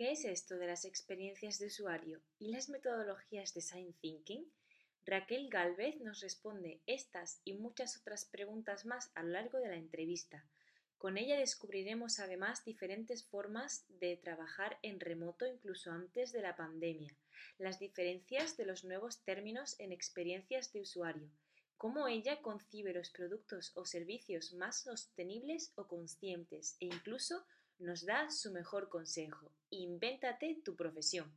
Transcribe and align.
¿Qué 0.00 0.12
es 0.12 0.24
esto 0.24 0.56
de 0.56 0.66
las 0.66 0.86
experiencias 0.86 1.58
de 1.58 1.66
usuario 1.66 2.22
y 2.38 2.52
las 2.52 2.70
metodologías 2.70 3.52
de 3.52 3.60
Design 3.60 3.92
Thinking? 4.00 4.50
Raquel 5.04 5.50
Galvez 5.50 6.00
nos 6.00 6.20
responde 6.20 6.80
estas 6.86 7.42
y 7.44 7.52
muchas 7.52 7.98
otras 7.98 8.24
preguntas 8.24 8.86
más 8.86 9.10
a 9.14 9.22
lo 9.22 9.32
largo 9.32 9.58
de 9.58 9.68
la 9.68 9.76
entrevista. 9.76 10.48
Con 10.96 11.18
ella 11.18 11.36
descubriremos 11.36 12.18
además 12.18 12.64
diferentes 12.64 13.26
formas 13.26 13.84
de 13.90 14.16
trabajar 14.16 14.78
en 14.80 15.00
remoto 15.00 15.46
incluso 15.46 15.92
antes 15.92 16.32
de 16.32 16.40
la 16.40 16.56
pandemia, 16.56 17.14
las 17.58 17.78
diferencias 17.78 18.56
de 18.56 18.64
los 18.64 18.84
nuevos 18.84 19.22
términos 19.22 19.78
en 19.80 19.92
experiencias 19.92 20.72
de 20.72 20.80
usuario, 20.80 21.30
cómo 21.76 22.08
ella 22.08 22.40
concibe 22.40 22.94
los 22.94 23.10
productos 23.10 23.72
o 23.74 23.84
servicios 23.84 24.54
más 24.54 24.80
sostenibles 24.80 25.72
o 25.74 25.86
conscientes 25.86 26.78
e 26.80 26.86
incluso 26.86 27.44
nos 27.80 28.04
da 28.04 28.30
su 28.30 28.52
mejor 28.52 28.88
consejo. 28.88 29.50
Invéntate 29.70 30.60
tu 30.64 30.76
profesión. 30.76 31.32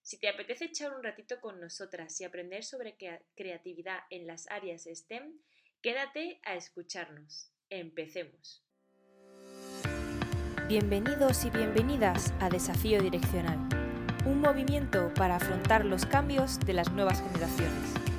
Si 0.00 0.18
te 0.18 0.28
apetece 0.28 0.64
echar 0.64 0.96
un 0.96 1.02
ratito 1.04 1.40
con 1.40 1.60
nosotras 1.60 2.20
y 2.20 2.24
aprender 2.24 2.64
sobre 2.64 2.96
creatividad 3.36 4.00
en 4.10 4.26
las 4.26 4.50
áreas 4.50 4.88
STEM, 4.92 5.38
quédate 5.80 6.40
a 6.44 6.56
escucharnos. 6.56 7.52
Empecemos. 7.68 8.64
Bienvenidos 10.66 11.44
y 11.44 11.50
bienvenidas 11.50 12.32
a 12.40 12.48
Desafío 12.48 13.00
Direccional, 13.02 13.58
un 14.24 14.40
movimiento 14.40 15.12
para 15.14 15.36
afrontar 15.36 15.84
los 15.84 16.06
cambios 16.06 16.58
de 16.60 16.72
las 16.72 16.90
nuevas 16.90 17.20
generaciones. 17.20 18.11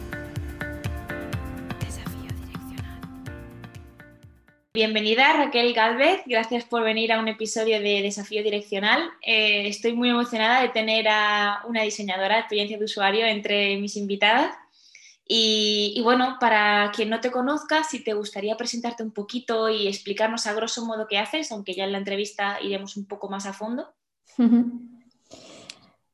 Bienvenida 4.76 5.34
Raquel 5.34 5.72
Galvez, 5.76 6.24
gracias 6.26 6.64
por 6.64 6.82
venir 6.82 7.14
a 7.14 7.20
un 7.20 7.28
episodio 7.28 7.80
de 7.80 8.02
Desafío 8.02 8.42
Direccional. 8.42 9.04
Eh, 9.22 9.68
estoy 9.68 9.94
muy 9.94 10.10
emocionada 10.10 10.64
de 10.64 10.70
tener 10.70 11.08
a 11.08 11.62
una 11.70 11.84
diseñadora 11.84 12.34
de 12.34 12.40
experiencia 12.40 12.80
de 12.80 12.86
usuario 12.86 13.24
entre 13.28 13.78
mis 13.78 13.96
invitadas. 13.98 14.52
Y, 15.28 16.02
bueno, 16.04 16.38
para 16.40 16.92
quien 16.92 17.12
no 17.12 17.20
te 17.20 17.30
conozca, 17.30 17.84
si 17.84 18.04
te 18.04 18.14
gustaría 18.14 18.58
presentarte 18.58 19.04
un 19.04 19.12
poquito 19.12 19.70
y 19.70 19.88
explicarnos 19.88 20.48
a 20.48 20.56
grosso 20.56 20.84
modo 20.84 21.06
qué 21.08 21.20
haces, 21.20 21.52
aunque 21.52 21.76
ya 21.76 21.84
en 21.84 21.92
la 21.92 22.00
entrevista 22.00 22.58
iremos 22.60 22.98
un 22.98 23.06
poco 23.06 23.30
más 23.30 23.46
a 23.46 23.54
fondo. 23.54 23.94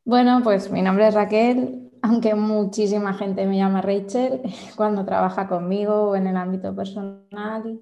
Bueno, 0.05 0.41
pues 0.43 0.71
mi 0.71 0.81
nombre 0.81 1.07
es 1.07 1.13
Raquel, 1.13 1.91
aunque 2.01 2.33
muchísima 2.33 3.13
gente 3.13 3.45
me 3.45 3.57
llama 3.57 3.83
Rachel 3.83 4.41
cuando 4.75 5.05
trabaja 5.05 5.47
conmigo 5.47 6.15
en 6.15 6.25
el 6.25 6.35
ámbito 6.35 6.75
personal 6.75 7.79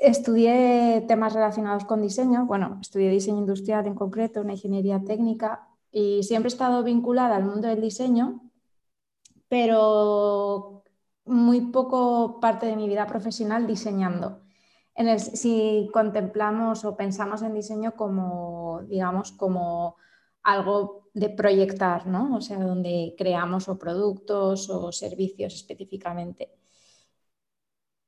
Estudié 0.00 1.04
temas 1.08 1.32
relacionados 1.32 1.84
con 1.84 2.02
diseño, 2.02 2.46
bueno, 2.46 2.78
estudié 2.80 3.08
diseño 3.10 3.38
industrial 3.38 3.86
en 3.86 3.94
concreto, 3.94 4.40
una 4.40 4.52
ingeniería 4.52 5.02
técnica 5.04 5.68
y 5.90 6.22
siempre 6.22 6.48
he 6.48 6.52
estado 6.52 6.82
vinculada 6.82 7.36
al 7.36 7.44
mundo 7.44 7.68
del 7.68 7.80
diseño, 7.80 8.42
pero 9.48 10.82
muy 11.24 11.60
poco 11.72 12.40
parte 12.40 12.66
de 12.66 12.76
mi 12.76 12.88
vida 12.88 13.06
profesional 13.06 13.66
diseñando. 13.66 14.42
si 15.18 15.88
contemplamos 15.92 16.84
o 16.84 16.96
pensamos 16.96 17.42
en 17.42 17.54
diseño 17.54 17.94
como, 17.96 18.82
digamos, 18.88 19.32
como 19.32 19.96
algo 20.42 21.08
de 21.14 21.30
proyectar, 21.30 22.06
¿no? 22.06 22.36
O 22.36 22.40
sea, 22.40 22.58
donde 22.58 23.14
creamos 23.16 23.68
o 23.68 23.78
productos 23.78 24.68
o 24.70 24.92
servicios 24.92 25.54
específicamente. 25.54 26.61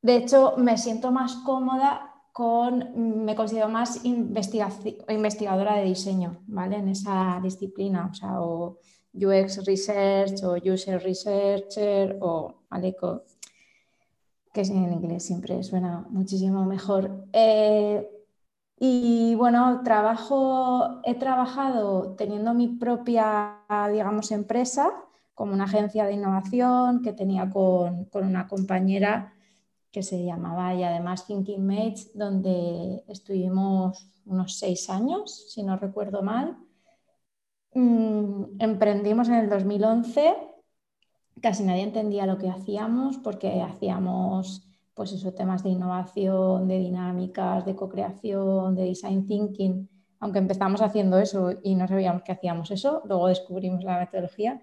De 0.04 0.16
hecho, 0.16 0.52
me 0.58 0.76
siento 0.76 1.10
más 1.10 1.34
cómoda 1.36 2.12
con, 2.30 3.24
me 3.24 3.34
considero 3.34 3.70
más 3.70 4.04
investigadora 4.04 5.76
de 5.76 5.84
diseño, 5.84 6.42
¿vale? 6.46 6.76
En 6.76 6.88
esa 6.88 7.40
disciplina, 7.42 8.10
o 8.12 8.14
sea, 8.14 8.42
o 8.42 8.80
UX 9.14 9.64
Research 9.64 10.42
o 10.44 10.56
User 10.56 11.02
Researcher 11.02 12.18
o, 12.20 12.64
¿vale? 12.68 12.94
que 14.52 14.60
en 14.60 14.92
inglés 14.92 15.24
siempre 15.24 15.62
suena 15.62 16.04
muchísimo 16.10 16.66
mejor. 16.66 17.24
Eh, 17.32 18.06
y 18.78 19.34
bueno, 19.36 19.80
trabajo, 19.84 21.00
he 21.04 21.14
trabajado 21.14 22.14
teniendo 22.14 22.52
mi 22.52 22.68
propia, 22.68 23.60
digamos, 23.90 24.32
empresa, 24.32 24.92
como 25.32 25.54
una 25.54 25.64
agencia 25.64 26.04
de 26.04 26.12
innovación 26.12 27.00
que 27.00 27.14
tenía 27.14 27.48
con, 27.48 28.04
con 28.04 28.26
una 28.26 28.46
compañera 28.46 29.33
que 29.94 30.02
se 30.02 30.24
llamaba 30.24 30.74
y 30.74 30.82
además 30.82 31.24
Thinking 31.24 31.64
Mates, 31.64 32.10
donde 32.14 33.04
estuvimos 33.06 34.08
unos 34.26 34.58
seis 34.58 34.90
años, 34.90 35.52
si 35.52 35.62
no 35.62 35.76
recuerdo 35.76 36.20
mal. 36.20 36.58
Mm, 37.74 38.56
emprendimos 38.58 39.28
en 39.28 39.34
el 39.34 39.48
2011, 39.48 40.34
casi 41.40 41.62
nadie 41.62 41.84
entendía 41.84 42.26
lo 42.26 42.38
que 42.38 42.48
hacíamos 42.48 43.18
porque 43.18 43.62
hacíamos 43.62 44.66
pues 44.94 45.12
eso, 45.12 45.32
temas 45.32 45.62
de 45.62 45.70
innovación, 45.70 46.66
de 46.66 46.78
dinámicas, 46.80 47.64
de 47.64 47.76
co-creación, 47.76 48.74
de 48.74 48.84
design 48.84 49.26
thinking, 49.26 49.88
aunque 50.18 50.40
empezamos 50.40 50.82
haciendo 50.82 51.18
eso 51.18 51.52
y 51.62 51.76
no 51.76 51.86
sabíamos 51.86 52.22
que 52.22 52.32
hacíamos 52.32 52.72
eso, 52.72 53.02
luego 53.04 53.28
descubrimos 53.28 53.84
la 53.84 53.98
metodología. 54.00 54.60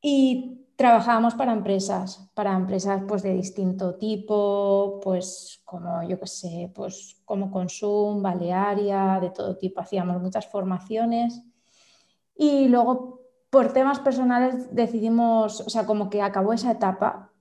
Y 0.00 0.65
trabajábamos 0.76 1.34
para 1.34 1.52
empresas, 1.52 2.30
para 2.34 2.54
empresas 2.54 3.02
pues, 3.08 3.22
de 3.22 3.32
distinto 3.32 3.96
tipo, 3.96 5.00
pues 5.02 5.60
como 5.64 6.02
yo 6.06 6.20
que 6.20 6.26
sé, 6.26 6.70
pues 6.74 7.16
como 7.24 7.50
Consum, 7.50 8.22
Balearia, 8.22 9.18
de 9.20 9.30
todo 9.30 9.56
tipo. 9.56 9.80
Hacíamos 9.80 10.20
muchas 10.20 10.46
formaciones. 10.46 11.42
Y 12.36 12.68
luego 12.68 13.22
por 13.50 13.72
temas 13.72 14.00
personales 14.00 14.74
decidimos, 14.74 15.62
o 15.62 15.70
sea, 15.70 15.86
como 15.86 16.10
que 16.10 16.22
acabó 16.22 16.52
esa 16.52 16.72
etapa 16.72 17.32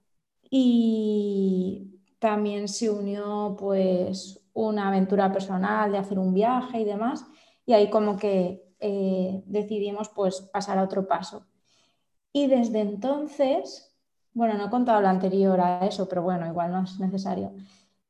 y 0.49 1.99
también 2.19 2.67
se 2.69 2.89
unió 2.89 3.55
pues 3.59 4.41
una 4.53 4.87
aventura 4.87 5.31
personal 5.33 5.91
de 5.91 5.97
hacer 5.97 6.19
un 6.19 6.33
viaje 6.33 6.79
y 6.81 6.85
demás. 6.85 7.25
Y 7.65 7.73
ahí 7.73 7.89
como 7.89 8.17
que 8.17 8.63
eh, 8.79 9.43
decidimos 9.45 10.09
pues 10.09 10.41
pasar 10.53 10.77
a 10.77 10.83
otro 10.83 11.07
paso 11.07 11.45
y 12.35 12.47
desde 12.47 12.81
entonces, 12.81 13.95
bueno, 14.33 14.55
no 14.55 14.65
he 14.65 14.69
contado 14.69 14.99
lo 14.99 15.07
anterior 15.07 15.57
a 15.61 15.87
eso, 15.87 16.09
pero 16.09 16.21
bueno, 16.21 16.45
igual 16.45 16.69
no 16.69 16.83
es 16.83 16.99
necesario. 16.99 17.53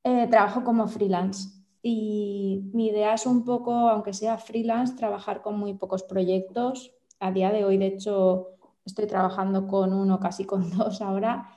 Eh, 0.04 0.26
trabajo 0.32 0.64
como 0.64 0.88
freelance 0.88 1.50
y 1.84 2.72
mi 2.74 2.88
idea 2.88 3.14
es 3.14 3.28
un 3.28 3.46
poco, 3.46 3.72
aunque 3.88 4.14
sea 4.14 4.40
freelance, 4.40 4.96
trabajar 4.96 5.44
con 5.44 5.60
muy 5.60 5.76
pocos 5.76 6.02
proyectos. 6.02 6.92
A 7.20 7.32
día 7.32 7.52
de 7.52 7.66
hoy, 7.66 7.78
de 7.78 7.86
hecho, 7.86 8.48
estoy 8.84 9.06
trabajando 9.06 9.68
con 9.68 9.94
uno, 9.94 10.20
casi 10.20 10.44
con 10.44 10.72
dos 10.76 11.04
ahora, 11.04 11.48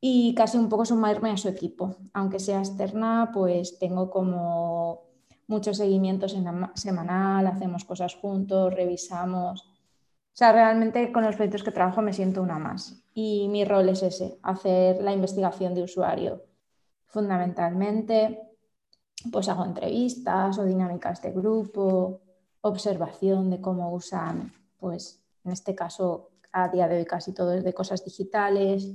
y 0.00 0.34
casi 0.34 0.58
un 0.58 0.68
poco 0.68 0.84
sumarme 0.84 1.30
a 1.30 1.36
su 1.36 1.48
equipo. 1.48 1.94
Aunque 2.12 2.40
sea 2.40 2.58
externa, 2.58 3.30
pues 3.32 3.78
tengo 3.78 4.10
como 4.10 5.02
muchos 5.46 5.76
seguimientos 5.76 6.34
en 6.34 6.42
la 6.42 6.72
semanal, 6.74 7.46
hacemos 7.46 7.84
cosas 7.84 8.16
juntos, 8.16 8.74
revisamos. 8.74 9.69
O 10.40 10.42
sea, 10.42 10.52
realmente 10.52 11.12
con 11.12 11.22
los 11.22 11.36
proyectos 11.36 11.62
que 11.62 11.70
trabajo 11.70 12.00
me 12.00 12.14
siento 12.14 12.40
una 12.40 12.58
más. 12.58 13.04
Y 13.12 13.46
mi 13.48 13.66
rol 13.66 13.90
es 13.90 14.02
ese, 14.02 14.38
hacer 14.42 15.02
la 15.02 15.12
investigación 15.12 15.74
de 15.74 15.82
usuario. 15.82 16.42
Fundamentalmente, 17.04 18.40
pues 19.30 19.50
hago 19.50 19.66
entrevistas 19.66 20.58
o 20.58 20.64
dinámicas 20.64 21.20
de 21.20 21.32
grupo, 21.32 22.22
observación 22.62 23.50
de 23.50 23.60
cómo 23.60 23.92
usan, 23.92 24.54
pues 24.78 25.22
en 25.44 25.52
este 25.52 25.74
caso, 25.74 26.30
a 26.52 26.70
día 26.70 26.88
de 26.88 26.96
hoy 26.96 27.04
casi 27.04 27.34
todo 27.34 27.52
es 27.52 27.62
de 27.62 27.74
cosas 27.74 28.02
digitales, 28.02 28.90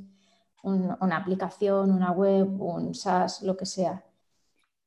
una 0.63 1.17
aplicación, 1.17 1.91
una 1.91 2.11
web, 2.11 2.59
un 2.59 2.95
SaaS, 2.95 3.43
lo 3.43 3.55
que 3.55 3.67
sea. 3.67 4.03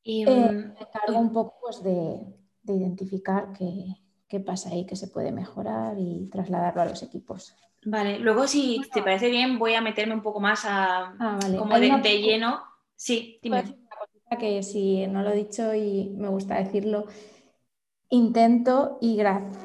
Y 0.03 0.29
eh, 0.29 0.51
mm, 0.51 0.57
me 0.75 0.81
encargo 0.81 1.21
un 1.21 1.33
poco 1.33 1.61
pues, 1.61 1.85
de, 1.85 2.37
de 2.65 2.73
identificar 2.73 3.53
que, 3.53 3.95
qué 4.29 4.41
pasa 4.41 4.71
ahí 4.71 4.87
que 4.87 4.97
se 4.97 5.09
puede 5.09 5.33
mejorar 5.33 5.97
y 5.99 6.29
trasladarlo 6.31 6.83
a 6.83 6.87
los 6.87 7.03
equipos. 7.03 7.57
Vale, 7.85 8.19
luego 8.19 8.47
si 8.47 8.81
te 8.93 9.03
parece 9.03 9.31
bien 9.31 9.59
voy 9.59 9.75
a 9.75 9.81
meterme 9.81 10.15
un 10.15 10.23
poco 10.23 10.41
más 10.41 10.65
a, 10.65 11.15
ah, 11.19 11.39
como 11.57 11.79
de, 11.79 12.21
lleno. 12.21 12.63
Sí, 12.95 13.39
dime. 13.43 13.61
Una 13.61 13.97
cosita 13.99 14.37
que 14.39 14.63
si 14.63 15.07
no 15.07 15.23
lo 15.23 15.31
he 15.31 15.37
dicho 15.37 15.75
y 15.75 16.11
me 16.11 16.29
gusta 16.29 16.57
decirlo, 16.57 17.07
intento 18.11 18.99
y, 19.01 19.21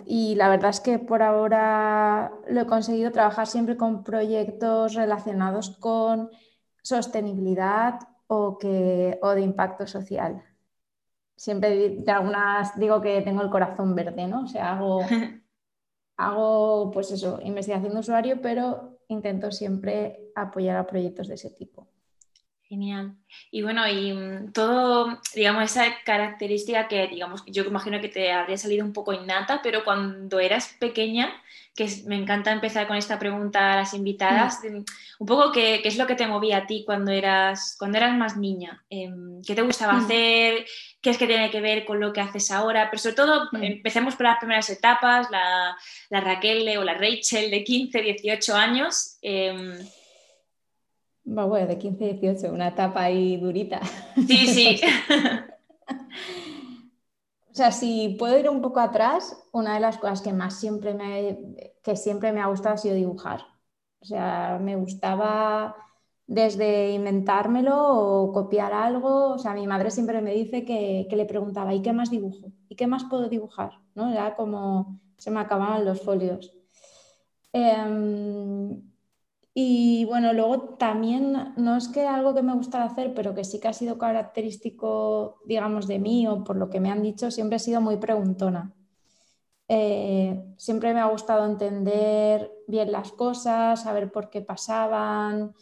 y 0.05 0.35
la 0.35 0.49
verdad 0.49 0.69
es 0.69 0.79
que 0.79 0.99
por 0.99 1.23
ahora 1.23 2.31
lo 2.47 2.61
he 2.61 2.65
conseguido 2.65 3.11
trabajar 3.11 3.47
siempre 3.47 3.75
con 3.75 4.03
proyectos 4.03 4.93
relacionados 4.93 5.77
con 5.77 6.29
sostenibilidad 6.81 7.99
o, 8.27 8.57
que, 8.57 9.17
o 9.21 9.29
de 9.31 9.41
impacto 9.41 9.87
social 9.87 10.43
siempre 11.43 11.89
de 11.89 12.09
algunas 12.09 12.79
digo 12.79 13.01
que 13.01 13.21
tengo 13.21 13.41
el 13.41 13.49
corazón 13.49 13.93
verde, 13.95 14.27
¿no? 14.27 14.43
O 14.43 14.47
sea, 14.47 14.71
hago, 14.71 15.01
hago 16.17 16.89
pues 16.91 17.11
eso, 17.11 17.41
investigación 17.43 17.91
de 17.93 17.99
usuario, 17.99 18.41
pero 18.41 18.99
intento 19.09 19.51
siempre 19.51 20.31
apoyar 20.35 20.77
a 20.77 20.87
proyectos 20.87 21.27
de 21.27 21.35
ese 21.35 21.49
tipo. 21.49 21.89
Genial. 22.61 23.17
Y 23.51 23.61
bueno, 23.61 23.85
y 23.89 24.13
mm, 24.13 24.53
todo, 24.53 25.19
digamos, 25.35 25.65
esa 25.65 25.83
característica 26.05 26.87
que, 26.87 27.09
digamos, 27.09 27.43
yo 27.45 27.65
imagino 27.65 27.99
que 27.99 28.07
te 28.07 28.31
habría 28.31 28.57
salido 28.57 28.85
un 28.85 28.93
poco 28.93 29.11
innata, 29.11 29.59
pero 29.61 29.83
cuando 29.83 30.39
eras 30.39 30.73
pequeña, 30.79 31.29
que 31.75 31.89
me 32.05 32.15
encanta 32.15 32.51
empezar 32.51 32.87
con 32.87 32.95
esta 32.95 33.19
pregunta 33.19 33.73
a 33.73 33.75
las 33.75 33.93
invitadas, 33.93 34.61
mm. 34.63 34.83
un 35.19 35.27
poco 35.27 35.51
qué, 35.51 35.81
es 35.83 35.97
lo 35.97 36.07
que 36.07 36.15
te 36.15 36.25
movía 36.25 36.59
a 36.59 36.67
ti 36.67 36.83
cuando 36.85 37.11
eras, 37.11 37.75
cuando 37.77 37.97
eras 37.97 38.15
más 38.15 38.37
niña, 38.37 38.83
em, 38.89 39.41
qué 39.45 39.55
te 39.55 39.61
gustaba 39.61 39.93
mm. 39.93 40.05
hacer, 40.05 40.65
qué 41.03 41.09
es 41.09 41.17
que 41.17 41.27
tiene 41.27 41.51
que 41.51 41.59
ver 41.59 41.83
con 41.83 41.99
lo 41.99 42.13
que 42.13 42.21
haces 42.21 42.49
ahora, 42.49 42.87
pero 42.89 43.01
sobre 43.01 43.15
todo 43.15 43.49
empecemos 43.61 44.15
por 44.15 44.25
las 44.25 44.39
primeras 44.39 44.69
etapas, 44.69 45.29
la, 45.29 45.75
la 46.09 46.21
Raquel 46.21 46.77
o 46.77 46.83
la 46.83 46.93
Rachel 46.93 47.51
de 47.51 47.61
15, 47.61 48.01
18 48.01 48.55
años. 48.55 49.17
Em, 49.21 49.79
bueno, 51.25 51.67
de 51.67 51.77
15 51.77 52.05
a 52.05 52.13
18, 52.13 52.53
una 52.53 52.69
etapa 52.69 53.03
ahí 53.03 53.35
durita. 53.35 53.81
Sí, 54.15 54.47
sí. 54.47 54.79
o 57.51 57.53
sea, 57.53 57.71
si 57.71 58.15
puedo 58.17 58.39
ir 58.39 58.49
un 58.49 58.61
poco 58.61 58.79
atrás, 58.79 59.37
una 59.51 59.73
de 59.73 59.81
las 59.81 59.97
cosas 59.97 60.21
que 60.21 60.31
más 60.31 60.57
siempre 60.57 60.93
me, 60.93 61.37
que 61.83 61.97
siempre 61.97 62.31
me 62.31 62.39
ha 62.39 62.47
gustado 62.47 62.75
ha 62.75 62.77
sido 62.77 62.95
dibujar. 62.95 63.41
O 63.99 64.05
sea, 64.05 64.57
me 64.61 64.77
gustaba 64.77 65.75
desde 66.27 66.91
inventármelo 66.93 67.75
o 67.77 68.31
copiar 68.31 68.73
algo. 68.73 69.33
O 69.33 69.37
sea, 69.39 69.53
mi 69.53 69.67
madre 69.67 69.91
siempre 69.91 70.21
me 70.21 70.33
dice 70.33 70.65
que, 70.65 71.07
le 71.09 71.25
preguntaba, 71.25 71.73
¿y 71.73 71.81
qué 71.81 71.93
más 71.93 72.09
dibujo? 72.09 72.51
¿Y 72.69 72.75
qué 72.75 72.87
más 72.87 73.05
puedo 73.05 73.29
dibujar? 73.29 73.71
¿No? 73.95 74.11
Era 74.11 74.35
como 74.35 74.99
se 75.17 75.31
me 75.31 75.39
acababan 75.39 75.85
los 75.85 76.01
folios. 76.01 76.53
Em, 77.53 78.81
y 79.53 80.05
bueno, 80.05 80.33
luego 80.33 80.75
también 80.75 81.53
no 81.57 81.77
es 81.77 81.87
que 81.87 82.07
algo 82.07 82.33
que 82.33 82.41
me 82.41 82.55
gustara 82.55 82.85
hacer, 82.85 83.13
pero 83.13 83.35
que 83.35 83.43
sí 83.43 83.59
que 83.59 83.67
ha 83.67 83.73
sido 83.73 83.97
característico, 83.97 85.37
digamos, 85.45 85.87
de 85.87 85.99
mí 85.99 86.27
o 86.27 86.43
por 86.43 86.57
lo 86.57 86.69
que 86.69 86.79
me 86.79 86.89
han 86.89 87.03
dicho, 87.03 87.31
siempre 87.31 87.57
he 87.57 87.59
sido 87.59 87.79
muy 87.81 87.97
preguntona. 87.97 88.73
Eh, 89.67 90.43
siempre 90.57 90.93
me 90.93 90.99
ha 90.99 91.05
gustado 91.05 91.45
entender 91.45 92.51
bien 92.67 92.91
las 92.91 93.11
cosas, 93.11 93.83
saber 93.83 94.11
por 94.11 94.29
qué 94.29 94.41
pasaban, 94.41 95.53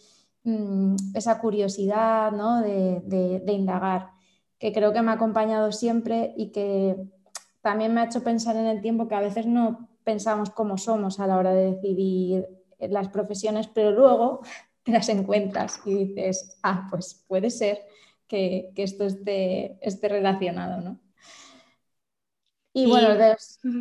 mm, 0.43 0.95
esa 1.15 1.39
curiosidad 1.39 2.31
¿no? 2.31 2.61
de, 2.61 3.41
de 3.43 3.53
indagar, 3.53 4.11
que 4.59 4.71
creo 4.71 4.93
que 4.93 5.01
me 5.01 5.11
ha 5.11 5.15
acompañado 5.15 5.71
siempre 5.71 6.33
y 6.37 6.51
que 6.51 6.95
también 7.61 7.93
me 7.93 8.01
ha 8.01 8.05
hecho 8.05 8.23
pensar 8.23 8.55
en 8.55 8.65
el 8.65 8.81
tiempo 8.81 9.07
que 9.07 9.15
a 9.15 9.21
veces 9.21 9.45
no 9.45 9.87
pensamos 10.03 10.49
cómo 10.49 10.77
somos 10.77 11.19
a 11.19 11.27
la 11.27 11.37
hora 11.37 11.53
de 11.53 11.73
decidir 11.73 12.47
las 12.79 13.09
profesiones, 13.09 13.67
pero 13.67 13.91
luego 13.91 14.41
te 14.83 14.91
las 14.91 15.09
encuentras 15.09 15.81
y 15.85 16.05
dices, 16.05 16.57
ah, 16.63 16.87
pues 16.89 17.23
puede 17.27 17.49
ser 17.49 17.79
que, 18.27 18.71
esto 18.75 19.05
esté, 19.05 19.77
esté, 19.81 20.07
relacionado, 20.07 20.81
¿no? 20.81 20.99
Y, 22.73 22.87
bueno, 22.87 23.09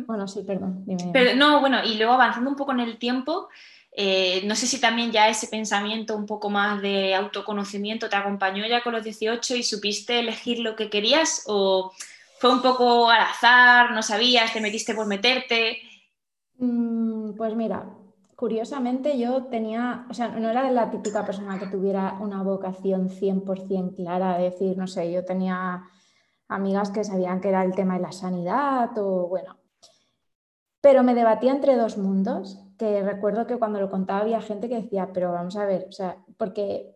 bueno, 0.05 0.27
sí, 0.27 0.43
perdón. 0.43 0.85
Pero, 1.13 1.33
no, 1.35 1.61
bueno, 1.61 1.77
y 1.85 1.95
luego 1.95 2.11
avanzando 2.11 2.49
un 2.49 2.57
poco 2.57 2.73
en 2.73 2.81
el 2.81 2.99
tiempo, 2.99 3.47
eh, 3.93 4.41
no 4.45 4.55
sé 4.55 4.67
si 4.67 4.79
también 4.79 5.11
ya 5.11 5.27
ese 5.27 5.47
pensamiento 5.47 6.15
un 6.15 6.25
poco 6.25 6.49
más 6.49 6.81
de 6.81 7.13
autoconocimiento 7.13 8.09
te 8.09 8.15
acompañó 8.15 8.65
ya 8.65 8.81
con 8.81 8.93
los 8.93 9.03
18 9.03 9.55
y 9.55 9.63
supiste 9.63 10.19
elegir 10.19 10.59
lo 10.59 10.75
que 10.75 10.89
querías 10.89 11.43
o 11.47 11.91
fue 12.39 12.53
un 12.53 12.61
poco 12.61 13.09
al 13.09 13.21
azar, 13.21 13.91
no 13.91 14.01
sabías, 14.01 14.53
te 14.53 14.61
metiste 14.61 14.95
por 14.95 15.07
meterte. 15.07 15.77
Mm, 16.57 17.33
pues 17.35 17.55
mira, 17.55 17.85
curiosamente 18.35 19.19
yo 19.19 19.43
tenía, 19.45 20.07
o 20.09 20.13
sea, 20.13 20.29
no 20.29 20.49
era 20.49 20.71
la 20.71 20.89
típica 20.89 21.23
persona 21.25 21.59
que 21.59 21.67
tuviera 21.67 22.17
una 22.19 22.41
vocación 22.41 23.09
100% 23.09 23.95
clara, 23.95 24.37
de 24.37 24.45
decir, 24.45 24.77
no 24.77 24.87
sé, 24.87 25.11
yo 25.11 25.23
tenía 25.25 25.83
amigas 26.47 26.89
que 26.89 27.03
sabían 27.03 27.41
que 27.41 27.49
era 27.49 27.63
el 27.63 27.75
tema 27.75 27.95
de 27.95 28.01
la 28.01 28.11
sanidad 28.11 28.89
o 28.97 29.27
bueno, 29.27 29.57
pero 30.81 31.03
me 31.03 31.13
debatía 31.13 31.51
entre 31.51 31.75
dos 31.75 31.97
mundos, 31.97 32.59
que 32.81 33.03
recuerdo 33.03 33.45
que 33.47 33.57
cuando 33.57 33.79
lo 33.79 33.89
contaba 33.89 34.21
había 34.21 34.41
gente 34.41 34.67
que 34.67 34.81
decía, 34.81 35.11
pero 35.13 35.31
vamos 35.31 35.55
a 35.57 35.65
ver, 35.65 35.85
o 35.87 35.91
sea, 35.91 36.17
porque 36.37 36.95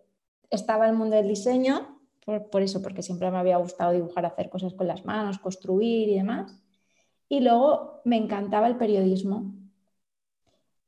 estaba 0.50 0.88
el 0.88 0.96
mundo 0.96 1.16
del 1.16 1.28
diseño, 1.28 2.00
por, 2.26 2.50
por 2.50 2.62
eso, 2.64 2.82
porque 2.82 3.04
siempre 3.04 3.30
me 3.32 3.38
había 3.38 3.58
gustado 3.58 3.92
dibujar, 3.94 4.26
hacer 4.26 4.50
cosas 4.50 4.74
con 4.74 4.88
las 4.88 5.06
manos, 5.06 5.40
construir 5.40 6.10
y 6.10 6.16
demás, 6.16 6.60
y 7.30 7.42
luego 7.42 8.02
me 8.06 8.18
encantaba 8.18 8.68
el 8.68 8.78
periodismo 8.78 9.54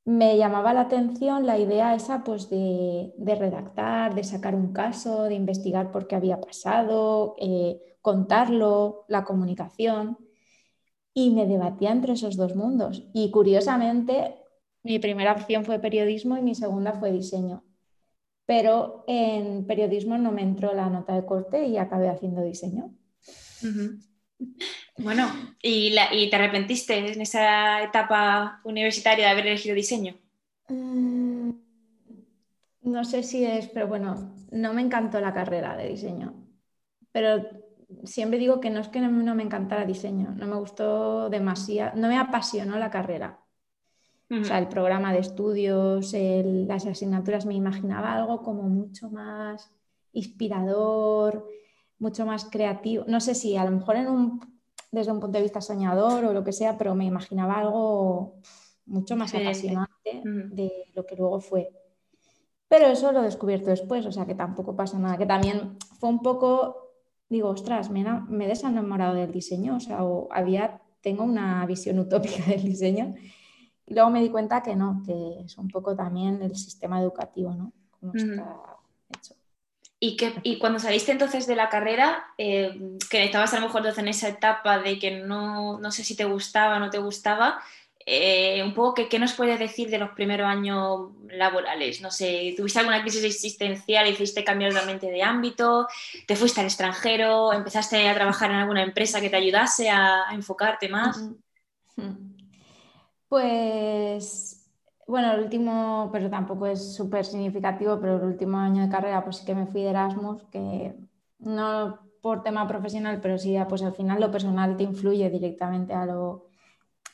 me 0.08 0.38
llamaba 0.38 0.74
la 0.74 0.82
atención 0.82 1.46
la 1.46 1.60
idea 1.60 1.94
esa 1.94 2.24
pues 2.24 2.50
de, 2.50 3.12
redactar, 3.20 4.16
de 4.16 4.24
sacar 4.24 4.56
un 4.56 4.72
caso, 4.72 5.24
de 5.24 5.36
investigar 5.36 5.92
por 5.92 6.08
qué 6.08 6.16
había 6.16 6.40
pasado, 6.40 7.36
eh, 7.40 7.98
contarlo, 8.02 9.04
la 9.10 9.26
comunicación. 9.26 10.18
Y 11.14 11.32
me 11.32 11.46
debatía 11.46 11.92
entre 11.92 12.14
esos 12.14 12.38
dos 12.38 12.56
mundos. 12.56 13.04
Y 13.14 13.32
curiosamente, 13.32 14.36
mi 14.84 15.00
primera 15.00 15.34
opción 15.34 15.66
fue 15.66 15.80
periodismo 15.80 16.38
y 16.38 16.42
mi 16.42 16.56
segunda 16.56 16.94
fue 16.94 17.12
diseño. 17.12 17.64
Pero 18.46 19.04
en 19.08 19.66
periodismo 19.68 20.18
no 20.18 20.32
me 20.32 20.42
entró 20.42 20.74
la 20.74 20.90
nota 20.90 21.14
de 21.14 21.26
corte 21.26 21.66
y 21.68 21.78
acabé 21.78 22.10
haciendo 22.10 22.42
diseño. 22.42 22.94
Bueno, 24.98 25.28
¿y, 25.62 25.94
te 26.30 26.36
arrepentiste 26.36 27.14
en 27.14 27.22
esa 27.22 27.84
etapa 27.84 28.62
universitaria 28.64 29.26
de 29.26 29.32
haber 29.32 29.48
elegido 29.48 29.76
diseño? 29.76 30.16
Mm, 30.70 31.52
no 32.82 33.04
sé 33.04 33.24
si 33.24 33.46
es, 33.46 33.68
pero 33.68 33.88
bueno, 33.88 34.34
no 34.52 34.74
me 34.74 34.82
encantó 34.82 35.20
la 35.20 35.34
carrera 35.34 35.76
de 35.76 35.90
diseño. 35.90 36.34
Pero 37.12 37.44
siempre 38.04 38.40
digo 38.40 38.60
que 38.60 38.70
no 38.70 38.80
es 38.80 38.88
que 38.88 39.00
no, 39.00 39.36
me 39.36 39.44
encantara 39.44 39.86
diseño, 39.86 40.32
no 40.32 40.48
me 40.48 40.56
gustó 40.56 41.30
demasiado, 41.30 41.96
no 41.96 42.08
me 42.08 42.18
apasionó 42.18 42.78
la 42.78 42.90
carrera. 42.90 43.40
O 44.30 44.44
sea, 44.44 44.60
el 44.60 44.68
programa 44.68 45.14
de 45.14 45.20
estudios, 45.20 46.14
las 46.14 46.86
asignaturas, 46.86 47.46
me 47.46 47.54
imaginaba 47.54 48.14
algo 48.14 48.42
como 48.44 48.64
mucho 48.64 49.10
más 49.10 49.72
inspirador, 50.12 51.48
mucho 51.98 52.26
más 52.26 52.46
creativo. 52.46 53.06
No 53.08 53.22
sé 53.22 53.36
si 53.36 53.56
a 53.56 53.64
lo 53.64 53.72
mejor 53.72 53.96
en 53.96 54.10
un, 54.10 54.42
desde 54.92 55.14
un 55.14 55.22
punto 55.22 55.38
de 55.38 55.44
vista 55.44 55.62
soñador 55.62 56.26
o 56.26 56.34
lo 56.34 56.44
que 56.44 56.52
sea, 56.52 56.78
pero 56.78 56.94
me 56.94 57.06
imaginaba 57.06 57.60
algo 57.60 58.36
mucho 58.86 59.16
más 59.16 59.34
apasionante 59.34 60.22
de 60.24 60.72
lo 60.94 61.06
que 61.06 61.16
luego 61.16 61.40
fue. 61.40 61.70
Pero 62.68 62.88
eso 62.88 63.14
lo 63.14 63.22
he 63.22 63.26
descubierto 63.26 63.70
después, 63.70 64.06
o 64.06 64.12
sea 64.12 64.26
que 64.26 64.36
tampoco 64.36 64.76
pasa 64.76 65.00
nada, 65.00 65.18
que 65.18 65.26
también 65.26 65.78
fue 66.02 66.10
un 66.10 66.22
poco, 66.22 66.92
digo, 67.30 67.48
ostras, 67.48 67.90
me, 67.90 68.04
me 68.28 68.44
he 68.44 68.48
desenamorado 68.50 69.14
del 69.14 69.32
diseño, 69.32 69.78
o 69.78 69.80
sea, 69.80 70.00
había, 70.32 70.82
tengo 71.00 71.24
una 71.24 71.66
visión 71.66 71.98
utópica 72.00 72.44
del 72.48 72.64
diseño 72.64 73.16
y 73.88 73.94
luego 73.94 74.10
me 74.10 74.22
di 74.22 74.30
cuenta 74.30 74.62
que 74.62 74.76
no, 74.76 75.02
que 75.06 75.40
es 75.46 75.58
un 75.58 75.70
poco 75.70 75.96
también 75.96 76.42
el 76.42 76.56
sistema 76.56 77.02
educativo, 77.02 77.54
¿no? 77.54 77.72
Cómo 78.00 78.14
está 78.14 78.58
hecho. 79.18 79.34
Y, 80.00 80.18
que, 80.18 80.34
y 80.44 80.60
cuando 80.60 80.78
saliste 80.78 81.12
entonces 81.12 81.48
de 81.48 81.56
la 81.56 81.70
carrera, 81.70 82.26
eh, 82.38 82.98
que 83.10 83.24
estabas 83.24 83.54
a 83.54 83.60
lo 83.60 83.68
mejor 83.68 83.88
en 83.88 84.08
esa 84.10 84.28
etapa 84.28 84.78
de 84.80 85.00
que 85.00 85.22
no, 85.22 85.80
no 85.80 85.92
sé 85.92 86.04
si 86.04 86.16
te 86.16 86.26
gustaba 86.26 86.76
o 86.76 86.80
no 86.80 86.90
te 86.90 87.00
gustaba, 87.00 87.60
eh, 88.10 88.64
un 88.64 88.74
poco 88.74 89.06
¿qué, 89.10 89.20
nos 89.20 89.34
puedes 89.34 89.60
decir 89.60 89.90
de 89.90 89.98
los 89.98 90.12
primeros 90.12 90.48
años 90.48 91.12
laborales. 91.30 92.00
No 92.00 92.10
sé, 92.10 92.54
¿tuviste 92.56 92.80
alguna 92.80 93.02
crisis 93.02 93.24
existencial, 93.24 94.08
hiciste 94.08 94.46
cambiar 94.46 94.72
realmente 94.72 95.08
de 95.08 95.24
ámbito, 95.24 95.88
te 96.26 96.38
fuiste 96.38 96.62
al 96.62 96.68
extranjero, 96.68 97.52
empezaste 97.52 98.08
a 98.08 98.14
trabajar 98.14 98.50
en 98.52 98.58
alguna 98.58 98.84
empresa 98.84 99.20
que 99.20 99.30
te 99.30 99.36
ayudase 99.36 99.90
a, 99.90 100.26
enfocarte 100.32 100.88
más? 100.88 101.20
Pues 103.30 104.72
bueno, 105.08 105.32
el 105.32 105.42
último, 105.42 106.10
pero 106.12 106.30
tampoco 106.30 106.68
es 106.68 106.96
súper 106.96 107.26
significativo, 107.26 108.00
pero 108.00 108.18
el 108.18 108.24
último 108.24 108.58
año 108.58 108.84
de 108.84 108.90
carrera 108.90 109.24
pues 109.24 109.38
sí 109.38 109.46
que 109.46 109.56
me 109.56 109.66
fui 109.66 109.82
de 109.82 109.90
Erasmus, 109.90 110.44
que 110.52 110.96
no 111.40 112.00
por 112.22 112.44
tema 112.44 112.68
profesional, 112.68 113.20
pero 113.22 113.38
sí 113.38 113.56
pues 113.70 113.84
al 113.84 113.94
final 113.94 114.20
lo 114.20 114.32
personal 114.32 114.76
te 114.78 114.84
influye 114.84 115.30
directamente 115.30 115.94
a 115.94 116.06
lo... 116.06 116.48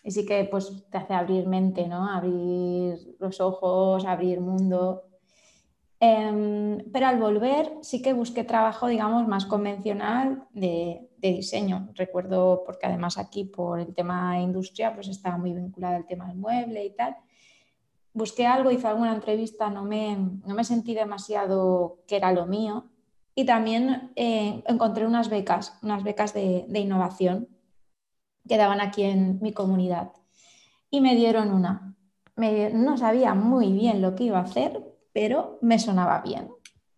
Y 0.03 0.11
sí 0.11 0.25
que 0.25 0.43
pues 0.45 0.89
te 0.89 0.97
hace 0.97 1.13
abrir 1.13 1.47
mente, 1.47 1.87
¿no? 1.87 2.09
Abrir 2.09 3.15
los 3.19 3.39
ojos, 3.39 4.05
abrir 4.05 4.41
mundo. 4.41 5.03
Em, 5.99 6.79
pero 6.91 7.07
al 7.07 7.19
volver 7.19 7.71
sí 7.81 8.01
que 8.01 8.13
busqué 8.13 8.43
trabajo, 8.43 8.87
digamos, 8.87 9.27
más 9.27 9.45
convencional 9.45 10.45
de, 10.51 11.09
de, 11.23 11.31
diseño. 11.31 11.89
Recuerdo, 11.95 12.63
porque 12.65 12.85
además 12.85 13.17
aquí 13.17 13.45
por 13.45 13.79
el 13.79 13.93
tema 13.93 14.35
de 14.35 14.41
industria, 14.41 14.93
pues 14.93 15.07
estaba 15.07 15.37
muy 15.37 15.53
vinculada 15.53 15.95
al 15.95 16.05
tema 16.05 16.27
del 16.27 16.37
mueble 16.37 16.85
y 16.85 16.89
tal 16.91 17.15
busqué 18.13 18.45
algo, 18.45 18.71
hice 18.71 18.87
alguna 18.87 19.13
entrevista, 19.13 19.69
no 19.69 19.83
me, 19.83 20.15
no 20.17 20.53
me 20.53 20.63
sentí 20.63 20.93
demasiado 20.93 21.99
que 22.07 22.15
era 22.17 22.31
lo 22.31 22.45
mío. 22.45 22.89
Y 23.35 23.45
también 23.45 24.11
eh, 24.15 24.63
encontré 24.67 25.07
unas 25.07 25.29
becas, 25.29 25.77
unas 25.81 26.03
becas 26.03 26.33
de, 26.33 26.67
innovación 26.75 27.49
que 28.47 28.57
daban 28.57 28.79
aquí 28.79 29.03
en 29.03 29.39
mi 29.41 29.53
comunidad. 29.53 30.11
Y 30.91 31.01
me 31.01 31.15
dieron 31.15 31.51
una. 31.51 31.95
no 32.35 32.97
sabía 32.97 33.33
muy 33.33 33.73
bien 33.73 34.01
lo 34.01 34.13
que 34.13 34.25
iba 34.25 34.37
a 34.37 34.43
hacer, 34.43 34.83
pero 35.13 35.57
me 35.61 35.79
sonaba 35.79 36.21
bien. 36.21 36.49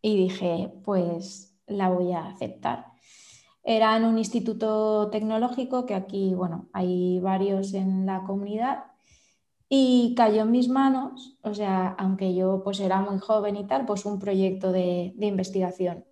y 0.01 0.17
dije, 0.17 0.71
pues 0.83 1.57
la 1.67 1.89
voy 1.89 2.11
a 2.11 2.27
aceptar. 2.27 2.94
Era 3.67 3.97
en 3.97 4.05
un 4.05 4.19
instituto 4.19 5.09
tecnológico 5.09 5.87
que 5.87 5.95
aquí, 5.95 6.35
bueno, 6.35 6.69
hay 6.71 7.19
varios 7.19 7.73
en 7.73 8.05
la 8.05 8.23
comunidad 8.23 8.85
y 9.67 10.13
cayó 10.15 10.43
en 10.43 10.51
mis 10.51 10.69
manos, 10.69 11.37
o 11.41 11.53
sea, 11.55 11.95
aunque 11.97 12.35
yo 12.35 12.61
pues 12.63 12.79
era 12.79 13.01
muy 13.01 13.17
joven 13.19 13.55
y 13.57 13.65
tal, 13.65 13.85
pues 13.85 14.05
un 14.05 14.19
proyecto 14.19 14.71
de, 14.71 15.15
investigación 15.19 16.05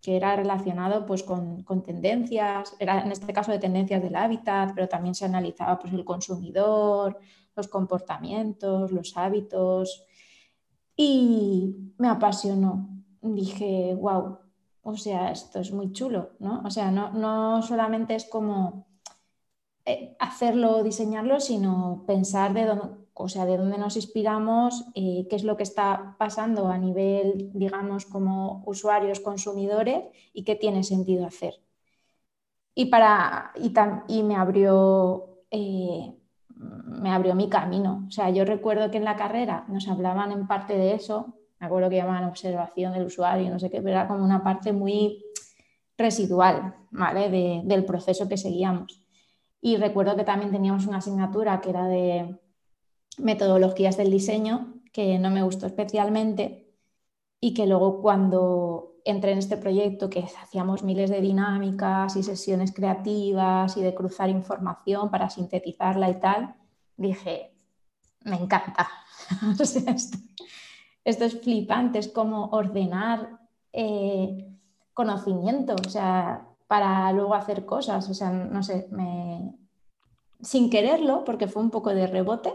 que 0.00 0.16
era 0.16 0.36
relacionado 0.36 1.04
pues 1.04 1.22
con, 1.24 1.64
tendencias, 1.84 2.74
era 2.78 3.02
en 3.02 3.12
este 3.12 3.32
caso 3.32 3.50
de 3.52 3.58
tendencias 3.58 4.02
del 4.02 4.16
hábitat, 4.16 4.72
pero 4.74 4.88
también 4.88 5.14
se 5.14 5.24
analizaba 5.24 5.78
pues 5.78 5.92
el 5.92 6.04
consumidor, 6.04 7.18
los 7.56 7.68
comportamientos, 7.68 8.92
los 8.92 9.16
hábitos 9.16 10.04
y 10.96 11.92
me 11.98 12.08
apasionó. 12.08 12.88
Dije, 13.20 13.94
wow, 13.96 14.38
o 14.82 14.96
sea, 14.96 15.30
esto 15.32 15.60
es 15.60 15.72
muy 15.72 15.92
chulo, 15.92 16.30
¿no? 16.38 16.62
O 16.64 16.70
sea, 16.70 16.90
no, 16.90 17.62
solamente 17.62 18.14
es 18.14 18.24
como 18.26 18.86
eh, 19.84 20.16
hacerlo, 20.18 20.82
diseñarlo, 20.82 21.40
sino 21.40 22.04
pensar 22.06 22.54
de 22.54 22.66
dónde, 22.66 23.00
o 23.14 23.28
sea, 23.28 23.44
de 23.46 23.56
dónde 23.58 23.78
nos 23.78 23.96
inspiramos, 23.96 24.86
eh, 24.94 25.26
qué 25.28 25.36
es 25.36 25.44
lo 25.44 25.56
que 25.56 25.62
está 25.64 26.16
pasando 26.18 26.68
a 26.68 26.78
nivel, 26.78 27.50
digamos, 27.54 28.06
como 28.06 28.62
usuarios, 28.66 29.20
consumidores 29.20 30.04
y 30.32 30.44
qué 30.44 30.56
tiene 30.56 30.82
sentido 30.84 31.26
hacer. 31.26 31.54
Y, 32.74 32.86
para, 32.86 33.52
y, 34.08 34.22
me, 34.22 34.36
abrió, 34.36 35.42
eh, 35.50 36.14
me 36.56 37.10
abrió 37.12 37.34
mi 37.34 37.48
camino. 37.48 38.04
O 38.08 38.10
sea, 38.10 38.30
yo 38.30 38.44
recuerdo 38.44 38.90
que 38.90 38.96
en 38.98 39.04
la 39.04 39.16
carrera 39.16 39.64
nos 39.68 39.88
hablaban 39.88 40.32
en 40.32 40.46
parte 40.46 40.76
de 40.76 40.94
eso, 40.94 41.34
me 41.60 41.66
acuerdo 41.66 41.90
que 41.90 41.96
llamaban 41.96 42.24
observación 42.24 42.94
del 42.94 43.04
usuario, 43.04 43.50
no 43.50 43.58
sé 43.58 43.70
qué, 43.70 43.82
pero 43.82 43.90
era 43.90 44.08
como 44.08 44.24
una 44.24 44.42
parte 44.42 44.72
muy 44.72 45.22
residual 45.98 46.74
¿vale? 46.90 47.62
del 47.62 47.84
proceso 47.84 48.28
que 48.28 48.38
seguíamos. 48.38 49.02
Y 49.60 49.76
recuerdo 49.76 50.16
que 50.16 50.24
también 50.24 50.50
teníamos 50.50 50.86
una 50.86 50.98
asignatura 50.98 51.60
que 51.60 51.70
era 51.70 51.86
de 51.86 52.38
metodologías 53.18 53.98
del 53.98 54.10
diseño, 54.10 54.80
que 54.90 55.18
no 55.18 55.30
me 55.30 55.42
gustó 55.42 55.66
especialmente, 55.66 56.72
y 57.40 57.52
que 57.52 57.66
luego 57.66 58.00
cuando 58.00 58.94
entré 59.04 59.32
en 59.32 59.38
este 59.38 59.58
proyecto, 59.58 60.08
que 60.08 60.20
hacíamos 60.20 60.82
miles 60.82 61.10
de 61.10 61.20
dinámicas 61.20 62.16
y 62.16 62.22
sesiones 62.22 62.72
creativas 62.72 63.76
y 63.76 63.82
de 63.82 63.94
cruzar 63.94 64.30
información 64.30 65.10
para 65.10 65.28
sintetizarla 65.28 66.08
y 66.08 66.20
tal, 66.20 66.54
dije, 66.96 67.52
me 68.24 68.36
encanta. 68.36 68.88
esto 71.04 71.24
es 71.24 71.40
flipante, 71.40 71.98
es 71.98 72.08
como 72.08 72.46
ordenar 72.46 73.40
eh, 73.72 74.46
conocimiento, 74.94 75.74
o 75.74 75.88
sea, 75.88 76.46
para 76.66 77.12
luego 77.12 77.34
hacer 77.34 77.64
cosas, 77.66 78.08
o 78.08 78.14
sea, 78.14 78.30
no 78.30 78.62
sé, 78.62 78.88
me... 78.90 79.54
sin 80.40 80.70
quererlo, 80.70 81.24
porque 81.24 81.48
fue 81.48 81.62
un 81.62 81.70
poco 81.70 81.90
de 81.90 82.06
rebote, 82.06 82.52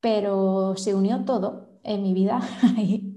pero 0.00 0.74
se 0.76 0.94
unió 0.94 1.24
todo 1.24 1.68
en 1.82 2.02
mi 2.02 2.14
vida. 2.14 2.40
sea, 2.76 3.09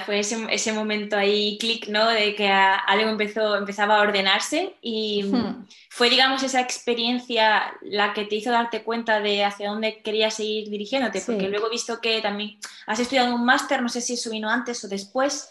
fue 0.00 0.20
ese, 0.20 0.72
momento 0.72 1.16
ahí, 1.16 1.58
clic, 1.58 1.88
¿no? 1.88 2.08
De 2.08 2.34
que 2.34 2.48
algo 2.48 3.10
empezó, 3.10 3.56
empezaba 3.56 3.98
a 3.98 4.02
ordenarse 4.02 4.76
y... 4.80 5.24
Hmm 5.24 5.66
fue, 5.94 6.08
digamos, 6.08 6.42
esa 6.42 6.62
experiencia 6.62 7.64
la 7.82 8.14
que 8.14 8.24
te 8.24 8.36
hizo 8.36 8.50
darte 8.50 8.82
cuenta 8.82 9.20
de 9.20 9.44
hacia 9.44 9.68
dónde 9.68 10.00
querías 10.00 10.32
seguir 10.32 10.70
dirigiéndote, 10.70 11.20
porque 11.20 11.50
luego 11.50 11.66
he 11.66 11.70
visto 11.70 12.00
que 12.00 12.22
también 12.22 12.58
has 12.86 12.98
estudiado 12.98 13.34
un 13.34 13.44
máster, 13.44 13.82
no 13.82 13.90
sé 13.90 14.00
si 14.00 14.14
eso 14.14 14.30
vino 14.30 14.48
antes 14.48 14.82
o 14.84 14.88
después. 14.88 15.50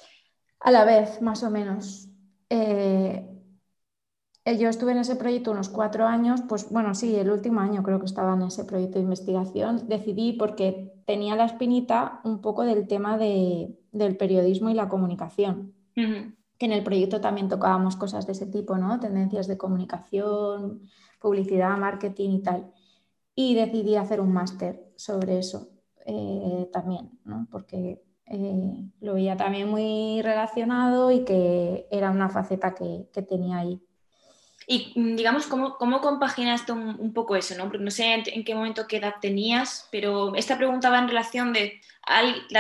A 0.60 0.72
la 0.72 0.84
vez, 0.84 1.22
más 1.22 1.44
o 1.44 1.52
menos. 1.52 2.08
Eh, 2.50 3.24
eh, 4.46 4.58
yo 4.58 4.68
estuve 4.70 4.94
en 4.94 4.98
ese 4.98 5.16
proyecto 5.16 5.52
unos 5.52 5.70
cuatro 5.70 6.08
años, 6.08 6.42
pues 6.50 6.68
bueno, 6.72 6.96
sí, 6.96 7.16
el 7.16 7.30
último 7.30 7.60
año 7.60 7.84
creo 7.84 8.00
que 8.00 8.08
estaba 8.08 8.34
en 8.34 8.42
ese 8.42 8.66
proyecto 8.66 8.96
de 8.96 9.04
investigación. 9.04 9.88
Decidí 9.88 10.34
porque 10.34 10.92
tenía 11.06 11.36
la 11.36 11.46
espinita 11.46 12.20
un 12.24 12.42
poco 12.42 12.64
del 12.64 12.88
tema 12.88 13.20
de, 13.20 13.78
del 13.92 14.18
periodismo 14.18 14.70
y 14.70 14.74
la 14.74 14.90
comunicación 14.90 15.74
que 16.62 16.68
en 16.68 16.74
el 16.74 16.84
proyecto 16.84 17.20
también 17.22 17.50
tocábamos 17.50 17.96
cosas 17.96 18.28
de 18.28 18.34
ese 18.34 18.46
tipo, 18.46 18.78
¿no? 18.78 19.00
Tendencias 19.00 19.48
de 19.48 19.58
comunicación, 19.58 20.84
publicidad, 21.20 21.76
marketing 21.76 22.30
y 22.30 22.44
tal. 22.44 22.72
Y 23.34 23.56
decidí 23.56 23.96
hacer 23.96 24.22
un 24.22 24.32
máster 24.32 24.94
sobre 24.96 25.40
eso 25.40 25.72
eh, 26.06 26.70
también, 26.72 27.18
¿no? 27.26 27.48
Porque 27.50 28.04
eh, 28.28 28.92
lo 29.00 29.16
veía 29.16 29.36
también 29.38 29.70
muy 29.70 30.22
relacionado 30.22 31.10
y 31.10 31.26
que 31.26 31.88
era 31.90 32.12
una 32.12 32.30
faceta 32.30 32.76
que, 32.76 33.10
que 33.12 33.24
tenía 33.24 33.58
ahí. 33.58 33.82
Y 34.72 34.94
mm, 34.96 35.18
digamos, 35.18 35.48
¿cómo, 35.48 35.76
cómo 35.76 36.00
compaginaste 36.00 36.72
un, 36.72 37.12
poco 37.14 37.36
eso? 37.36 37.58
¿no? 37.58 37.66
Porque 37.66 37.84
no 37.84 37.92
sé 37.92 38.24
en, 38.26 38.46
qué 38.46 38.56
momento, 38.56 38.88
qué 38.88 38.98
edad 38.98 39.16
tenías, 39.22 39.90
pero 39.92 40.34
esta 40.36 40.58
pregunta 40.58 40.90
va 40.90 41.00
en 41.00 41.10
relación 41.10 41.52
de, 41.52 41.82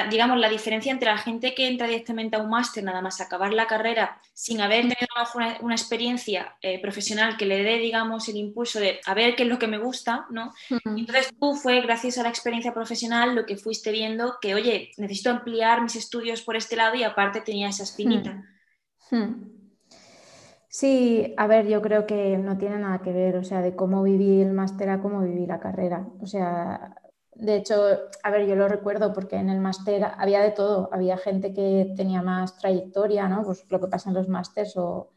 digamos, 0.09 0.37
la 0.37 0.49
diferencia 0.49 0.91
entre 0.91 1.09
la 1.09 1.17
gente 1.17 1.55
que 1.55 1.69
entra 1.69 1.87
directamente 1.87 2.35
a 2.35 2.39
un 2.39 2.49
máster, 2.49 2.83
nada 2.83 3.01
más 3.01 3.21
acabar 3.21 3.53
la 3.53 3.65
carrera, 3.65 4.19
sin 4.33 4.59
haber 4.59 4.81
tenido 4.81 5.07
una, 5.35 5.57
una 5.61 5.73
experiencia 5.73 6.57
eh, 6.61 6.81
profesional 6.81 7.37
que 7.37 7.45
le 7.45 7.63
dé, 7.63 7.77
digamos, 7.77 8.27
el 8.27 8.35
impulso 8.35 8.81
de 8.81 8.99
a 9.05 9.13
ver 9.13 9.37
qué 9.37 9.43
es 9.43 9.49
lo 9.49 9.57
que 9.57 9.67
me 9.67 9.77
gusta, 9.77 10.25
¿no? 10.31 10.53
Entonces 10.83 11.33
tú 11.39 11.53
fue 11.55 11.79
gracias 11.79 12.17
a 12.17 12.23
la 12.23 12.29
experiencia 12.29 12.73
profesional 12.73 13.35
lo 13.35 13.45
que 13.45 13.55
fuiste 13.55 13.89
viendo 13.89 14.35
que, 14.41 14.53
oye, 14.53 14.91
necesito 14.97 15.29
ampliar 15.29 15.81
mis 15.81 15.95
estudios 15.95 16.41
por 16.41 16.57
este 16.57 16.75
lado 16.75 16.95
y 16.95 17.03
aparte 17.03 17.39
tenía 17.39 17.69
esa 17.69 17.83
espinita. 17.83 18.43
Sí, 20.73 21.33
a 21.37 21.47
ver, 21.47 21.67
yo 21.67 21.81
creo 21.81 22.07
que 22.07 22.37
no 22.37 22.57
tiene 22.57 22.77
nada 22.79 22.99
que 23.01 23.11
ver, 23.11 23.35
o 23.35 23.43
sea, 23.43 23.61
de 23.61 23.75
cómo 23.75 24.03
viví 24.03 24.41
el 24.41 24.53
máster 24.53 24.89
a 24.89 25.01
cómo 25.01 25.19
viví 25.21 25.45
la 25.45 25.59
carrera. 25.59 26.07
O 26.21 26.25
sea, 26.25 26.95
de 27.35 27.57
hecho, 27.57 27.75
a 28.23 28.31
ver, 28.31 28.47
yo 28.47 28.55
lo 28.55 28.69
recuerdo 28.69 29.11
porque 29.13 29.35
en 29.35 29.49
el 29.49 29.59
máster 29.59 30.01
había 30.17 30.41
de 30.41 30.51
todo, 30.51 30.89
había 30.93 31.17
gente 31.17 31.53
que 31.53 31.93
tenía 31.97 32.21
más 32.21 32.57
trayectoria, 32.57 33.27
¿no? 33.27 33.43
Pues 33.43 33.65
lo 33.69 33.81
que 33.81 33.87
pasa 33.87 34.09
en 34.09 34.15
los 34.15 34.29
másters 34.29 34.77
o... 34.77 35.09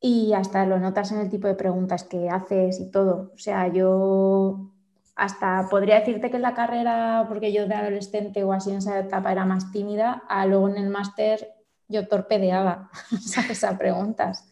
Y 0.00 0.32
hasta 0.34 0.66
lo 0.66 0.78
notas 0.78 1.12
en 1.12 1.20
el 1.20 1.30
tipo 1.30 1.48
de 1.48 1.54
preguntas 1.56 2.04
que 2.04 2.30
haces 2.30 2.80
y 2.80 2.90
todo. 2.90 3.32
O 3.34 3.38
sea, 3.38 3.68
yo 3.68 4.70
hasta 5.16 5.68
podría 5.70 6.00
decirte 6.00 6.30
que 6.30 6.36
en 6.36 6.42
la 6.42 6.54
carrera, 6.54 7.26
porque 7.28 7.52
yo 7.52 7.66
de 7.68 7.74
adolescente 7.74 8.44
o 8.44 8.52
así 8.52 8.70
en 8.70 8.78
esa 8.78 9.00
etapa 9.00 9.32
era 9.32 9.44
más 9.46 9.72
tímida, 9.72 10.22
a 10.28 10.46
luego 10.46 10.68
en 10.68 10.76
el 10.78 10.90
máster 10.90 11.54
yo 11.88 12.08
torpedeaba, 12.08 12.90
¿sabes? 13.20 13.64
A 13.64 13.76
preguntas. 13.78 14.48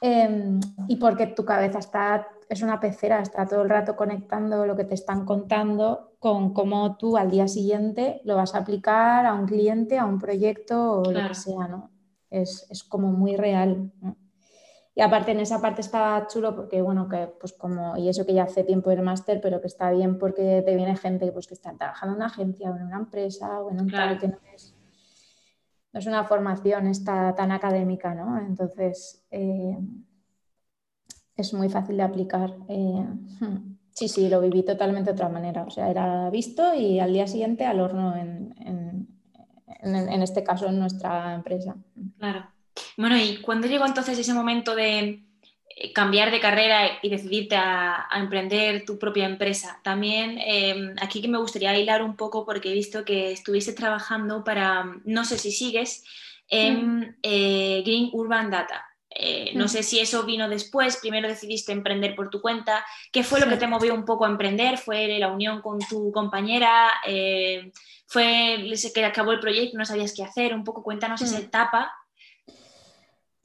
Em, 0.00 0.60
y 0.88 0.96
porque 0.96 1.26
tu 1.26 1.44
cabeza 1.44 1.78
está, 1.78 2.26
es 2.48 2.62
una 2.62 2.80
pecera, 2.80 3.20
está 3.20 3.46
todo 3.46 3.62
el 3.62 3.68
rato 3.68 3.96
conectando 3.96 4.64
lo 4.64 4.74
que 4.74 4.84
te 4.84 4.94
están 4.94 5.26
contando 5.26 6.14
con 6.18 6.54
cómo 6.54 6.96
tú 6.96 7.18
al 7.18 7.30
día 7.30 7.48
siguiente 7.48 8.22
lo 8.24 8.36
vas 8.36 8.54
a 8.54 8.58
aplicar 8.58 9.26
a 9.26 9.34
un 9.34 9.46
cliente, 9.46 9.98
a 9.98 10.06
un 10.06 10.18
proyecto 10.18 11.00
o 11.00 11.12
lo 11.12 11.28
que 11.28 11.34
sea, 11.34 11.68
¿no? 11.68 11.90
Es, 12.30 12.66
es 12.70 12.82
como 12.82 13.12
muy 13.12 13.36
real. 13.36 13.92
Y 14.94 15.02
aparte 15.02 15.32
en 15.32 15.40
esa 15.40 15.60
parte 15.60 15.82
está 15.82 16.26
chulo 16.28 16.54
porque, 16.56 16.80
bueno, 16.82 17.08
que 17.08 17.28
pues 17.38 17.52
como, 17.52 17.96
y 17.96 18.08
eso 18.08 18.24
que 18.24 18.34
ya 18.34 18.44
hace 18.44 18.64
tiempo 18.64 18.90
el 18.90 19.02
máster, 19.02 19.40
pero 19.40 19.60
que 19.60 19.66
está 19.66 19.90
bien 19.90 20.18
porque 20.18 20.62
te 20.64 20.74
viene 20.76 20.96
gente 20.96 21.30
pues, 21.32 21.46
que 21.46 21.54
está 21.54 21.74
trabajando 21.74 22.14
en 22.14 22.16
una 22.16 22.26
agencia 22.26 22.70
o 22.70 22.76
en 22.76 22.82
una 22.82 22.96
empresa 22.96 23.60
o 23.60 23.70
en 23.70 23.82
un 23.82 23.90
tal 23.90 24.18
que 24.18 24.28
no 24.28 24.38
es 24.54 24.69
no 25.92 26.00
es 26.00 26.06
una 26.06 26.24
formación 26.24 26.86
esta 26.86 27.34
tan 27.34 27.52
académica, 27.52 28.14
¿no? 28.14 28.38
Entonces, 28.38 29.24
eh, 29.30 29.76
es 31.36 31.54
muy 31.54 31.68
fácil 31.68 31.96
de 31.96 32.02
aplicar. 32.02 32.56
Eh, 32.68 33.06
sí, 33.92 34.08
sí, 34.08 34.28
lo 34.28 34.40
viví 34.40 34.62
totalmente 34.62 35.10
de 35.10 35.14
otra 35.14 35.28
manera. 35.28 35.64
O 35.64 35.70
sea, 35.70 35.90
era 35.90 36.30
visto 36.30 36.74
y 36.74 37.00
al 37.00 37.12
día 37.12 37.26
siguiente 37.26 37.66
al 37.66 37.80
horno 37.80 38.16
en, 38.16 38.54
en 39.82 40.22
este 40.22 40.44
caso 40.44 40.66
en 40.66 40.78
nuestra 40.78 41.34
empresa. 41.34 41.76
Claro. 42.18 42.46
Bueno, 42.96 43.16
¿y 43.16 43.40
cuándo 43.40 43.66
llegó 43.66 43.86
entonces 43.86 44.18
ese 44.18 44.34
momento 44.34 44.74
de 44.74 45.24
cambiar 45.94 46.30
de 46.30 46.40
carrera 46.40 46.98
y 47.02 47.08
decidirte 47.08 47.56
a, 47.56 48.06
emprender 48.14 48.84
tu 48.84 48.98
propia 48.98 49.26
empresa. 49.26 49.80
También 49.82 50.38
em, 50.38 50.94
aquí 51.00 51.22
que 51.22 51.28
me 51.28 51.38
gustaría 51.38 51.76
hilar 51.78 52.02
un 52.02 52.16
poco 52.16 52.44
porque 52.44 52.70
he 52.70 52.74
visto 52.74 53.04
que 53.04 53.32
estuviste 53.32 53.72
trabajando 53.72 54.44
para, 54.44 54.84
no 55.04 55.24
sé 55.24 55.38
si 55.38 55.50
sigues, 55.50 56.04
en 56.48 56.98
mm. 56.98 57.16
eh, 57.22 57.82
Green 57.84 58.10
Urban 58.12 58.50
Data. 58.50 58.86
Eh, 59.12 59.52
no 59.54 59.66
sé 59.66 59.82
si 59.82 59.98
eso 59.98 60.22
vino 60.24 60.48
después, 60.48 60.98
primero 60.98 61.26
decidiste 61.26 61.72
emprender 61.72 62.14
por 62.14 62.30
tu 62.30 62.40
cuenta. 62.40 62.84
¿Qué 63.10 63.24
fue 63.24 63.40
lo 63.40 63.48
que 63.48 63.56
te 63.56 63.66
movió 63.66 63.94
un 63.94 64.04
poco 64.04 64.24
a 64.24 64.28
emprender? 64.28 64.78
¿Fue 64.78 65.18
la 65.18 65.28
unión 65.28 65.62
con 65.62 65.78
tu 65.80 66.12
compañera? 66.12 66.92
¿Fue 68.06 68.72
que 68.94 69.04
acabó 69.04 69.32
el 69.32 69.40
proyecto, 69.40 69.78
no 69.78 69.84
sabías 69.84 70.14
qué 70.14 70.22
hacer? 70.22 70.54
Un 70.54 70.62
poco 70.62 70.82
cuéntanos 70.82 71.22
esa 71.22 71.38
mm. 71.38 71.42
etapa 71.42 71.92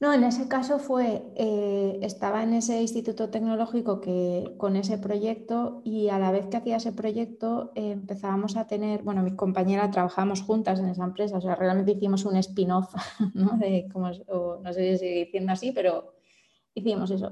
No, 0.01 0.13
en 0.13 0.25
ese 0.25 0.49
caso 0.49 0.77
fue, 0.77 1.23
eh, 1.37 1.99
estaba 2.01 2.43
en 2.43 2.53
ese 2.53 2.81
instituto 2.81 3.29
tecnológico 3.29 4.01
que, 4.01 4.53
con 4.57 4.75
ese 4.75 4.97
proyecto 4.97 5.81
y 5.85 6.09
a 6.09 6.19
la 6.19 6.31
vez 6.31 6.47
que 6.47 6.57
hacía 6.57 6.75
ese 6.77 6.91
proyecto 6.91 7.71
eh, 7.75 7.91
empezábamos 7.91 8.57
a 8.57 8.67
tener, 8.67 9.03
bueno, 9.03 9.23
mi 9.23 9.35
compañera 9.37 9.89
trabajamos 9.91 10.41
juntas 10.41 10.79
en 10.79 10.89
esa 10.89 11.05
empresa, 11.05 11.37
o 11.37 11.41
sea, 11.41 11.55
realmente 11.55 11.93
hicimos 11.93 12.25
un 12.25 12.35
spin-off, 12.35 12.93
¿no? 13.33 13.57
De, 13.57 13.87
como, 13.91 14.09
no 14.09 14.73
sé 14.73 14.91
si 14.91 14.97
sigue 14.97 15.25
diciendo 15.25 15.53
así, 15.53 15.71
pero 15.71 16.13
hicimos 16.73 17.09
eso. 17.11 17.31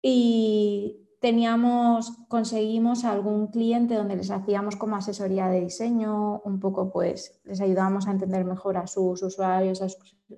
Y 0.00 1.08
teníamos, 1.20 2.12
conseguimos 2.28 3.04
algún 3.04 3.48
cliente 3.48 3.94
donde 3.96 4.16
les 4.16 4.30
hacíamos 4.30 4.76
como 4.76 4.96
asesoría 4.96 5.48
de 5.48 5.62
diseño, 5.62 6.40
un 6.44 6.60
poco 6.60 6.92
pues 6.92 7.40
les 7.44 7.60
ayudábamos 7.60 8.06
a 8.06 8.12
entender 8.12 8.44
mejor 8.44 8.76
a 8.76 8.86
sus 8.86 9.22
usuarios, 9.22 9.82
a 9.82 9.88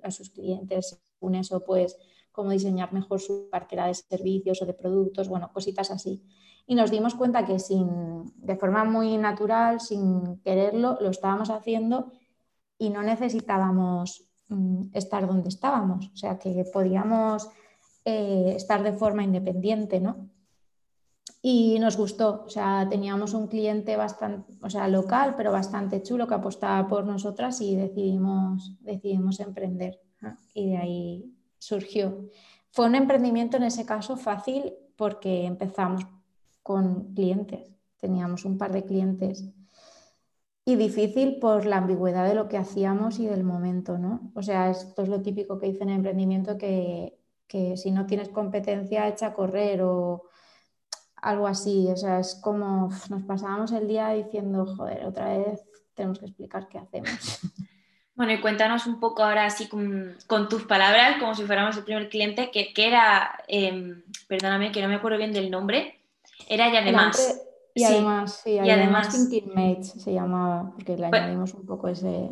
a 0.03 0.11
sus 0.11 0.29
clientes 0.31 1.01
según 1.21 1.35
eso, 1.35 1.63
pues 1.63 1.97
cómo 2.31 2.49
diseñar 2.49 2.91
mejor 2.93 3.19
su 3.19 3.47
cartera 3.51 3.85
de 3.85 3.93
servicios 3.93 4.59
o 4.61 4.65
de 4.65 4.73
productos, 4.73 5.29
bueno, 5.29 5.51
cositas 5.53 5.91
así. 5.91 6.23
Y 6.65 6.73
nos 6.73 6.89
dimos 6.89 7.13
cuenta 7.13 7.45
que 7.45 7.59
sin, 7.59 8.25
de 8.37 8.55
forma 8.55 8.83
muy 8.85 9.17
natural, 9.17 9.79
sin 9.79 10.37
quererlo, 10.41 10.97
lo 10.99 11.09
estábamos 11.09 11.51
haciendo 11.51 12.11
y 12.79 12.89
no 12.89 13.03
necesitábamos 13.03 14.25
mm, 14.49 14.85
estar 14.93 15.27
donde 15.27 15.49
estábamos, 15.49 16.09
o 16.11 16.17
sea 16.17 16.39
que 16.39 16.65
podíamos 16.73 17.49
eh, 18.05 18.53
estar 18.55 18.81
de 18.81 18.93
forma 18.93 19.23
independiente, 19.23 19.99
¿no? 19.99 20.29
Y 21.43 21.77
nos 21.79 21.97
gustó, 21.97 22.43
o 22.45 22.49
sea, 22.49 22.87
teníamos 22.89 23.33
un 23.33 23.47
cliente 23.47 23.95
bastante, 23.95 24.53
o 24.61 24.69
sea, 24.69 24.87
local, 24.87 25.35
pero 25.35 25.51
bastante 25.51 26.01
chulo 26.01 26.27
que 26.27 26.35
apostaba 26.35 26.87
por 26.87 27.05
nosotras 27.05 27.61
y 27.61 27.75
decidimos, 27.75 28.77
decidimos 28.81 29.39
emprender 29.39 29.99
y 30.53 30.69
de 30.69 30.77
ahí 30.77 31.35
surgió. 31.57 32.29
Fue 32.71 32.85
un 32.85 32.95
emprendimiento 32.95 33.57
en 33.57 33.63
ese 33.63 33.85
caso 33.85 34.17
fácil 34.17 34.73
porque 34.95 35.45
empezamos 35.45 36.05
con 36.63 37.13
clientes, 37.13 37.71
teníamos 37.97 38.45
un 38.45 38.57
par 38.57 38.71
de 38.71 38.85
clientes 38.85 39.45
y 40.63 40.75
difícil 40.75 41.39
por 41.39 41.65
la 41.65 41.77
ambigüedad 41.77 42.27
de 42.27 42.35
lo 42.35 42.47
que 42.47 42.57
hacíamos 42.57 43.19
y 43.19 43.25
del 43.25 43.43
momento, 43.43 43.97
¿no? 43.97 44.31
O 44.35 44.43
sea, 44.43 44.69
esto 44.69 45.01
es 45.01 45.09
lo 45.09 45.21
típico 45.21 45.57
que 45.57 45.67
dicen 45.71 45.89
en 45.89 45.97
emprendimiento 45.97 46.57
que, 46.57 47.19
que 47.47 47.77
si 47.77 47.91
no 47.91 48.05
tienes 48.05 48.29
competencia 48.29 49.07
echa 49.07 49.27
a 49.27 49.33
correr 49.33 49.81
o 49.81 50.23
algo 51.15 51.47
así, 51.47 51.87
o 51.89 51.97
sea, 51.97 52.19
es 52.19 52.35
como 52.35 52.89
nos 53.09 53.23
pasábamos 53.23 53.71
el 53.71 53.87
día 53.87 54.09
diciendo, 54.09 54.65
joder, 54.65 55.05
otra 55.05 55.37
vez 55.37 55.63
tenemos 55.93 56.19
que 56.19 56.25
explicar 56.25 56.67
qué 56.67 56.77
hacemos. 56.77 57.09
Bueno, 58.15 58.33
y 58.33 58.39
cuéntanos 58.39 58.87
un 58.87 58.99
poco 58.99 59.23
ahora 59.23 59.45
así 59.45 59.67
con, 59.67 60.17
tus 60.49 60.63
palabras, 60.63 61.17
como 61.19 61.33
si 61.33 61.43
fuéramos 61.43 61.77
el 61.77 61.83
primer 61.83 62.09
cliente, 62.09 62.51
que, 62.51 62.73
era, 62.75 63.43
em, 63.47 64.03
perdóname 64.27 64.71
que 64.71 64.81
no 64.81 64.87
me 64.87 64.95
acuerdo 64.95 65.17
bien 65.17 65.33
del 65.33 65.49
nombre, 65.49 65.99
era 66.47 66.69
y 66.69 66.75
además... 66.75 67.41
Y 67.73 67.85
además, 67.85 68.41
sí, 68.43 68.59
y 68.61 68.69
además, 68.69 69.09
Thinking 69.09 69.53
Mates 69.55 69.93
se 69.93 70.13
llamaba, 70.13 70.73
porque 70.75 70.97
le 70.97 71.07
pues 71.07 71.21
añadimos 71.21 71.53
un 71.53 71.65
poco 71.65 71.87
ese... 71.87 72.29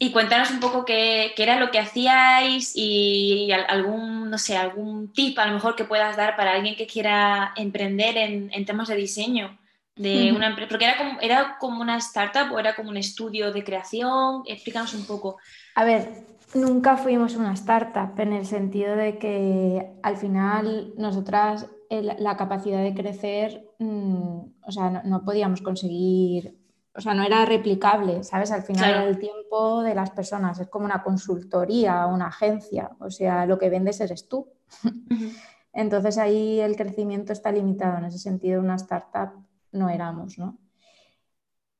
Y 0.00 0.10
cuéntanos 0.10 0.50
un 0.50 0.58
poco 0.58 0.84
qué, 0.84 1.32
era 1.36 1.60
lo 1.60 1.70
que 1.70 1.78
hacíais 1.78 2.72
y 2.74 3.52
algún, 3.52 4.30
no 4.30 4.36
sé, 4.36 4.56
algún 4.56 5.12
tip 5.12 5.38
a 5.38 5.46
lo 5.46 5.52
mejor 5.52 5.76
que 5.76 5.84
puedas 5.84 6.16
dar 6.16 6.34
para 6.34 6.54
alguien 6.54 6.74
que 6.74 6.88
quiera 6.88 7.52
emprender 7.54 8.16
en, 8.16 8.50
en 8.52 8.64
temas 8.66 8.88
de 8.88 8.96
diseño 8.96 9.56
de 9.96 10.32
una 10.32 10.48
empresa, 10.48 10.68
porque 10.68 10.84
era 10.86 10.98
como, 10.98 11.20
era 11.20 11.56
como 11.58 11.80
una 11.80 11.96
startup 11.98 12.52
o 12.52 12.58
era 12.58 12.74
como 12.74 12.90
un 12.90 12.96
estudio 12.96 13.52
de 13.52 13.62
creación, 13.62 14.42
explícanos 14.46 14.94
un 14.94 15.06
poco. 15.06 15.38
A 15.76 15.84
ver, 15.84 16.24
nunca 16.54 16.96
fuimos 16.96 17.36
una 17.36 17.52
startup 17.52 18.18
en 18.18 18.32
el 18.32 18.46
sentido 18.46 18.96
de 18.96 19.18
que 19.18 19.92
al 20.02 20.16
final 20.16 20.94
nosotras 20.96 21.68
la 21.90 22.36
capacidad 22.36 22.82
de 22.82 22.94
crecer, 22.94 23.68
mm, 23.78 24.38
o 24.66 24.72
sea, 24.72 25.02
no, 25.04 25.24
podíamos 25.24 25.62
conseguir, 25.62 26.58
o 26.94 27.00
sea, 27.00 27.14
no 27.14 27.22
era 27.22 27.44
replicable, 27.44 28.24
¿sabes? 28.24 28.50
Al 28.50 28.62
final 28.62 28.90
era 28.90 29.04
el 29.04 29.18
tiempo 29.18 29.82
de 29.82 29.94
las 29.94 30.10
personas, 30.10 30.58
es 30.58 30.68
como 30.68 30.86
una 30.86 31.02
consultoría, 31.02 32.06
una 32.06 32.28
agencia, 32.28 32.90
o 32.98 33.10
sea, 33.10 33.46
lo 33.46 33.58
que 33.58 33.70
vendes 33.70 34.00
eres 34.00 34.28
tú. 34.28 34.48
Entonces 35.72 36.18
ahí 36.18 36.60
el 36.60 36.76
crecimiento 36.76 37.32
está 37.32 37.52
limitado, 37.52 37.98
en 37.98 38.04
ese 38.06 38.18
sentido 38.18 38.60
una 38.60 38.76
startup 38.76 39.43
no 39.74 39.88
éramos, 39.90 40.38
¿no? 40.38 40.58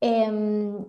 Em, 0.00 0.84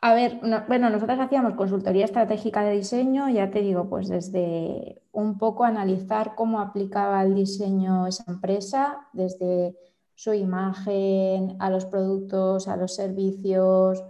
a 0.00 0.14
ver, 0.14 0.40
bueno, 0.68 0.90
nosotros 0.90 1.18
hacíamos 1.20 1.54
consultoría 1.54 2.04
estratégica 2.04 2.62
de 2.64 2.72
diseño, 2.72 3.28
ya 3.28 3.50
te 3.50 3.60
digo, 3.60 3.88
pues 3.88 4.08
desde 4.08 5.02
un 5.12 5.38
poco 5.38 5.64
analizar 5.64 6.34
cómo 6.34 6.60
aplicaba 6.60 7.22
el 7.22 7.34
diseño 7.34 8.06
esa 8.06 8.24
empresa, 8.26 9.08
desde 9.12 9.76
su 10.14 10.32
imagen, 10.34 11.56
a 11.60 11.70
los 11.70 11.86
productos, 11.86 12.68
a 12.68 12.76
los 12.76 12.94
servicios, 12.94 14.02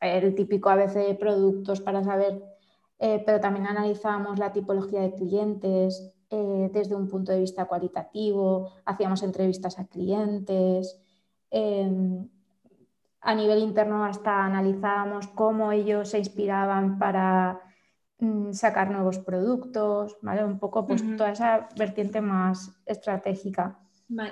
el, 0.00 0.34
típico 0.34 0.70
ABC 0.70 0.94
de 0.94 1.14
productos 1.14 1.80
para 1.80 2.02
saber, 2.02 2.42
eh, 2.98 3.22
pero 3.24 3.38
también 3.40 3.66
analizábamos 3.66 4.38
la 4.38 4.52
tipología 4.52 5.02
de 5.02 5.14
clientes, 5.14 6.12
eh, 6.30 6.70
desde 6.72 6.94
un 6.94 7.08
punto 7.08 7.32
de 7.32 7.40
vista 7.40 7.64
cualitativo, 7.64 8.72
hacíamos 8.84 9.22
entrevistas 9.22 9.78
a 9.78 9.86
clientes. 9.86 10.96
Em, 11.50 12.28
a 13.22 13.34
nivel 13.34 13.58
interno 13.58 14.04
hasta 14.04 14.44
analizábamos 14.44 15.26
cómo 15.28 15.72
ellos 15.72 16.08
se 16.08 16.18
inspiraban 16.18 16.98
para 16.98 17.60
mm, 18.18 18.52
sacar 18.52 18.90
nuevos 18.90 19.18
productos, 19.18 20.16
¿vale? 20.22 20.44
Un 20.44 20.58
poco 20.58 20.86
pues 20.86 21.02
toda 21.16 21.32
esa 21.32 21.68
vertiente 21.76 22.20
más 22.20 22.70
estratégica. 22.86 23.78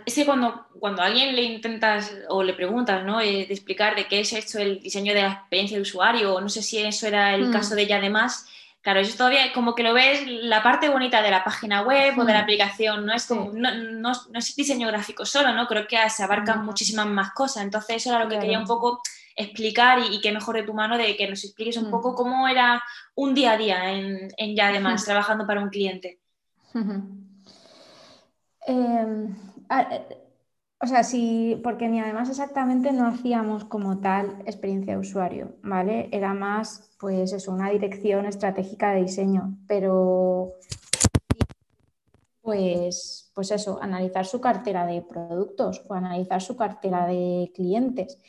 Es 0.07 0.15
que 0.15 0.27
cuando, 0.27 0.67
cuando 0.81 1.03
a 1.03 1.07
alguien 1.07 1.37
le 1.37 1.43
intentas 1.43 2.13
o 2.29 2.43
le 2.43 2.53
preguntas, 2.53 3.05
¿no? 3.05 3.21
Eh, 3.21 3.47
de 3.47 3.55
explicar 3.55 3.95
de 3.95 4.09
qué 4.09 4.21
es 4.21 4.33
esto 4.33 4.59
el 4.59 4.81
diseño 4.81 5.15
de 5.15 5.23
la 5.23 5.33
experiencia 5.33 5.77
de 5.77 5.83
usuario, 5.83 6.35
o 6.35 6.41
no 6.41 6.49
sé 6.49 6.63
si 6.63 6.79
eso 6.79 7.07
era 7.07 7.35
el 7.35 7.49
mm. 7.49 7.53
caso 7.53 7.75
de 7.77 7.83
ella 7.83 7.99
además, 7.99 8.49
Claro, 8.81 9.01
eso 9.01 9.17
todavía 9.17 9.53
como 9.53 9.75
que 9.75 9.83
lo 9.83 9.93
ves 9.93 10.27
la 10.27 10.63
parte 10.63 10.89
bonita 10.89 11.21
de 11.21 11.31
la 11.31 11.43
página 11.43 11.83
web 11.83 12.17
o 12.19 12.25
de 12.25 12.33
la 12.33 12.41
aplicación, 12.41 13.05
no 13.05 13.13
es 13.13 13.27
como, 13.27 13.51
no, 13.53 14.13
es 14.35 14.57
diseño 14.57 14.87
gráfico 14.87 15.27
solo, 15.27 15.53
¿no? 15.53 15.67
Creo 15.67 15.87
que 15.87 15.99
se 16.09 16.23
abarcan 16.23 16.65
muchísimas 16.65 17.07
más 17.07 17.33
cosas. 17.33 17.65
Entonces, 17.65 17.97
eso 17.97 18.11
era 18.11 18.25
lo 18.25 18.31
que 18.31 18.39
quería 18.39 18.59
un 18.59 18.67
poco 18.67 19.03
explicar 19.37 19.99
y, 19.99 20.21
qué 20.21 20.33
mejor 20.33 20.57
de 20.57 20.63
tu 20.63 20.75
mano 20.75 20.97
de 20.97 21.17
que 21.17 21.29
nos 21.29 21.45
expliques 21.45 21.77
un 21.77 21.89
hmm. 21.89 21.91
poco 21.91 22.15
cómo 22.15 22.49
era 22.49 22.83
un 23.15 23.35
día 23.35 23.53
a 23.53 23.57
día 23.57 23.93
en, 23.93 24.57
ya 24.57 24.69
además, 24.69 25.05
trabajando 25.05 25.47
para 25.47 25.61
un 25.61 25.71
cliente. 25.71 26.21
O 30.81 30.87
sea, 30.87 31.03
sí, 31.03 31.61
porque 31.65 31.89
ni 31.89 32.01
además 32.01 32.29
exactamente 32.31 32.93
no 32.93 33.09
hacíamos 33.09 33.65
como 33.65 33.99
tal 33.99 34.43
experiencia 34.47 34.95
de 34.95 35.01
usuario, 35.01 35.57
¿vale? 35.63 36.09
Era 36.13 36.35
más, 36.35 36.95
pues 37.01 37.33
eso, 37.33 37.53
una 37.53 37.71
dirección 37.71 38.27
estratégica 38.27 38.93
de 38.93 39.03
diseño, 39.03 39.59
pero 39.67 40.53
pues, 42.43 43.33
pues 43.35 43.51
eso, 43.51 43.83
analizar 43.83 44.25
su 44.25 44.41
cartera 44.41 44.87
de 44.87 45.03
productos 45.03 45.85
o 45.89 45.95
analizar 45.95 46.41
su 46.41 46.57
cartera 46.57 47.07
de 47.07 47.51
clientes. 47.55 48.21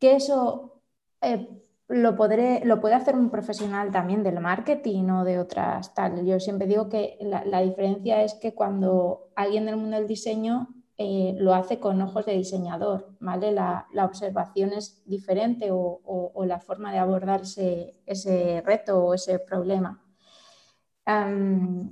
Que 0.00 0.16
eso 0.16 0.82
eh, 1.22 1.48
lo, 1.86 2.16
podré, 2.16 2.64
lo 2.64 2.80
puede 2.80 2.96
hacer 2.96 3.14
un 3.14 3.30
profesional 3.30 3.92
también 3.92 4.24
del 4.24 4.40
marketing 4.40 5.10
o 5.10 5.24
de 5.24 5.38
otras 5.38 5.94
tal. 5.94 6.26
Yo 6.26 6.40
siempre 6.40 6.66
digo 6.66 6.88
que 6.88 7.16
la, 7.20 7.44
la 7.44 7.60
diferencia 7.60 8.22
es 8.24 8.34
que 8.34 8.52
cuando 8.52 9.28
alguien 9.36 9.66
del 9.66 9.76
mundo 9.76 9.96
del 9.96 10.08
diseño 10.08 10.73
eh, 10.96 11.34
lo 11.38 11.54
hace 11.54 11.80
con 11.80 12.00
ojos 12.02 12.24
de 12.24 12.36
diseñador, 12.36 13.16
¿vale? 13.18 13.50
La, 13.50 13.88
observación 14.04 14.72
es 14.72 15.02
diferente 15.06 15.70
o, 15.72 16.32
la 16.46 16.60
forma 16.60 16.92
de 16.92 16.98
abordar 16.98 17.42
ese, 17.42 18.62
reto 18.64 19.04
o 19.04 19.14
ese 19.14 19.40
problema. 19.40 20.00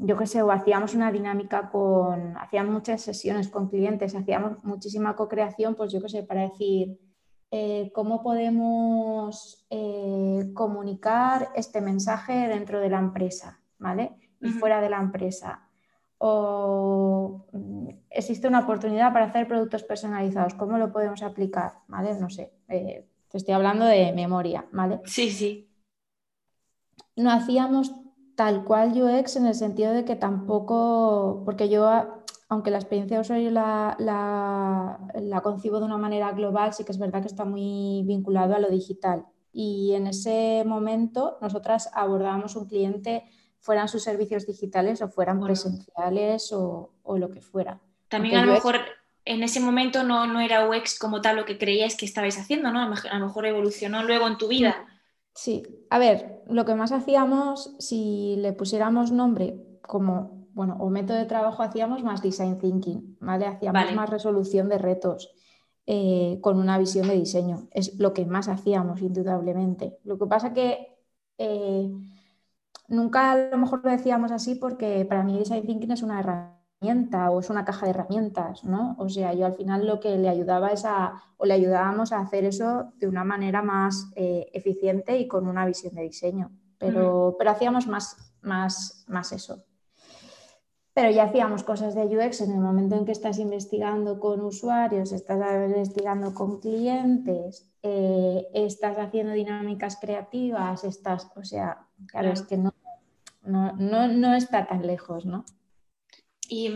yo 0.01 0.17
qué 0.17 0.27
sé, 0.27 0.43
o 0.43 0.53
hacíamos 0.53 0.95
una 0.95 1.11
dinámica 1.11 1.69
con, 1.71 2.37
hacíamos 2.37 2.73
muchas 2.73 3.01
sesiones 3.01 3.49
con 3.49 3.69
clientes, 3.69 4.15
hacíamos 4.15 4.62
muchísima 4.62 5.17
co-creación, 5.17 5.75
pues 5.75 5.93
yo 5.93 6.01
qué 6.01 6.09
sé, 6.09 6.23
para 6.23 6.43
decir 6.43 7.01
eh, 7.51 7.91
cómo 7.93 8.23
podemos 8.23 9.67
eh, 9.69 10.53
comunicar 10.55 11.51
este 11.57 11.81
mensaje 11.81 12.33
dentro 12.49 12.79
de 12.81 12.91
la 12.91 13.01
empresa, 13.01 13.61
¿vale? 13.79 14.12
Y 14.41 14.51
fuera 14.51 14.81
de 14.81 14.91
la 14.91 14.99
empresa 14.99 15.69
o 16.25 17.47
mm, 17.51 17.89
existe 18.11 18.47
una 18.47 18.61
oportunidad 18.61 19.13
para 19.13 19.25
hacer 19.27 19.49
productos 19.49 19.83
personalizados. 19.83 20.55
¿Cómo 20.55 20.79
lo 20.79 20.93
podemos 20.93 21.21
aplicar? 21.25 21.73
¿Vale? 21.89 22.15
No 22.15 22.31
sé, 22.31 22.53
eh, 22.69 23.09
te 23.29 23.39
estoy 23.39 23.55
hablando 23.55 23.85
de 23.85 24.13
memoria, 24.13 24.65
¿vale? 24.71 25.01
Sí, 25.05 25.33
sí. 25.33 25.69
No 27.17 27.33
hacíamos 27.33 27.93
tal 28.37 28.65
cual 28.65 28.93
UX 28.93 29.35
en 29.35 29.47
el 29.47 29.57
sentido 29.57 29.93
de 29.93 30.05
que 30.05 30.15
tampoco, 30.15 31.43
porque 31.45 31.69
yo, 31.69 31.91
aunque 32.49 32.71
la 32.71 32.79
experiencia 32.79 33.17
de 33.17 33.23
usuario 33.23 33.51
la, 33.51 33.97
la 33.99 35.41
concibo 35.41 35.81
de 35.81 35.87
una 35.87 35.99
manera 35.99 36.31
global, 36.31 36.73
sí 36.73 36.85
que 36.85 36.93
es 36.93 37.01
verdad 37.01 37.23
que 37.23 37.29
está 37.29 37.45
muy 37.45 38.05
vinculado 38.07 38.55
a 38.55 38.61
lo 38.61 38.71
digital. 38.71 39.27
Y 39.53 39.95
en 39.95 40.07
ese 40.07 40.63
momento 40.65 41.39
nosotras 41.43 41.91
abordábamos 41.93 42.55
un 42.55 42.67
cliente 42.67 43.25
fueran 43.62 43.88
sus 43.88 44.03
servicios 44.03 44.44
digitales 44.44 45.01
o 45.03 45.09
fueran 45.09 45.40
presenciales 45.40 46.53
o, 46.53 46.90
lo 47.16 47.31
que 47.31 47.40
fuera. 47.40 47.81
También 48.09 48.37
a 48.37 48.44
lo 48.44 48.53
mejor 48.53 48.81
en 49.25 49.44
ese 49.44 49.61
momento 49.61 50.03
no, 50.03 50.27
no, 50.27 50.40
era 50.40 50.68
UX 50.68 50.98
como 50.98 51.22
tal 51.22 51.37
lo 51.37 51.44
que 51.44 51.59
creíais 51.59 51.96
que 51.96 52.05
estabais 52.05 52.38
haciendo, 52.38 52.72
¿no? 52.72 52.81
A 52.81 53.18
lo 53.18 53.27
mejor 53.27 53.46
evolucionó 53.46 54.03
luego 54.03 54.27
en 54.27 54.37
tu 54.37 54.48
vida. 54.48 54.85
Sí, 55.35 55.62
a 55.90 55.98
ver, 55.98 56.42
lo 56.48 56.64
que 56.64 56.75
más 56.75 56.90
hacíamos, 56.90 57.75
si 57.79 58.35
le 58.38 58.53
pusiéramos 58.53 59.12
nombre 59.12 59.57
como, 59.81 60.48
bueno, 60.53 60.77
o 60.81 60.90
método 60.90 61.16
de 61.16 61.25
trabajo, 61.25 61.62
hacíamos 61.62 62.03
más 62.03 62.20
design 62.20 62.59
thinking, 62.59 63.16
¿vale? 63.20 63.46
Hacíamos 63.46 63.94
más 63.94 64.11
resolución 64.11 64.68
de 64.68 64.79
retos 64.79 65.31
eh, 65.87 66.38
con 66.40 66.59
una 66.59 66.79
visión 66.79 67.07
de 67.07 67.14
diseño. 67.14 67.68
Es 67.70 67.96
lo 67.98 68.12
que 68.12 68.27
más 68.27 68.48
hacíamos, 68.48 69.01
indudablemente. 69.01 69.98
Lo 70.03 70.18
que 70.18 70.27
pasa 70.27 70.53
que 70.53 70.98
eh, 71.38 71.88
nunca 72.92 73.33
a 73.33 73.37
lo 73.37 73.59
mejor 73.59 73.81
lo 73.83 73.90
decíamos 73.90 74.31
así 74.31 74.55
porque 74.55 75.05
para 75.07 75.22
mí 75.24 75.38
design 75.38 75.66
thinking 75.66 75.90
es 75.90 76.02
una 76.02 76.20
herramienta 76.20 77.31
o 77.31 77.40
es 77.40 77.48
una 77.48 77.64
caja 77.64 77.87
de 77.87 77.90
herramientas, 77.90 78.64
¿no? 78.64 78.94
O 78.98 79.09
sea, 79.09 79.33
yo 79.33 79.46
al 79.46 79.55
final 79.55 79.87
lo 79.87 79.98
que 79.98 80.16
le 80.18 80.28
ayudaba 80.28 80.68
es 80.68 80.85
a, 80.85 81.14
o 81.38 81.46
le 81.46 81.55
ayudábamos 81.55 82.12
a 82.12 82.20
hacer 82.20 82.44
eso 82.44 82.92
de 82.96 83.09
una 83.09 83.24
manera 83.24 83.62
más 83.62 84.11
eh, 84.14 84.50
eficiente 84.52 85.18
y 85.18 85.26
con 85.26 85.48
una 85.48 85.64
visión 85.64 85.94
de 85.94 86.02
diseño, 86.02 86.50
pero, 86.78 87.35
pero 87.38 87.50
hacíamos 87.50 87.87
más, 87.87 88.16
más, 88.42 89.05
más 89.09 89.33
eso. 89.33 89.64
Pero 90.94 91.11
ya 91.11 91.24
hacíamos 91.24 91.62
cosas 91.62 91.94
de 91.94 92.05
UX 92.05 92.42
en 92.42 92.52
el 92.52 92.61
momento 92.61 92.96
en 92.96 93.07
que 93.07 93.12
estás 93.12 93.38
investigando 93.38 94.20
con 94.20 94.42
usuarios, 94.42 95.12
estás 95.12 95.40
investigando 95.66 96.35
con 96.35 96.61
clientes, 96.61 97.72
eh, 97.83 98.46
estás 98.52 98.98
haciendo 98.98 99.33
dinámicas 99.33 99.96
creativas, 99.98 100.85
estás, 100.85 101.31
o 101.35 101.44
sea, 101.44 101.88
claro, 102.09 102.28
es 102.28 102.42
que 102.42 102.59
no, 102.59 102.74
no, 103.44 103.72
no, 103.72 104.09
no 104.09 104.35
está 104.35 104.66
tan 104.66 104.87
lejos, 104.87 105.24
¿no? 105.24 105.44
Y, 106.48 106.70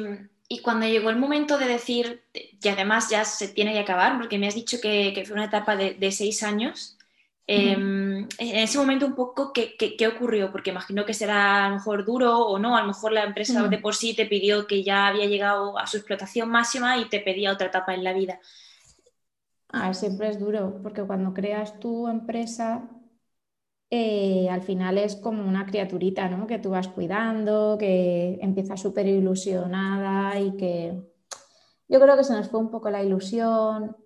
cuando 0.63 0.87
llegó 0.87 1.11
el 1.11 1.17
momento 1.17 1.59
de 1.59 1.67
decir, 1.67 2.23
y 2.33 2.69
además 2.69 3.11
ya 3.11 3.25
se 3.25 3.49
tiene 3.49 3.73
que 3.73 3.81
acabar, 3.81 4.17
porque 4.17 4.39
me 4.39 4.47
has 4.47 4.55
dicho 4.55 4.79
que, 4.81 5.23
fue 5.27 5.35
una 5.35 5.47
etapa 5.47 5.77
de, 5.77 6.13
seis 6.13 6.43
años, 6.43 6.97
em, 7.47 8.27
en 8.39 8.57
ese 8.57 8.79
momento 8.79 9.07
un 9.07 9.15
poco, 9.15 9.53
¿qué, 9.53 9.77
¿qué, 9.77 10.09
ocurrió? 10.09 10.51
Porque 10.53 10.71
imagino 10.71 11.05
que 11.05 11.15
será 11.15 11.67
a 11.67 11.69
lo 11.69 11.77
mejor 11.77 12.05
duro 12.05 12.39
o 12.39 12.59
no, 12.59 12.77
a 12.77 12.81
lo 12.81 12.87
mejor 12.89 13.13
la 13.13 13.25
empresa 13.25 13.69
de 13.69 13.79
por 13.79 13.95
sí 13.95 14.15
te 14.15 14.27
pidió 14.27 14.67
que 14.67 14.83
ya 14.83 15.09
había 15.09 15.27
llegado 15.27 15.79
a 15.79 15.87
su 15.87 15.97
explotación 15.97 16.49
máxima 16.49 16.97
y 16.99 17.09
te 17.09 17.21
pedía 17.21 17.53
otra 17.53 17.67
etapa 17.67 17.95
en 17.95 18.05
la 18.05 18.13
vida. 18.13 18.41
Ah, 19.69 19.93
siempre 19.95 20.29
es 20.29 20.39
duro, 20.39 20.81
porque 20.83 21.03
cuando 21.03 21.35
creas 21.35 21.79
tu 21.81 22.09
empresa 22.09 22.89
eh, 23.91 24.49
al 24.51 24.63
final 24.63 24.99
es 24.99 25.17
como 25.17 25.47
una 25.47 25.67
criaturita, 25.67 26.29
¿no? 26.29 26.47
Que 26.47 26.59
tú 26.59 26.71
vas 26.71 26.89
cuidando, 26.89 27.77
que 27.79 28.39
empieza 28.43 28.77
súper 28.77 29.07
ilusionada 29.07 30.39
y 30.41 30.57
que 30.57 31.01
yo 31.89 32.01
creo 32.01 32.17
que 32.17 32.25
se 32.25 32.33
nos 32.35 32.49
fue 32.49 32.61
un 32.61 32.71
poco 32.71 32.91
la 32.91 33.03
ilusión, 33.03 33.97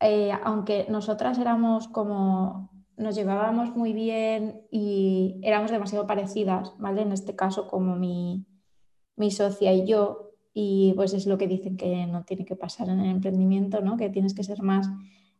eh, 0.00 0.32
aunque 0.44 0.86
nosotras 0.88 1.38
éramos 1.38 1.88
como, 1.88 2.70
nos 2.96 3.14
llevábamos 3.14 3.76
muy 3.76 3.92
bien 3.92 4.66
y 4.70 5.40
éramos 5.42 5.70
demasiado 5.70 6.06
parecidas, 6.06 6.74
¿vale? 6.78 7.02
En 7.02 7.12
este 7.12 7.36
caso 7.36 7.68
como 7.68 7.96
mi, 7.96 8.46
mi 9.16 9.30
socia 9.30 9.72
y 9.74 9.86
yo, 9.86 10.32
y 10.54 10.94
pues 10.96 11.12
es 11.12 11.26
lo 11.26 11.36
que 11.36 11.48
dicen 11.48 11.76
que 11.76 12.06
no 12.06 12.24
tiene 12.24 12.46
que 12.46 12.56
pasar 12.56 12.88
en 12.88 13.00
el 13.00 13.10
emprendimiento, 13.10 13.82
¿no? 13.82 13.98
Que 13.98 14.08
tienes 14.08 14.34
que 14.34 14.44
ser 14.44 14.62
más 14.62 14.88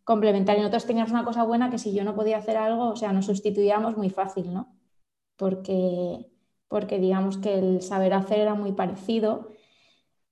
complementario. 0.07 0.63
Nosotros 0.63 0.87
teníamos 0.87 1.11
una 1.11 1.25
cosa 1.25 1.43
buena 1.43 1.69
que 1.69 1.79
si 1.79 1.93
yo 1.93 2.05
no 2.05 2.15
podía 2.15 2.39
hacer 2.39 2.57
algo, 2.57 2.91
o 2.91 2.97
sea, 2.97 3.13
nos 3.13 3.27
sustituíamos 3.27 3.97
muy 3.97 4.09
fácil, 4.09 4.55
¿no? 4.55 4.73
Porque, 5.35 6.31
porque 6.69 7.01
digamos 7.01 7.39
que 7.39 7.59
el 7.59 7.83
saber 7.83 8.15
hacer 8.15 8.39
era 8.39 8.55
muy 8.55 8.71
parecido. 8.71 9.51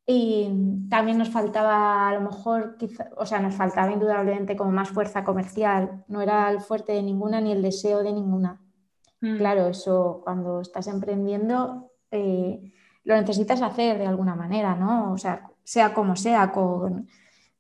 Y 0.07 0.49
también 0.89 1.19
nos 1.19 1.31
faltaba, 1.31 2.09
a 2.09 2.15
lo 2.15 2.21
mejor, 2.21 2.79
o 3.17 3.27
sea, 3.27 3.41
nos 3.41 3.57
faltaba 3.57 3.91
indudablemente 3.91 4.55
como 4.57 4.71
más 4.71 4.91
fuerza 4.91 5.25
comercial. 5.25 6.05
No 6.07 6.23
era 6.23 6.49
el 6.53 6.61
fuerte 6.61 6.93
de 6.93 7.03
ninguna 7.03 7.41
ni 7.41 7.51
el 7.51 7.61
deseo 7.61 8.05
de 8.05 8.13
ninguna. 8.13 8.61
Mm. 9.21 9.39
Claro, 9.39 9.67
eso 9.67 10.21
cuando 10.23 10.61
estás 10.61 10.87
emprendiendo 10.87 11.91
eh, 12.13 12.73
lo 13.03 13.17
necesitas 13.17 13.61
hacer 13.61 13.99
de 13.99 14.07
alguna 14.07 14.37
manera, 14.37 14.77
¿no? 14.77 15.13
O 15.13 15.19
sea, 15.19 15.51
sea 15.65 15.95
como 15.95 16.15
sea, 16.15 16.53
con, 16.53 17.09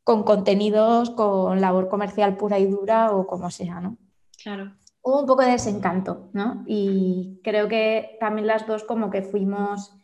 con 0.04 0.22
contenidos, 0.22 1.10
con 1.10 1.60
labor 1.60 1.88
comercial 1.88 2.36
pura 2.36 2.58
y 2.58 2.66
dura 2.66 3.10
o 3.12 3.26
como 3.26 3.50
sea, 3.50 3.80
¿no? 3.80 3.96
Claro. 4.42 4.74
Hubo 5.02 5.20
un 5.20 5.26
poco 5.26 5.42
de 5.42 5.52
desencanto, 5.52 6.28
¿no? 6.32 6.62
Y 6.66 7.40
creo 7.42 7.68
que 7.68 8.16
también 8.20 8.46
las 8.46 8.66
dos 8.66 8.84
como 8.84 9.10
que 9.10 9.22
fuimos 9.22 9.96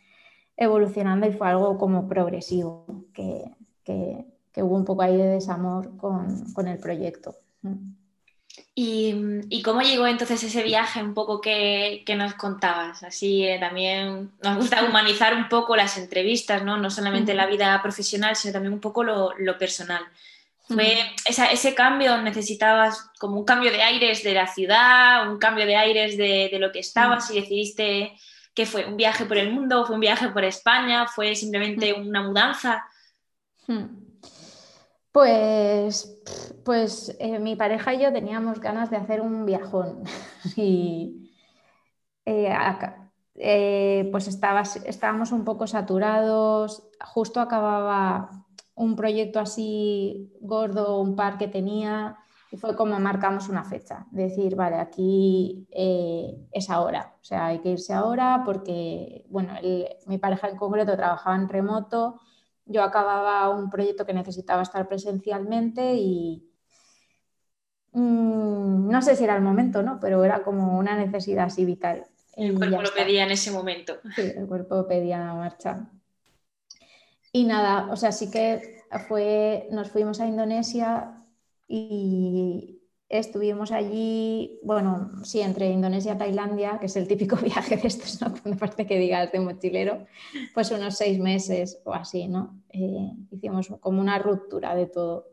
evolucionando 0.56 1.26
y 1.26 1.32
fue 1.32 1.48
algo 1.48 1.78
como 1.78 2.08
progresivo, 2.08 2.86
que, 3.14 3.44
hubo 4.56 4.76
un 4.76 4.84
poco 4.84 5.02
ahí 5.02 5.16
de 5.16 5.26
desamor 5.26 5.96
con, 5.96 6.52
con 6.52 6.68
el 6.68 6.78
proyecto. 6.78 7.34
¿Y, 8.74 9.62
cómo 9.62 9.82
llegó 9.82 10.06
entonces 10.06 10.42
ese 10.42 10.62
viaje 10.62 11.02
un 11.02 11.14
poco 11.14 11.40
que, 11.40 12.04
nos 12.16 12.34
contabas? 12.34 13.02
Así 13.02 13.44
eh, 13.44 13.58
también 13.58 14.32
nos 14.42 14.56
gusta 14.56 14.84
humanizar 14.84 15.34
un 15.34 15.48
poco 15.48 15.76
las 15.76 15.98
entrevistas, 15.98 16.64
¿no? 16.64 16.76
No 16.76 16.90
solamente 16.90 17.34
la 17.34 17.46
vida 17.46 17.80
profesional, 17.82 18.36
sino 18.36 18.52
también 18.52 18.72
un 18.72 18.80
poco 18.80 19.04
lo, 19.04 19.34
personal. 19.58 20.02
Fue 20.66 20.98
ese 21.26 21.74
cambio, 21.74 22.22
necesitabas 22.22 23.10
como 23.18 23.38
un 23.40 23.44
cambio 23.44 23.72
de 23.72 23.82
aires 23.82 24.22
de 24.22 24.34
la 24.34 24.46
ciudad, 24.46 25.30
un 25.30 25.38
cambio 25.38 25.66
de 25.66 25.76
aires 25.76 26.16
de, 26.16 26.56
lo 26.60 26.70
que 26.70 26.78
estabas 26.78 27.28
y 27.30 27.40
decidiste 27.40 28.16
que 28.54 28.66
fue 28.66 28.86
un 28.86 28.96
viaje 28.96 29.24
por 29.24 29.36
el 29.36 29.52
mundo, 29.52 29.84
fue 29.84 29.94
un 29.94 30.00
viaje 30.00 30.28
por 30.28 30.44
España, 30.44 31.06
fue 31.08 31.34
simplemente 31.34 31.92
una 31.92 32.22
mudanza. 32.22 32.84
Pues, 35.12 36.22
pues 36.64 37.16
eh, 37.18 37.38
mi 37.40 37.56
pareja 37.56 37.94
y 37.94 38.02
yo 38.02 38.12
teníamos 38.12 38.60
ganas 38.60 38.90
de 38.90 38.96
hacer 38.96 39.20
un 39.20 39.44
viajón. 39.46 40.04
Y 40.56 41.30
eh, 42.24 42.54
eh, 43.34 44.08
pues 44.12 44.28
estábamos 44.28 45.32
un 45.32 45.44
poco 45.44 45.66
saturados, 45.66 46.88
justo 47.04 47.40
acababa 47.40 48.30
un 48.74 48.96
proyecto 48.96 49.40
así 49.40 50.32
gordo, 50.40 51.00
un 51.00 51.16
par 51.16 51.38
que 51.38 51.48
tenía 51.48 52.18
y 52.52 52.56
fue 52.56 52.76
como 52.76 52.98
marcamos 52.98 53.48
una 53.48 53.64
fecha, 53.64 54.06
decir, 54.10 54.56
vale, 54.56 54.76
aquí 54.76 55.68
es 55.70 56.68
ahora, 56.70 57.14
o 57.20 57.24
sea, 57.24 57.46
hay 57.46 57.60
que 57.60 57.70
irse 57.70 57.92
ahora 57.92 58.42
porque, 58.44 59.24
bueno, 59.30 59.54
mi 60.06 60.18
pareja 60.18 60.48
en 60.48 60.56
concreto 60.56 60.96
trabajaba 60.96 61.36
en 61.36 61.48
remoto 61.48 62.20
yo 62.70 62.82
acababa 62.82 63.50
un 63.50 63.68
proyecto 63.68 64.06
que 64.06 64.14
necesitaba 64.14 64.62
estar 64.62 64.88
presencialmente 64.88 65.94
y 65.94 66.48
mm, 67.92 68.88
no 68.88 69.02
sé 69.02 69.16
si 69.16 69.24
era 69.24 69.36
el 69.36 69.42
momento, 69.42 69.82
¿no? 69.82 69.98
Pero 70.00 70.24
era 70.24 70.42
como 70.42 70.78
una 70.78 70.96
necesidad 70.96 71.46
así 71.46 71.64
vital. 71.64 72.06
El 72.36 72.56
cuerpo 72.56 72.82
lo 72.82 72.94
pedía 72.94 73.24
en 73.24 73.32
ese 73.32 73.50
momento. 73.50 73.98
Sí, 74.14 74.22
el 74.36 74.46
cuerpo 74.46 74.86
pedía 74.86 75.18
la 75.18 75.34
marcha. 75.34 75.90
Y 77.32 77.44
nada, 77.44 77.90
o 77.92 77.96
sea, 77.96 78.12
sí 78.12 78.30
que 78.30 78.84
fue, 79.08 79.68
nos 79.70 79.90
fuimos 79.90 80.20
a 80.20 80.26
Indonesia 80.26 81.24
y 81.68 82.79
Estuvimos 83.10 83.72
allí, 83.72 84.60
bueno, 84.62 85.10
sí, 85.24 85.40
entre 85.40 85.68
Indonesia 85.68 86.14
y 86.14 86.18
Tailandia, 86.18 86.78
que 86.78 86.86
es 86.86 86.94
el 86.94 87.08
típico 87.08 87.34
viaje 87.42 87.76
de 87.76 87.88
estos, 87.88 88.22
¿no? 88.22 88.32
Cuando 88.40 88.56
parte 88.56 88.86
que 88.86 88.98
digas 88.98 89.32
de 89.32 89.40
mochilero, 89.40 90.06
pues 90.54 90.70
unos 90.70 90.96
seis 90.96 91.18
meses 91.18 91.82
o 91.84 91.92
así, 91.92 92.28
¿no? 92.28 92.62
Eh, 92.68 93.10
hicimos 93.32 93.66
como 93.80 94.00
una 94.00 94.20
ruptura 94.20 94.76
de 94.76 94.86
todo. 94.86 95.26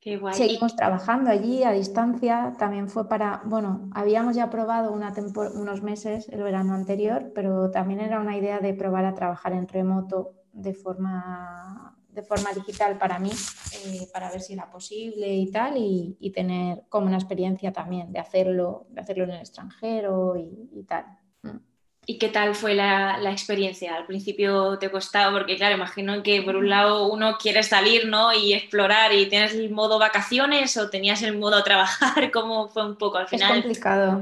Qué 0.00 0.16
guay. 0.16 0.32
Seguimos 0.32 0.74
trabajando 0.74 1.28
allí 1.28 1.64
a 1.64 1.72
distancia, 1.72 2.54
también 2.58 2.88
fue 2.88 3.10
para, 3.10 3.42
bueno, 3.44 3.90
habíamos 3.92 4.34
ya 4.34 4.48
probado 4.48 4.90
una 4.90 5.12
unos 5.54 5.82
meses 5.82 6.30
el 6.30 6.42
verano 6.42 6.72
anterior, 6.72 7.30
pero 7.34 7.70
también 7.70 8.00
era 8.00 8.20
una 8.20 8.38
idea 8.38 8.58
de 8.60 8.72
probar 8.72 9.04
a 9.04 9.14
trabajar 9.14 9.52
en 9.52 9.68
remoto 9.68 10.32
de 10.54 10.72
forma 10.72 11.91
de 12.12 12.22
forma 12.22 12.50
digital 12.52 12.98
para 12.98 13.18
mí, 13.18 13.30
eh, 13.72 14.06
para 14.12 14.30
ver 14.30 14.40
si 14.42 14.52
era 14.52 14.70
posible 14.70 15.34
y 15.34 15.50
tal, 15.50 15.74
y, 15.76 16.32
tener 16.34 16.82
como 16.88 17.06
una 17.06 17.16
experiencia 17.16 17.72
también 17.72 18.12
de 18.12 18.18
hacerlo, 18.18 18.86
de 18.90 19.00
hacerlo 19.00 19.24
en 19.24 19.30
el 19.30 19.40
extranjero 19.40 20.36
y, 20.36 20.82
tal. 20.84 21.04
Mm. 21.42 21.58
¿Y 22.04 22.18
qué 22.18 22.28
tal 22.28 22.54
fue 22.54 22.74
la, 22.74 23.18
experiencia? 23.30 23.96
Al 23.96 24.06
principio 24.06 24.78
te 24.78 24.90
costaba, 24.90 25.32
porque 25.32 25.56
claro, 25.56 25.76
imagino 25.76 26.22
que 26.22 26.42
por 26.42 26.56
un 26.56 26.68
lado 26.68 27.10
uno 27.12 27.38
quiere 27.38 27.62
salir 27.62 28.08
¿no? 28.08 28.32
y 28.32 28.54
explorar 28.54 29.12
y 29.12 29.28
tienes 29.28 29.54
el 29.54 29.70
modo 29.70 29.98
vacaciones 29.98 30.76
o 30.76 30.90
tenías 30.90 31.22
el 31.22 31.38
modo 31.38 31.62
trabajar, 31.62 32.30
¿cómo 32.32 32.68
fue 32.68 32.84
un 32.86 32.96
poco 32.96 33.18
al 33.18 33.28
final? 33.28 33.50
Es 33.50 33.62
complicado, 33.62 34.20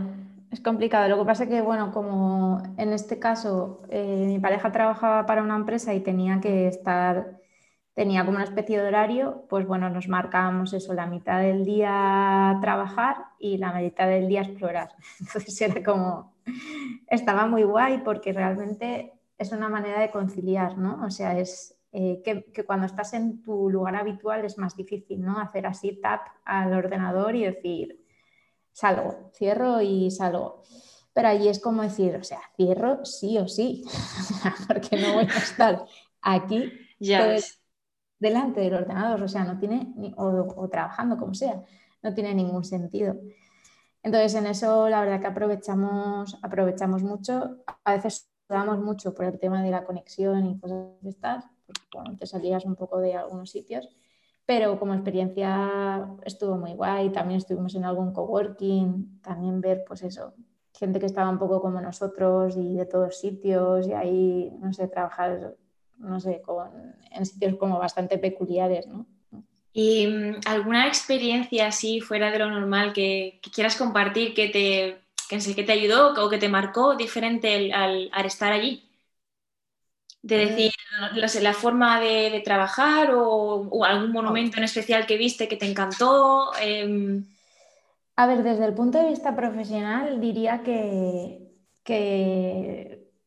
es 0.52 0.60
complicado. 0.60 1.08
Lo 1.08 1.18
que 1.18 1.24
pasa 1.24 1.44
es 1.44 1.50
que, 1.50 1.60
bueno, 1.60 1.90
como 1.90 2.62
en 2.76 2.92
este 2.92 3.18
caso 3.18 3.80
eh, 3.88 4.24
mi 4.26 4.38
pareja 4.38 4.70
trabajaba 4.70 5.26
para 5.26 5.42
una 5.42 5.56
empresa 5.56 5.94
y 5.94 6.00
tenía 6.00 6.40
que 6.40 6.68
estar 6.68 7.39
tenía 7.94 8.24
como 8.24 8.36
una 8.36 8.44
especie 8.44 8.80
de 8.80 8.88
horario, 8.88 9.44
pues 9.48 9.66
bueno, 9.66 9.90
nos 9.90 10.08
marcábamos 10.08 10.72
eso, 10.72 10.94
la 10.94 11.06
mitad 11.06 11.40
del 11.40 11.64
día 11.64 12.58
trabajar 12.60 13.16
y 13.38 13.58
la 13.58 13.72
mitad 13.72 14.08
del 14.08 14.28
día 14.28 14.42
explorar. 14.42 14.90
Entonces 15.20 15.60
era 15.60 15.82
como, 15.82 16.34
estaba 17.08 17.46
muy 17.46 17.62
guay 17.62 17.98
porque 18.04 18.32
realmente 18.32 19.12
es 19.38 19.52
una 19.52 19.68
manera 19.68 20.00
de 20.00 20.10
conciliar, 20.10 20.78
¿no? 20.78 21.04
O 21.04 21.10
sea, 21.10 21.38
es 21.38 21.80
eh, 21.92 22.22
que, 22.24 22.64
cuando 22.64 22.86
estás 22.86 23.14
en 23.14 23.42
tu 23.42 23.68
lugar 23.68 23.96
habitual 23.96 24.44
es 24.44 24.58
más 24.58 24.76
difícil, 24.76 25.22
¿no? 25.22 25.40
Hacer 25.40 25.66
así 25.66 26.00
tap 26.00 26.20
al 26.44 26.72
ordenador 26.72 27.34
y 27.34 27.44
decir, 27.44 28.04
salgo, 28.72 29.30
cierro 29.34 29.80
y 29.80 30.10
salgo. 30.10 30.62
Pero 31.12 31.28
allí 31.28 31.48
es 31.48 31.58
como 31.58 31.82
decir, 31.82 32.14
o 32.14 32.22
sea, 32.22 32.40
cierro 32.56 33.04
sí 33.04 33.38
o 33.38 33.48
sí, 33.48 33.82
porque 34.68 34.96
no 34.96 35.14
voy 35.14 35.24
a 35.24 35.38
estar 35.38 35.84
aquí 36.22 36.72
ya 37.00 37.34
delante 38.20 38.60
del 38.60 38.74
ordenador, 38.74 39.22
o 39.22 39.28
sea, 39.28 39.44
no 39.44 39.58
tiene, 39.58 39.92
o, 40.16 40.68
trabajando 40.68 41.16
como 41.16 41.34
sea, 41.34 41.64
no 42.02 42.14
tiene 42.14 42.34
ningún 42.34 42.64
sentido. 42.64 43.16
Entonces, 44.02 44.34
en 44.34 44.46
eso 44.46 44.88
la 44.88 45.00
verdad 45.00 45.20
que 45.20 45.26
aprovechamos, 45.26 46.38
aprovechamos 46.42 47.02
mucho. 47.02 47.56
A 47.84 47.94
veces 47.94 48.30
damos 48.48 48.78
mucho 48.78 49.14
por 49.14 49.24
el 49.24 49.38
tema 49.38 49.62
de 49.62 49.70
la 49.70 49.84
conexión 49.84 50.46
y 50.46 50.58
cosas 50.58 50.86
de 51.00 51.10
estas, 51.10 51.44
porque 51.66 52.16
te 52.18 52.26
salías 52.26 52.64
un 52.64 52.76
poco 52.76 52.98
de 52.98 53.14
algunos 53.14 53.50
sitios, 53.50 53.88
pero 54.46 54.78
como 54.78 54.94
experiencia 54.94 56.06
estuvo 56.24 56.56
muy 56.56 56.74
guay. 56.74 57.10
También 57.10 57.38
estuvimos 57.38 57.74
en 57.74 57.84
algún 57.84 58.12
coworking, 58.12 59.20
también 59.22 59.60
ver, 59.60 59.84
pues 59.86 60.02
eso, 60.02 60.34
gente 60.74 60.98
que 61.00 61.06
estaba 61.06 61.30
un 61.30 61.38
poco 61.38 61.60
como 61.60 61.80
nosotros 61.80 62.56
y 62.56 62.76
de 62.76 62.86
todos 62.86 63.18
sitios, 63.18 63.86
y 63.86 63.92
ahí, 63.92 64.56
no 64.60 64.72
sé, 64.72 64.88
trabajar, 64.88 65.56
no 66.00 66.18
sé, 66.20 66.42
en 67.12 67.26
sitios 67.26 67.56
como 67.56 67.78
bastante 67.78 68.18
peculiares, 68.18 68.86
¿no? 68.86 69.06
¿Y 69.72 70.06
mm, 70.06 70.40
alguna 70.46 70.88
experiencia 70.88 71.68
así 71.68 72.00
fuera 72.00 72.30
de 72.30 72.38
lo 72.38 72.50
normal 72.50 72.92
que, 72.92 73.40
quieras 73.54 73.76
compartir 73.76 74.34
que 74.34 74.48
te, 74.48 75.00
que, 75.28 75.54
que 75.54 75.62
te 75.62 75.72
ayudó 75.72 76.14
o 76.24 76.28
que 76.28 76.38
te 76.38 76.48
marcó 76.48 76.96
diferente 76.96 77.72
al, 77.72 78.10
estar 78.24 78.52
allí? 78.52 78.88
De 80.22 80.42
eh. 80.42 80.46
decir, 80.46 80.72
la 81.42 81.54
forma 81.54 82.00
de, 82.00 82.42
trabajar 82.44 83.12
o, 83.14 83.84
algún 83.84 84.12
monumento 84.12 84.58
en 84.58 84.64
especial 84.64 85.06
que 85.06 85.16
viste 85.16 85.48
que 85.48 85.56
te 85.56 85.66
encantó. 85.66 86.50
Em, 86.60 87.24
a 88.16 88.26
ver, 88.26 88.42
desde 88.42 88.66
el 88.66 88.74
punto 88.74 88.98
de 88.98 89.08
vista 89.08 89.34
profesional 89.34 90.20
diría 90.20 90.62
que, 90.62 91.48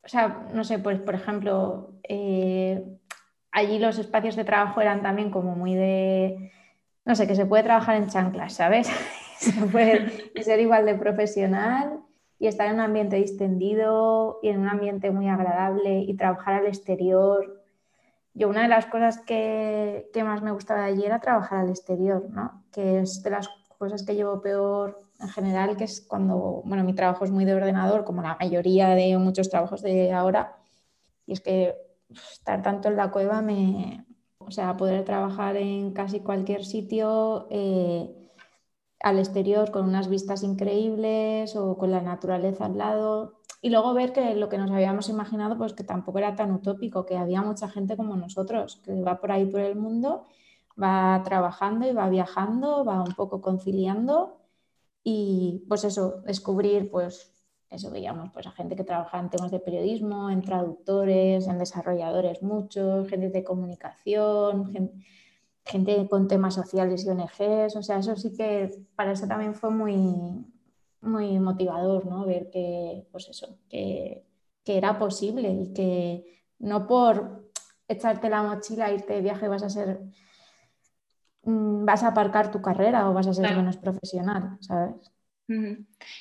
o 0.04 0.08
sea, 0.08 0.48
no 0.54 0.64
sé, 0.64 0.78
pues 0.78 1.00
por 1.00 1.16
ejemplo, 1.16 1.93
eh, 2.08 2.84
allí 3.52 3.80
los 3.80 3.98
espacios 3.98 4.36
de 4.36 4.44
trabajo 4.44 4.82
eran 4.82 5.02
también 5.02 5.30
como 5.32 5.56
muy 5.56 5.76
de, 5.76 6.52
no 7.06 7.16
sé, 7.16 7.28
que 7.28 7.36
se 7.36 7.46
puede 7.46 7.64
trabajar 7.64 7.96
en 7.96 8.08
chanclas, 8.08 8.54
¿sabes? 8.54 8.88
se 9.38 10.44
ser 10.44 10.60
igual 10.60 10.86
de 10.86 10.96
profesional 10.96 12.02
y 12.40 12.48
estar 12.48 12.68
en 12.68 12.76
un 12.76 12.82
ambiente 12.82 13.16
distendido 13.18 14.40
y 14.42 14.50
en 14.50 14.60
un 14.60 14.68
ambiente 14.68 15.12
muy 15.12 15.30
agradable 15.30 16.00
y 16.00 16.16
trabajar 16.16 16.56
al 16.56 16.68
exterior. 16.68 17.64
Yo 18.34 18.50
una 18.50 18.64
de 18.64 18.68
las 18.68 18.86
cosas 18.88 19.20
que, 19.20 20.10
que 20.14 20.24
más 20.24 20.42
me 20.42 20.52
gustaba 20.52 20.86
allí 20.86 21.06
era 21.06 21.20
trabajar 21.20 21.60
al 21.60 21.70
exterior, 21.70 22.28
¿no? 22.30 22.64
Que 22.72 23.00
es 23.00 23.22
de 23.22 23.30
las 23.30 23.48
cosas 23.78 24.04
que 24.04 24.16
llevo 24.16 24.42
peor 24.42 25.04
en 25.20 25.30
general, 25.30 25.78
que 25.78 25.84
es 25.84 26.02
cuando, 26.02 26.62
bueno, 26.66 26.84
mi 26.84 26.94
trabajo 26.94 27.26
es 27.26 27.32
muy 27.32 27.46
de 27.46 27.54
ordenador, 27.54 28.04
como 28.04 28.22
la 28.22 28.38
mayoría 28.40 28.90
de 28.90 29.18
muchos 29.18 29.50
trabajos 29.50 29.82
de 29.82 30.12
ahora, 30.12 30.58
y 31.26 31.34
es 31.34 31.42
que 31.42 31.76
estar 32.10 32.62
tanto 32.62 32.90
en 32.90 32.98
la 32.98 33.12
cueva 33.12 33.42
me, 33.42 34.06
o 34.40 34.52
sea, 34.52 34.78
poder 34.78 35.04
trabajar 35.06 35.58
en 35.58 35.94
casi 35.94 36.20
cualquier 36.22 36.66
sitio 36.66 37.48
eh, 37.50 38.32
al 39.02 39.20
exterior 39.20 39.72
con 39.72 39.86
unas 39.86 40.10
vistas 40.10 40.44
increíbles 40.44 41.56
o 41.56 41.78
con 41.78 41.92
la 41.92 42.02
naturaleza 42.02 42.66
al 42.66 42.78
lado. 42.78 43.42
Y 43.62 43.70
luego 43.70 43.94
ver 43.94 44.14
que 44.14 44.36
lo 44.36 44.50
que 44.50 44.58
nos 44.58 44.72
habíamos 44.72 45.10
imaginado, 45.10 45.58
pues 45.58 45.74
que 45.74 45.84
tampoco 45.84 46.20
era 46.20 46.36
tan 46.36 46.52
utópico, 46.52 47.06
que 47.06 47.18
había 47.18 47.42
mucha 47.42 47.70
gente 47.70 47.96
como 47.98 48.16
nosotros, 48.18 48.82
que 48.84 49.02
va 49.02 49.20
por 49.22 49.32
ahí 49.32 49.46
por 49.46 49.62
el 49.62 49.76
mundo 49.76 50.26
va 50.82 51.22
trabajando 51.24 51.88
y 51.88 51.94
va 51.94 52.10
viajando, 52.10 52.84
va 52.86 53.02
un 53.04 53.14
poco 53.14 53.42
conciliando 53.42 54.40
y 55.04 55.66
pues 55.68 55.84
eso, 55.84 56.22
descubrir 56.26 56.90
pues 56.90 57.33
eso 57.74 57.92
veíamos 57.92 58.30
pues 58.32 58.48
a 58.48 58.52
gente 58.52 58.76
que 58.76 58.84
trabaja 58.84 59.20
en 59.20 59.30
temas 59.30 59.52
de 59.52 59.60
periodismo, 59.60 60.30
en 60.30 60.42
traductores, 60.42 61.48
en 61.48 61.58
desarrolladores 61.58 62.42
muchos, 62.42 63.08
gente 63.10 63.30
de 63.30 63.44
comunicación, 63.44 64.72
gente, 65.66 66.08
con 66.10 66.28
temas 66.28 66.56
sociales 66.56 67.06
y 67.06 67.10
ONGs, 67.10 67.76
o 67.76 67.84
sea, 67.84 68.00
eso 68.00 68.16
sí 68.16 68.34
que 68.34 68.70
para 68.96 69.14
eso 69.14 69.28
también 69.28 69.56
fue 69.56 69.72
muy, 69.72 70.46
muy 71.02 71.40
motivador, 71.40 72.06
¿no? 72.06 72.26
Ver 72.26 72.50
que, 72.50 73.08
pues 73.12 73.30
eso, 73.30 73.58
que, 73.70 74.26
que 74.64 74.78
era 74.78 75.00
posible 75.00 75.52
y 75.52 75.74
que 75.74 76.44
no 76.60 76.88
por 76.88 77.50
echarte 77.88 78.30
la 78.30 78.44
mochila, 78.44 78.92
irte 78.92 79.14
de 79.14 79.22
viaje 79.22 79.48
vas 79.48 79.64
a 79.64 79.70
ser 79.70 80.02
Mm, 81.46 81.86
vas 81.86 82.04
a 82.04 82.10
aparcar 82.10 82.52
tu 82.52 82.62
carrera 82.62 83.10
o 83.10 83.14
vas 83.14 83.28
a 83.28 83.34
ser 83.34 83.56
menos 83.56 83.78
profesional, 83.78 84.58
¿sabes? 84.62 85.12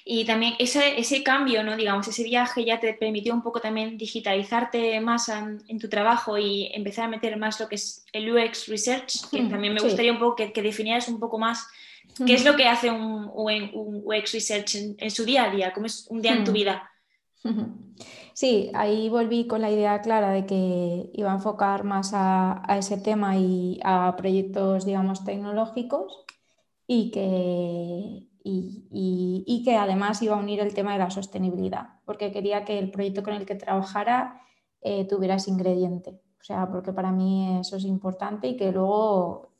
Y 0.04 0.24
también 0.24 0.54
ese, 0.58 0.98
ese, 0.98 1.22
cambio, 1.22 1.62
¿no? 1.62 1.76
Digamos, 1.76 2.08
ese 2.08 2.24
viaje 2.24 2.64
ya 2.64 2.80
te 2.80 2.92
permitió 2.94 3.32
un 3.32 3.42
poco 3.42 3.60
también 3.60 3.96
digitalizarte 3.96 5.00
más 5.00 5.28
en, 5.28 5.78
tu 5.78 5.88
trabajo 5.88 6.36
y 6.36 6.70
empezar 6.74 7.04
a 7.04 7.08
meter 7.08 7.36
más 7.36 7.60
lo 7.60 7.68
que 7.68 7.76
es 7.76 8.04
el 8.12 8.30
UX 8.30 8.66
Research, 8.66 9.30
que 9.30 9.44
también 9.44 9.74
me 9.74 9.80
gustaría 9.80 10.12
un 10.12 10.18
poco 10.18 10.36
que, 10.36 10.52
que, 10.52 10.62
definieras 10.62 11.08
un 11.08 11.20
poco 11.20 11.38
más 11.38 11.66
qué 12.26 12.34
es 12.34 12.44
lo 12.44 12.56
que 12.56 12.66
hace 12.66 12.90
un, 12.90 13.30
un 13.32 14.02
UX 14.04 14.32
Research 14.32 14.74
en, 14.98 15.10
su 15.10 15.24
día 15.24 15.44
a 15.44 15.50
día, 15.50 15.72
cómo 15.72 15.86
es 15.86 16.06
un 16.10 16.20
día 16.20 16.32
en 16.32 16.44
tu 16.44 16.52
vida. 16.52 16.90
Sí, 18.34 18.70
ahí 18.74 19.08
volví 19.08 19.46
con 19.46 19.60
la 19.60 19.70
idea 19.70 20.00
clara 20.00 20.30
de 20.30 20.46
que 20.46 21.10
iba 21.12 21.32
a 21.32 21.36
enfocar 21.36 21.84
más 21.84 22.12
a, 22.14 22.62
ese 22.78 22.98
tema 22.98 23.36
y 23.36 23.80
a 23.84 24.14
proyectos, 24.16 24.86
digamos, 24.86 25.24
tecnológicos 25.24 26.24
y 26.86 27.10
que, 27.10 28.28
que 29.64 29.76
además 29.76 30.22
iba 30.22 30.34
a 30.36 30.38
unir 30.38 30.60
el 30.60 30.74
tema 30.74 30.92
de 30.92 30.98
la 30.98 31.10
sostenibilidad, 31.10 32.00
porque 32.04 32.32
quería 32.32 32.64
que 32.64 32.78
el 32.78 32.90
proyecto 32.90 33.22
con 33.22 33.34
el 33.34 33.46
que 33.46 33.54
trabajara 33.54 34.40
eh, 34.80 35.06
tuviera 35.06 35.36
ese 35.36 35.50
ingrediente. 35.50 36.10
O 36.40 36.44
sea, 36.44 36.68
porque 36.70 36.92
para 36.92 37.12
mí 37.12 37.58
eso 37.60 37.76
es 37.76 37.84
importante 37.84 38.48
y 38.48 38.56
que 38.56 38.72
luego, 38.72 39.52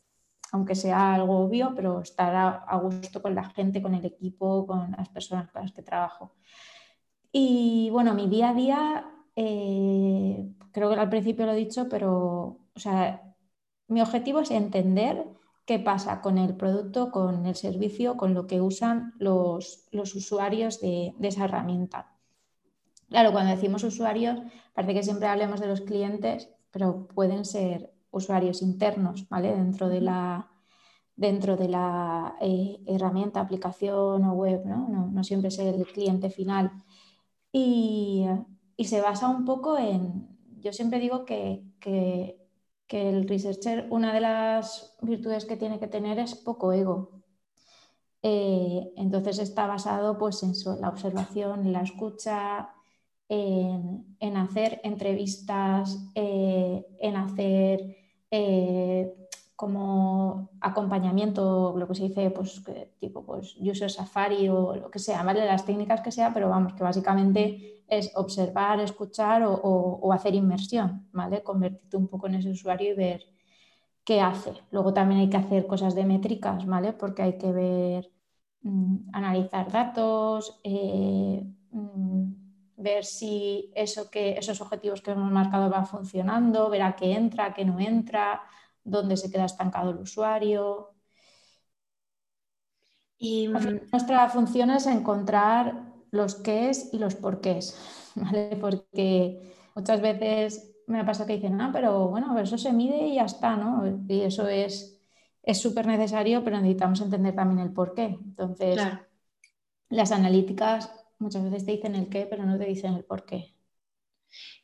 aunque 0.53 0.75
sea 0.75 1.15
algo 1.15 1.39
obvio, 1.39 1.73
pero 1.77 2.01
estar 2.01 2.35
a 2.67 2.77
gusto 2.79 3.23
con 3.23 3.35
la 3.35 3.45
gente, 3.51 3.83
con 3.83 3.95
el 3.95 4.05
equipo, 4.05 4.67
con 4.67 4.93
las 4.93 5.09
personas 5.09 5.51
con 5.51 5.63
las 5.63 5.73
que 5.73 5.83
trabajo. 5.83 6.35
Y 7.33 7.89
bueno, 7.91 8.15
mi 8.15 8.29
día 8.29 8.51
a 8.51 8.55
día, 8.55 9.07
eh, 9.37 10.53
creo 10.73 10.91
que 10.91 11.01
al 11.01 11.09
principio 11.09 11.47
lo 11.47 11.53
he 11.53 11.57
dicho, 11.57 11.89
pero 11.89 12.63
o 12.75 12.81
sea, 12.81 13.35
mi 13.89 14.01
objetivo 14.01 14.41
es 14.41 14.51
entender 14.51 15.27
qué 15.65 15.79
pasa 15.79 16.21
con 16.21 16.39
el 16.39 16.57
producto, 16.57 17.11
con 17.11 17.47
el 17.47 17.55
servicio, 17.55 18.17
con 18.17 18.35
lo 18.35 18.47
que 18.47 18.61
usan 18.61 19.15
los, 19.19 19.89
usuarios 19.93 20.81
de, 20.81 21.15
esa 21.21 21.45
herramienta. 21.45 22.17
Claro, 23.09 23.33
cuando 23.33 23.55
decimos 23.55 23.85
usuarios, 23.85 24.39
parece 24.75 24.95
que 24.95 25.03
siempre 25.03 25.29
hablemos 25.29 25.61
de 25.61 25.69
los 25.69 25.83
clientes, 25.83 26.49
pero 26.71 27.07
pueden 27.09 27.45
ser 27.45 27.93
usuarios 28.11 28.63
internos, 28.63 29.29
¿vale? 29.29 29.55
Dentro 29.55 29.89
de 29.89 30.01
la, 30.01 30.51
dentro 31.17 31.57
de 31.57 31.69
la 31.69 32.37
eh, 32.41 32.81
herramienta, 32.87 33.41
aplicación 33.41 34.25
o 34.25 34.33
web, 34.33 34.65
¿no? 34.65 34.89
¿no? 34.89 35.07
¿no? 35.07 35.25
siempre 35.25 35.49
es 35.49 35.59
el 35.59 35.87
cliente 35.87 36.31
final. 36.31 36.73
Y, 37.53 38.27
se 38.79 39.01
basa 39.01 39.29
un 39.29 39.45
poco 39.45 39.79
en, 39.79 40.27
yo 40.61 40.73
siempre 40.73 40.99
digo 40.99 41.25
que, 41.25 41.63
el 42.93 43.29
researcher, 43.29 43.87
una 43.91 44.13
de 44.13 44.21
las 44.21 44.97
virtudes 45.01 45.45
que 45.45 45.57
tiene 45.57 45.79
que 45.79 45.89
tener 45.89 46.19
es 46.19 46.35
poco 46.35 46.73
ego. 46.73 47.23
Eh, 48.23 48.93
entonces 48.97 49.39
está 49.39 49.67
basado 49.67 50.19
pues, 50.19 50.43
en 50.43 50.53
la 50.81 50.89
observación, 50.89 51.73
la 51.73 51.83
escucha, 51.83 52.71
en, 53.29 54.37
hacer 54.37 54.81
entrevistas, 54.85 55.99
eh, 56.15 56.85
en 57.01 57.17
hacer 57.17 57.97
eh, 58.31 59.15
como 59.63 60.49
acompañamiento, 60.61 61.73
lo 61.79 61.87
que 61.87 61.95
se 61.95 62.09
dice, 62.09 62.33
pues 62.33 62.65
tipo 62.99 63.25
pues 63.25 63.55
user 63.61 63.89
safari 63.93 64.49
o 64.49 64.75
lo 64.75 64.91
que 64.91 64.99
sea, 64.99 65.23
¿vale? 65.23 65.47
Las 65.47 65.65
técnicas 65.65 66.01
que 66.01 66.11
sea, 66.11 66.35
pero 66.35 66.49
vamos, 66.49 66.73
que 66.73 66.83
básicamente 66.83 67.85
es 67.87 68.11
observar, 68.17 68.81
escuchar 68.81 69.45
o, 69.47 70.13
hacer 70.13 70.35
inmersión, 70.35 71.07
¿vale? 71.13 71.45
Convertirte 71.45 71.97
un 71.97 72.09
poco 72.09 72.27
en 72.27 72.35
ese 72.35 72.51
usuario 72.51 72.91
y 72.91 72.97
ver 72.97 73.23
qué 74.05 74.21
hace. 74.21 74.53
Luego 74.73 74.93
también 74.93 75.21
hay 75.21 75.31
que 75.31 75.37
hacer 75.37 75.69
cosas 75.69 75.95
de 75.95 76.07
métricas, 76.07 76.67
¿vale? 76.67 76.93
Porque 76.93 77.23
hay 77.23 77.39
que 77.39 77.53
ver, 77.53 78.11
mm, 78.63 79.11
analizar 79.13 79.71
datos, 79.71 80.61
eh, 80.65 81.47
mm, 81.71 82.33
ver 82.79 83.05
si 83.05 83.71
esos 83.77 84.61
objetivos 84.61 85.03
que 85.03 85.13
hemos 85.13 85.31
marcado 85.31 85.71
van 85.71 85.87
funcionando, 85.87 86.69
ver 86.69 86.83
a 86.83 86.97
qué 86.97 87.13
entra, 87.13 87.47
a 87.47 87.55
qué 87.55 87.65
no 87.65 87.79
entra, 87.79 88.43
dónde 88.85 89.17
se 89.17 89.31
queda 89.31 89.45
estancado 89.47 89.91
el 89.91 89.99
usuario. 89.99 90.95
Y 93.19 93.49
mm, 93.49 93.91
nuestra 93.93 94.29
función 94.29 94.71
es 94.71 94.87
encontrar 94.87 95.93
los 96.11 96.35
qué 96.37 96.71
es 96.71 96.93
y 96.93 96.99
los 96.99 97.15
por 97.15 97.41
qué 97.41 97.59
es, 97.59 97.77
¿vale? 98.15 98.57
Porque 98.61 99.41
muchas 99.75 100.01
veces 100.01 100.75
me 100.87 101.01
ha 101.01 101.07
pasado 101.07 101.27
que 101.29 101.35
dicen, 101.37 101.61
ah, 101.61 101.71
pero 101.73 102.09
bueno, 102.09 102.39
eso 102.39 102.59
se 102.59 102.73
mide 102.73 103.07
y 103.09 103.15
ya 103.17 103.25
está, 103.25 103.57
¿no? 103.57 104.05
Y 104.09 104.21
eso 104.23 104.49
es 104.49 104.99
súper 105.61 105.87
necesario, 105.87 106.45
pero 106.45 106.57
necesitamos 106.59 107.01
entender 107.01 107.35
también 107.35 107.61
el 107.61 107.73
por 107.73 107.95
qué. 107.95 108.05
Entonces, 108.07 108.93
las 109.91 110.11
analíticas 110.13 110.93
muchas 111.21 111.45
veces 111.45 111.65
te 111.67 111.73
dicen 111.73 111.95
el 111.95 112.09
qué, 112.09 112.27
pero 112.29 112.45
no 112.45 112.59
te 112.59 112.65
dicen 112.67 112.95
el 112.95 113.05
por 113.05 113.25
qué. 113.25 113.52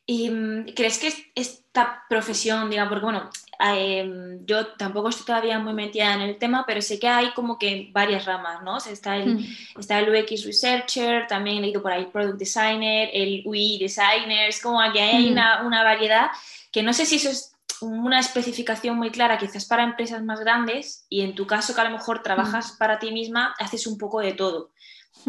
¿Y 0.05 0.31
mm, 0.31 0.73
crees 0.75 0.97
que 0.97 1.13
esta 1.35 2.03
profesión, 2.09 2.67
digamos, 2.69 2.89
porque 2.89 3.05
bueno, 3.05 3.29
em, 3.59 4.43
yo 4.43 4.65
tampoco 4.69 5.09
estoy 5.09 5.25
todavía 5.27 5.59
muy 5.59 5.73
metida 5.73 6.15
en 6.15 6.21
el 6.21 6.39
tema, 6.39 6.63
pero 6.65 6.81
sé 6.81 6.99
que 6.99 7.07
hay 7.07 7.31
como 7.33 7.59
que 7.59 7.89
varias 7.91 8.25
ramas, 8.25 8.63
¿no? 8.63 8.77
está, 8.77 9.17
el, 9.17 9.35
hmm. 9.35 9.45
está 9.79 9.99
el 9.99 10.09
UX 10.09 10.45
Researcher, 10.45 11.27
también 11.27 11.57
he 11.57 11.61
leído 11.61 11.83
por 11.83 11.91
ahí 11.91 12.05
Product 12.05 12.39
Designer, 12.39 13.11
el 13.13 13.43
UI 13.45 13.77
Designer, 13.77 14.49
es 14.49 14.59
como 14.61 14.79
que 14.91 14.99
hay 14.99 15.27
hmm. 15.27 15.31
una, 15.31 15.61
una 15.63 15.83
variedad 15.83 16.31
que 16.71 16.81
no 16.81 16.91
sé 16.91 17.05
si 17.05 17.17
eso 17.17 17.29
es 17.29 17.53
una 17.81 18.19
especificación 18.19 18.97
muy 18.97 19.11
clara 19.11 19.37
quizás 19.37 19.65
para 19.65 19.83
empresas 19.83 20.23
más 20.23 20.39
grandes 20.39 21.05
y 21.07 21.21
en 21.21 21.35
tu 21.35 21.45
caso 21.45 21.75
que 21.75 21.81
a 21.81 21.83
lo 21.83 21.91
mejor 21.91 22.23
trabajas 22.23 22.73
hmm. 22.73 22.77
para 22.79 22.97
ti 22.97 23.11
misma, 23.11 23.53
haces 23.59 23.85
un 23.85 23.99
poco 23.99 24.21
de 24.21 24.33
todo. 24.33 24.71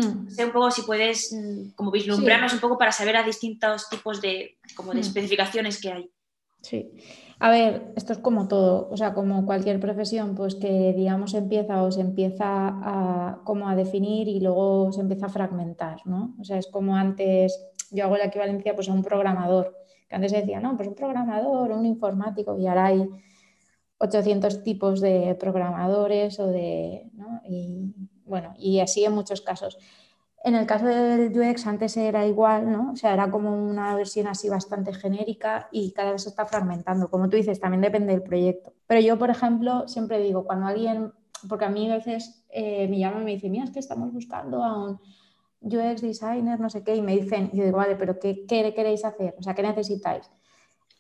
Hmm. 0.01 0.29
Sé 0.29 0.45
un 0.45 0.53
poco 0.53 0.71
si 0.71 0.83
puedes 0.83 1.33
mm, 1.33 1.71
como 1.75 1.91
vislumbrarnos 1.91 2.53
un 2.53 2.61
poco 2.61 2.79
para 2.79 2.93
saber 2.93 3.17
a 3.17 3.23
distintos 3.23 3.89
tipos 3.89 4.21
de, 4.21 4.59
como 4.75 4.93
de 4.93 4.99
hmm. 4.99 5.03
especificaciones 5.03 5.81
que 5.81 5.93
hay. 5.93 6.11
Sí. 6.63 6.93
A 7.43 7.51
ver, 7.51 7.93
esto 7.97 8.13
es 8.13 8.19
como 8.19 8.49
todo, 8.49 8.89
o 8.91 8.97
sea, 8.99 9.15
como 9.15 9.47
cualquier 9.47 9.81
profesión, 9.81 10.35
pues 10.35 10.57
que 10.57 10.93
digamos 10.95 11.33
empieza 11.33 11.83
o 11.83 11.91
se 11.91 12.03
empieza 12.03 12.69
a, 12.69 13.41
como 13.45 13.67
a 13.67 13.75
definir 13.75 14.29
y 14.29 14.41
luego 14.41 14.93
se 14.93 15.01
empieza 15.01 15.27
a 15.27 15.31
fragmentar, 15.31 16.03
¿no? 16.05 16.37
O 16.39 16.45
sea, 16.45 16.59
es 16.59 16.67
como 16.67 16.97
antes, 16.97 17.59
yo 17.91 18.05
hago 18.05 18.19
la 18.19 18.27
equivalencia 18.27 18.75
pues 18.75 18.91
a 18.91 18.93
un 18.93 19.03
programador, 19.03 19.75
que 20.07 20.17
antes 20.17 20.33
decía, 20.33 20.61
no, 20.61 20.77
pues 20.77 20.89
un 20.89 20.95
programador, 20.95 21.71
un 21.71 21.87
informático, 21.87 22.59
y 22.59 22.67
ahora 22.67 22.87
hay 22.87 23.09
800 23.97 24.63
tipos 24.63 25.01
de 25.01 25.35
programadores 25.41 26.39
o 26.41 26.47
de, 26.47 27.11
¿no? 27.15 27.41
Y, 27.49 27.95
bueno, 28.31 28.55
y 28.59 28.81
así 28.81 29.05
en 29.05 29.13
muchos 29.13 29.43
casos. 29.43 29.77
En 30.43 30.55
el 30.55 30.67
caso 30.67 30.87
del 30.87 31.39
UX 31.39 31.67
antes 31.67 31.99
era 31.99 32.27
igual, 32.27 32.73
¿no? 32.73 32.93
O 32.93 32.97
sea, 32.97 33.13
era 33.13 33.31
como 33.31 33.53
una 33.53 33.95
versión 33.95 34.27
así 34.27 34.49
bastante 34.49 34.95
genérica 34.95 35.69
y 35.71 35.93
cada 35.93 36.13
vez 36.13 36.23
se 36.23 36.31
está 36.31 36.47
fragmentando. 36.47 37.11
Como 37.11 37.29
tú 37.29 37.37
dices, 37.37 37.61
también 37.61 37.83
depende 37.83 38.15
del 38.15 38.23
proyecto. 38.23 38.73
Pero 38.87 39.03
yo, 39.03 39.19
por 39.19 39.29
ejemplo, 39.29 39.87
siempre 39.87 40.19
digo, 40.21 40.45
cuando 40.45 40.67
alguien, 40.67 41.13
porque 41.47 41.67
a 41.67 41.69
mí 41.69 41.91
a 41.91 41.97
veces 41.97 42.43
eh, 42.49 42.89
me 42.89 42.99
llaman 42.99 43.23
y 43.23 43.25
me 43.27 43.31
dicen, 43.33 43.53
mira, 43.53 43.65
es 43.65 43.71
que 43.71 43.81
estamos 43.81 44.13
buscando 44.15 44.65
a 44.65 44.83
un 44.83 45.01
UX 45.61 46.01
designer, 46.01 46.59
no 46.59 46.71
sé 46.71 46.83
qué, 46.85 46.97
y 46.97 47.03
me 47.03 47.15
dicen, 47.17 47.51
yo 47.53 47.65
digo, 47.65 47.77
vale, 47.77 47.97
pero 47.97 48.19
¿qué, 48.19 48.47
qué 48.47 48.73
queréis 48.73 49.05
hacer? 49.05 49.35
O 49.39 49.43
sea, 49.43 49.55
¿qué 49.55 49.63
necesitáis? 49.63 50.31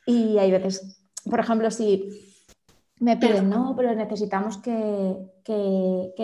Y 0.04 0.36
hay 0.36 0.50
veces, 0.50 1.02
por 1.24 1.40
ejemplo, 1.40 1.70
si 1.70 2.10
me 3.00 3.16
piden, 3.16 3.48
no, 3.48 3.74
pero 3.74 3.94
necesitamos 3.94 4.58
que, 4.58 5.16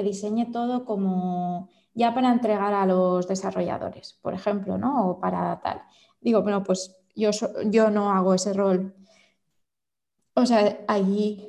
diseñe 0.03 0.47
todo 0.53 0.85
como 0.85 1.69
ya 1.95 2.15
para 2.15 2.31
entregar 2.31 2.75
a 2.75 2.87
los 2.87 3.27
desarrolladores, 3.27 4.19
por 4.23 4.35
ejemplo, 4.35 4.79
¿no? 4.79 5.11
O 5.11 5.21
para 5.21 5.61
tal. 5.63 5.83
Digo, 6.21 6.43
bueno, 6.43 6.63
pues 6.63 6.95
yo, 7.15 7.31
yo 7.67 7.91
no 7.91 8.11
hago 8.11 8.35
ese 8.35 8.53
rol. 8.53 8.95
O 10.35 10.45
sea, 10.45 10.85
allí 10.87 11.43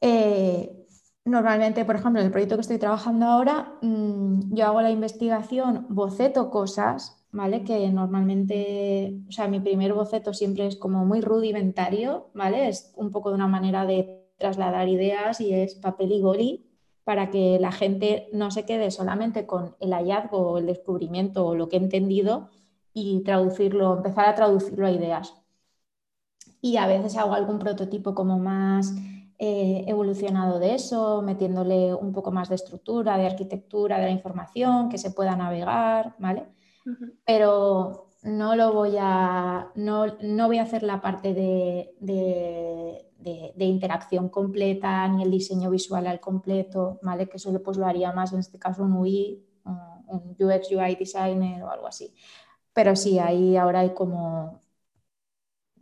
eh, 0.00 0.86
normalmente, 1.24 1.84
por 1.84 1.96
ejemplo, 1.96 2.20
en 2.20 2.26
el 2.26 2.32
proyecto 2.32 2.56
que 2.56 2.62
estoy 2.62 2.78
trabajando 2.78 3.26
ahora, 3.26 3.78
mm, 3.82 4.54
yo 4.54 4.66
hago 4.66 4.80
la 4.80 4.90
investigación, 4.90 5.86
boceto 5.90 6.50
cosas, 6.50 7.24
¿vale? 7.30 7.62
Que 7.64 7.88
normalmente, 7.90 9.20
o 9.28 9.32
sea, 9.32 9.48
mi 9.48 9.60
primer 9.60 9.92
boceto 9.92 10.32
siempre 10.34 10.66
es 10.66 10.76
como 10.76 11.04
muy 11.04 11.20
rudimentario, 11.20 12.30
¿vale? 12.34 12.68
Es 12.68 12.92
un 12.96 13.10
poco 13.10 13.28
de 13.30 13.36
una 13.36 13.48
manera 13.48 13.86
de 13.86 14.26
trasladar 14.38 14.88
ideas 14.88 15.40
y 15.40 15.52
es 15.54 15.74
papel 15.76 16.12
y 16.12 16.20
goli 16.20 16.71
para 17.04 17.30
que 17.30 17.58
la 17.60 17.72
gente 17.72 18.28
no 18.32 18.50
se 18.50 18.64
quede 18.64 18.90
solamente 18.90 19.46
con 19.46 19.76
el 19.80 19.92
hallazgo 19.92 20.38
o 20.38 20.58
el 20.58 20.66
descubrimiento 20.66 21.46
o 21.46 21.54
lo 21.54 21.68
que 21.68 21.76
he 21.76 21.80
entendido 21.80 22.50
y 22.94 23.22
traducirlo, 23.24 23.96
empezar 23.96 24.26
a 24.28 24.34
traducirlo 24.34 24.86
a 24.86 24.90
ideas. 24.92 25.34
Y 26.60 26.76
a 26.76 26.86
veces 26.86 27.16
hago 27.16 27.34
algún 27.34 27.58
prototipo 27.58 28.14
como 28.14 28.38
más 28.38 28.94
eh, 29.38 29.84
evolucionado 29.88 30.60
de 30.60 30.74
eso, 30.74 31.22
metiéndole 31.22 31.94
un 31.94 32.12
poco 32.12 32.30
más 32.30 32.48
de 32.48 32.54
estructura, 32.54 33.18
de 33.18 33.26
arquitectura 33.26 33.98
de 33.98 34.04
la 34.04 34.10
información, 34.12 34.88
que 34.88 34.98
se 34.98 35.10
pueda 35.10 35.34
navegar, 35.36 36.14
¿vale? 36.18 36.46
Pero 37.24 38.12
no 38.22 38.54
lo 38.54 38.72
voy 38.72 38.96
a, 39.00 39.72
no, 39.74 40.06
voy 40.46 40.58
a 40.58 40.62
hacer 40.62 40.84
la 40.84 41.00
parte 41.00 41.34
de, 41.34 41.94
de, 42.00 43.10
interacción 43.58 44.28
completa 44.28 45.06
ni 45.08 45.22
el 45.22 45.30
diseño 45.30 45.70
visual 45.70 46.06
al 46.06 46.20
completo, 46.20 46.98
¿vale? 47.02 47.28
Que 47.28 47.36
eso 47.36 47.52
pues 47.62 47.76
lo 47.76 47.86
haría 47.86 48.12
más 48.12 48.32
en 48.32 48.40
este 48.40 48.58
caso 48.58 48.82
un 48.82 48.92
UI, 48.94 49.44
un 49.64 50.36
UX 50.38 50.70
UI 50.70 50.96
designer 50.96 51.62
o 51.62 51.70
algo 51.70 51.86
así. 51.86 52.14
Pero 52.72 52.96
sí, 52.96 53.18
ahí 53.18 53.56
ahora 53.56 53.80
hay 53.80 53.94
como, 53.94 54.62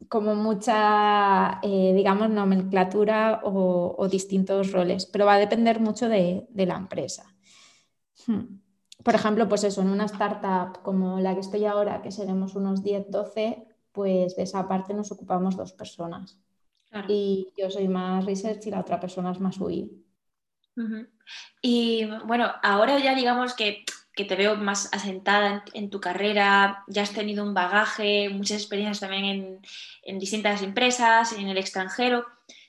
como 0.08 0.34
mucha, 0.34 1.60
eh, 1.62 1.92
digamos, 1.94 2.30
nomenclatura 2.30 3.40
o, 3.44 4.08
distintos 4.08 4.72
roles, 4.72 5.06
pero 5.06 5.26
va 5.26 5.34
a 5.34 5.38
depender 5.38 5.80
mucho 5.80 6.08
de, 6.08 6.48
la 6.54 6.76
empresa. 6.76 7.24
Hmm. 8.26 8.60
Por 9.04 9.14
ejemplo, 9.14 9.48
pues 9.48 9.64
eso, 9.64 9.80
en 9.82 9.88
una 9.88 10.04
startup 10.06 10.82
como 10.82 11.20
la 11.20 11.34
que 11.34 11.40
estoy 11.40 11.64
ahora, 11.64 12.02
que 12.02 12.10
seremos 12.10 12.54
unos 12.54 12.82
10, 12.82 13.10
12, 13.10 13.66
pues 13.92 14.36
de 14.36 14.42
esa 14.42 14.68
parte 14.68 14.94
nos 14.94 15.10
ocupamos 15.12 15.56
dos 15.56 15.72
personas. 15.72 16.38
Y 17.08 17.52
yo 17.56 17.70
soy 17.70 17.88
más 17.88 18.24
research 18.24 18.66
y 18.66 18.70
la 18.70 18.80
otra 18.80 18.98
persona 18.98 19.32
es 19.32 19.40
más 19.40 19.58
UI. 19.58 19.90
Y 21.62 22.06
bueno, 22.24 22.50
ahora 22.62 22.98
ya 22.98 23.14
digamos 23.14 23.54
que, 23.54 23.84
te 24.14 24.36
veo 24.36 24.54
más 24.54 24.92
asentada 24.92 25.64
en, 25.72 25.88
tu 25.88 25.98
carrera, 25.98 26.84
ya 26.88 27.02
has 27.02 27.12
tenido 27.12 27.42
un 27.42 27.54
bagaje, 27.54 28.28
muchas 28.28 28.58
experiencias 28.58 29.00
también 29.00 29.62
en, 30.02 30.18
distintas 30.18 30.60
empresas, 30.60 31.32
en 31.32 31.48
el 31.48 31.56
extranjero, 31.56 32.26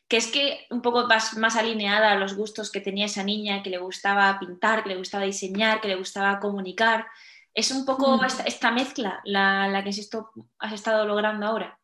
que 0.08 0.16
es 0.16 0.28
que 0.28 0.66
un 0.70 0.82
poco 0.82 1.10
vas 1.10 1.36
más 1.36 1.58
alineada 1.58 2.14
a 2.14 2.16
los 2.16 2.36
gustos 2.36 2.72
que 2.72 2.80
tenía 2.80 3.08
esa 3.08 3.24
niña, 3.24 3.64
que 3.64 3.70
le 3.70 3.80
gustaba 3.80 4.40
pintar, 4.40 4.84
que 4.84 4.90
le 4.90 4.98
gustaba 4.98 5.26
diseñar, 5.26 5.82
que 5.82 5.90
le 5.90 5.96
gustaba 5.96 6.40
comunicar. 6.40 7.08
Es 7.54 7.72
un 7.72 7.86
poco 7.86 8.16
mm. 8.16 8.26
esta, 8.46 8.72
mezcla 8.72 9.20
la, 9.26 9.82
que 9.84 9.90
has, 9.90 10.74
estado 10.74 11.06
logrando 11.06 11.46
ahora. 11.46 11.78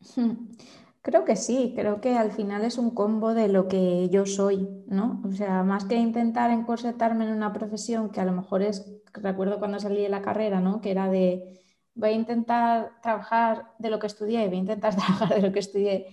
Creo 1.02 1.24
que 1.24 1.34
sí, 1.34 1.72
creo 1.74 2.00
que 2.00 2.16
al 2.16 2.30
final 2.30 2.64
es 2.64 2.78
un 2.78 2.90
combo 2.94 3.34
de 3.34 3.48
lo 3.48 3.66
que 3.66 4.08
yo 4.10 4.24
soy, 4.24 4.68
¿no? 4.86 5.20
O 5.24 5.32
sea, 5.32 5.64
más 5.64 5.84
que 5.84 5.96
intentar 5.96 6.50
encorsetarme 6.52 7.24
en 7.24 7.32
una 7.32 7.52
profesión 7.52 8.10
que 8.10 8.20
a 8.20 8.24
lo 8.24 8.32
mejor 8.32 8.62
es, 8.62 8.86
recuerdo 9.12 9.58
cuando 9.58 9.80
salí 9.80 10.00
de 10.02 10.08
la 10.08 10.22
carrera, 10.22 10.60
¿no? 10.60 10.80
Que 10.80 10.92
era 10.92 11.08
de, 11.10 11.60
voy 11.94 12.10
a 12.10 12.12
intentar 12.12 13.00
trabajar 13.02 13.72
de 13.80 13.90
lo 13.90 13.98
que 13.98 14.06
estudié, 14.06 14.46
voy 14.46 14.56
a 14.56 14.60
intentar 14.60 14.94
trabajar 14.96 15.34
de 15.34 15.42
lo 15.42 15.52
que 15.52 15.58
estudié. 15.58 16.06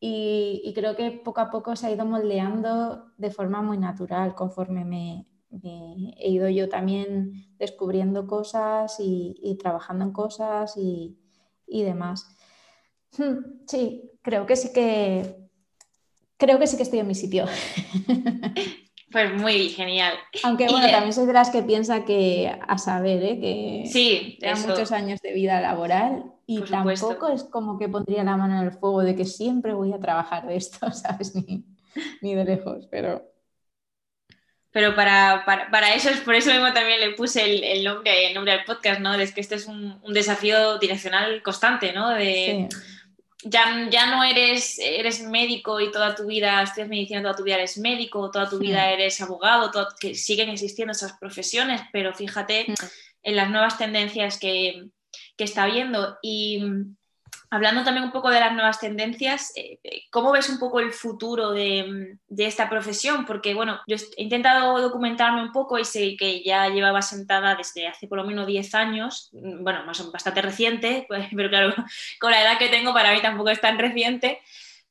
Y, 0.00 0.72
creo 0.74 0.96
que 0.96 1.10
poco 1.12 1.40
a 1.40 1.50
poco 1.50 1.76
se 1.76 1.86
ha 1.86 1.90
ido 1.90 2.04
moldeando 2.06 3.12
de 3.16 3.30
forma 3.30 3.62
muy 3.62 3.78
natural 3.78 4.34
conforme 4.34 4.84
me, 4.84 5.26
he 6.18 6.30
ido 6.30 6.48
yo 6.48 6.68
también 6.68 7.32
descubriendo 7.58 8.26
cosas 8.26 8.96
y, 9.00 9.56
trabajando 9.60 10.04
en 10.06 10.12
cosas 10.12 10.76
y, 10.76 11.18
y 11.66 11.82
demás. 11.84 12.26
Hmm, 13.18 13.66
sí, 13.66 14.10
creo 14.22 14.46
que 14.46 14.56
sí 14.56 14.72
que 14.72 15.36
creo 16.36 16.58
que 16.58 16.66
sí 16.66 16.76
que 16.76 16.82
estoy 16.82 16.98
en 17.00 17.08
mi 17.08 17.14
sitio. 17.14 17.46
Pues 19.14 19.32
muy 19.32 19.68
genial. 19.68 20.14
Aunque 20.42 20.66
bueno, 20.66 20.90
también 20.90 21.12
soy 21.12 21.24
de 21.26 21.32
las 21.32 21.50
que 21.50 21.62
piensa 21.62 22.04
que 22.04 22.52
a 22.66 22.78
saber, 22.78 23.22
¿eh? 23.22 23.38
que 23.38 23.88
sí, 23.88 24.40
muchos 24.66 24.90
años 24.90 25.20
de 25.20 25.32
vida 25.32 25.60
laboral 25.60 26.24
y 26.48 26.62
tampoco 26.62 27.28
es 27.28 27.44
como 27.44 27.78
que 27.78 27.88
pondría 27.88 28.24
la 28.24 28.36
mano 28.36 28.60
en 28.60 28.66
el 28.66 28.72
fuego 28.72 29.02
de 29.02 29.14
que 29.14 29.24
siempre 29.24 29.72
voy 29.72 29.92
a 29.92 30.00
trabajar 30.00 30.48
de 30.48 30.56
esto, 30.56 30.90
¿sabes? 30.92 31.32
Ni, 31.36 32.34
de 32.34 32.44
lejos, 32.44 32.88
pero... 32.90 33.30
Pero 34.72 34.96
para, 34.96 35.44
eso, 35.94 36.10
es 36.10 36.18
por 36.18 36.34
eso 36.34 36.50
mismo 36.50 36.72
también 36.72 36.98
le 36.98 37.12
puse 37.12 37.44
el, 37.44 37.84
nombre, 37.84 38.26
el 38.26 38.34
nombre 38.34 38.50
al 38.50 38.64
podcast, 38.64 38.98
¿no? 38.98 39.14
Es 39.14 39.32
que 39.32 39.40
este 39.40 39.54
es 39.54 39.66
un, 39.68 40.00
desafío 40.12 40.80
direccional 40.80 41.40
constante, 41.44 41.92
¿no? 41.92 42.10
De, 42.10 42.68
ya, 43.44 44.06
no 44.06 44.24
eres, 44.24 44.78
eres 44.78 45.22
médico 45.22 45.80
y 45.80 45.90
toda 45.90 46.14
tu 46.14 46.26
vida 46.26 46.62
estudias 46.62 46.88
medicina, 46.88 47.22
toda 47.22 47.36
tu 47.36 47.44
vida 47.44 47.56
eres 47.56 47.78
médico, 47.78 48.30
toda 48.30 48.48
tu 48.48 48.58
vida 48.58 48.90
eres 48.90 49.20
abogado, 49.20 49.70
que 50.00 50.14
siguen 50.14 50.48
existiendo 50.48 50.92
esas 50.92 51.18
profesiones, 51.18 51.82
pero 51.92 52.14
fíjate 52.14 52.66
en 53.22 53.36
las 53.36 53.50
nuevas 53.50 53.78
tendencias 53.78 54.38
que, 54.38 54.88
está 55.36 55.64
habiendo. 55.64 56.18
Y 56.22 56.62
hablando 57.54 57.84
también 57.84 58.04
un 58.04 58.10
poco 58.10 58.30
de 58.30 58.40
las 58.40 58.52
nuevas 58.52 58.80
tendencias, 58.80 59.52
eh, 59.54 59.78
eh, 59.84 60.02
¿cómo 60.10 60.32
ves 60.32 60.48
un 60.50 60.58
poco 60.58 60.80
el 60.80 60.92
futuro 60.92 61.52
de, 61.52 62.18
esta 62.36 62.68
profesión? 62.68 63.24
Porque, 63.24 63.54
bueno, 63.54 63.80
yo 63.86 63.96
he 64.16 64.22
intentado 64.22 64.80
documentarme 64.80 65.42
un 65.42 65.52
poco 65.52 65.78
y 65.78 65.84
sé 65.84 66.16
que 66.18 66.42
ya 66.42 66.68
llevaba 66.68 67.00
sentada 67.00 67.54
desde 67.54 67.86
hace 67.86 68.08
por 68.08 68.18
lo 68.18 68.24
menos 68.24 68.48
10 68.48 68.74
años, 68.74 69.30
mm, 69.32 69.62
bueno, 69.62 69.84
más 69.86 70.10
bastante 70.10 70.42
reciente, 70.42 71.04
pues, 71.08 71.28
pero 71.34 71.48
claro, 71.48 71.74
con 72.20 72.32
la 72.32 72.42
edad 72.42 72.58
que 72.58 72.68
tengo 72.68 72.92
para 72.92 73.12
mí 73.12 73.22
tampoco 73.22 73.50
es 73.50 73.60
tan 73.60 73.78
reciente, 73.78 74.40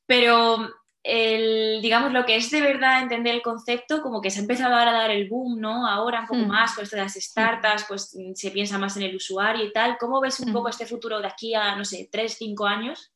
pero 0.06 0.70
el, 1.04 1.82
digamos, 1.82 2.12
lo 2.12 2.24
que 2.24 2.36
es 2.36 2.50
de 2.50 2.62
verdad 2.62 3.02
entender 3.02 3.34
el 3.34 3.42
concepto, 3.42 4.00
como 4.00 4.22
que 4.22 4.30
se 4.30 4.38
ha 4.38 4.42
empezado 4.42 4.74
ahora 4.74 4.90
a 4.90 5.02
dar 5.02 5.10
el 5.10 5.28
boom, 5.28 5.60
¿no? 5.60 5.86
Ahora 5.86 6.20
un 6.20 6.26
poco 6.26 6.40
hmm. 6.40 6.48
más 6.48 6.74
con 6.74 6.82
esto 6.82 6.96
de 6.96 7.02
las 7.02 7.12
startups, 7.12 7.84
pues 7.86 8.16
se 8.34 8.50
piensa 8.50 8.78
más 8.78 8.96
en 8.96 9.02
el 9.02 9.14
usuario 9.14 9.66
y 9.66 9.72
tal. 9.72 9.98
¿Cómo 9.98 10.18
ves 10.20 10.40
un 10.40 10.50
poco 10.50 10.68
hmm. 10.68 10.70
este 10.70 10.86
futuro 10.86 11.20
de 11.20 11.26
aquí 11.26 11.54
a, 11.54 11.76
no 11.76 11.84
sé, 11.84 12.08
tres, 12.10 12.36
cinco 12.38 12.66
años? 12.66 13.12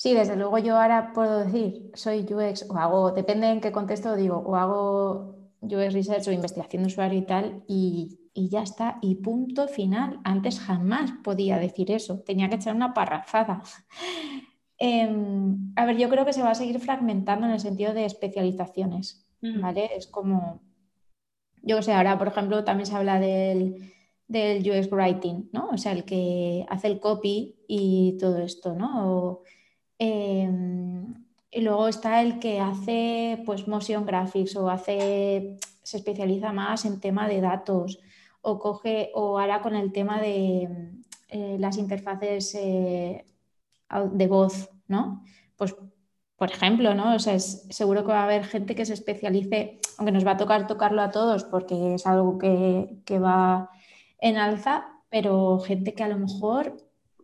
Sí, 0.00 0.14
desde 0.14 0.34
luego 0.34 0.56
yo 0.56 0.80
ahora 0.80 1.12
puedo 1.12 1.44
decir, 1.44 1.90
soy 1.92 2.20
UX 2.20 2.64
o 2.70 2.78
hago, 2.78 3.10
depende 3.10 3.48
en 3.48 3.60
qué 3.60 3.70
contexto 3.70 4.16
digo, 4.16 4.38
o 4.38 4.56
hago 4.56 5.36
UX 5.60 5.92
Research 5.92 6.26
o 6.26 6.32
investigación 6.32 6.84
de 6.84 6.86
usuario 6.86 7.18
y 7.18 7.26
tal, 7.26 7.62
y, 7.68 8.18
y 8.32 8.48
ya 8.48 8.62
está, 8.62 8.96
y 9.02 9.16
punto 9.16 9.68
final. 9.68 10.18
Antes 10.24 10.58
jamás 10.58 11.12
podía 11.22 11.58
decir 11.58 11.90
eso, 11.90 12.20
tenía 12.20 12.48
que 12.48 12.54
echar 12.54 12.74
una 12.74 12.94
parrafada. 12.94 13.62
Em, 14.82 15.72
a 15.76 15.84
ver, 15.84 15.98
yo 15.98 16.08
creo 16.08 16.24
que 16.24 16.32
se 16.32 16.42
va 16.42 16.52
a 16.52 16.54
seguir 16.54 16.80
fragmentando 16.80 17.46
en 17.46 17.52
el 17.52 17.60
sentido 17.60 17.92
de 17.92 18.06
especializaciones, 18.06 19.26
¿vale? 19.42 19.90
Es 19.94 20.06
como, 20.06 20.62
yo 21.62 21.82
sé, 21.82 21.92
ahora 21.92 22.18
por 22.18 22.28
ejemplo 22.28 22.64
también 22.64 22.86
se 22.86 22.96
habla 22.96 23.20
del, 23.20 23.92
del 24.26 24.62
UX 24.68 24.90
Writing, 24.90 25.50
¿no? 25.52 25.68
O 25.68 25.76
sea, 25.76 25.92
el 25.92 26.04
que 26.04 26.64
hace 26.70 26.86
el 26.88 26.98
copy 26.98 27.56
y 27.68 28.16
todo 28.18 28.38
esto, 28.38 28.74
¿no? 28.74 29.40
Em, 29.98 31.14
y 31.50 31.60
luego 31.60 31.88
está 31.88 32.22
el 32.22 32.38
que 32.38 32.58
hace 32.60 33.42
pues 33.44 33.68
motion 33.68 34.06
graphics 34.06 34.56
o 34.56 34.70
hace, 34.70 35.58
se 35.82 35.98
especializa 35.98 36.52
más 36.52 36.86
en 36.86 37.00
tema 37.00 37.28
de 37.28 37.42
datos 37.42 38.00
o 38.40 38.58
coge 38.58 39.10
o 39.14 39.38
hará 39.38 39.60
con 39.60 39.76
el 39.76 39.92
tema 39.92 40.22
de 40.22 40.68
eh, 41.28 41.56
las 41.58 41.76
interfaces 41.76 42.54
eh, 42.54 43.26
de 44.12 44.26
voz, 44.26 44.70
¿no? 44.88 45.22
Pues, 45.56 45.74
por 46.36 46.50
ejemplo, 46.50 46.94
¿no? 46.94 47.14
O 47.14 47.18
sea, 47.18 47.34
es, 47.34 47.66
seguro 47.70 48.02
que 48.02 48.12
va 48.12 48.20
a 48.20 48.24
haber 48.24 48.44
gente 48.44 48.74
que 48.74 48.86
se 48.86 48.94
especialice, 48.94 49.78
aunque 49.98 50.12
nos 50.12 50.26
va 50.26 50.32
a 50.32 50.36
tocar 50.38 50.66
tocarlo 50.66 51.02
a 51.02 51.10
todos 51.10 51.44
porque 51.44 51.96
es 51.96 52.06
algo 52.06 52.38
que, 52.38 53.18
va 53.18 53.68
en 54.18 54.38
alza, 54.38 54.86
pero 55.10 55.58
gente 55.60 55.92
que 55.94 56.02
a 56.02 56.08
lo 56.08 56.18
mejor 56.18 56.76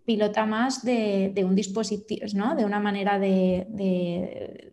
pilota 0.04 0.44
más 0.46 0.84
de, 0.84 1.32
un 1.46 1.54
dispositivo, 1.54 2.26
¿no? 2.34 2.54
De 2.56 2.64
una 2.66 2.78
manera 2.80 3.18
de, 3.18 4.72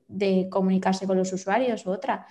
comunicarse 0.52 1.08
con 1.08 1.18
los 1.18 1.32
usuarios 1.32 1.86
u 1.86 1.92
otra. 1.92 2.28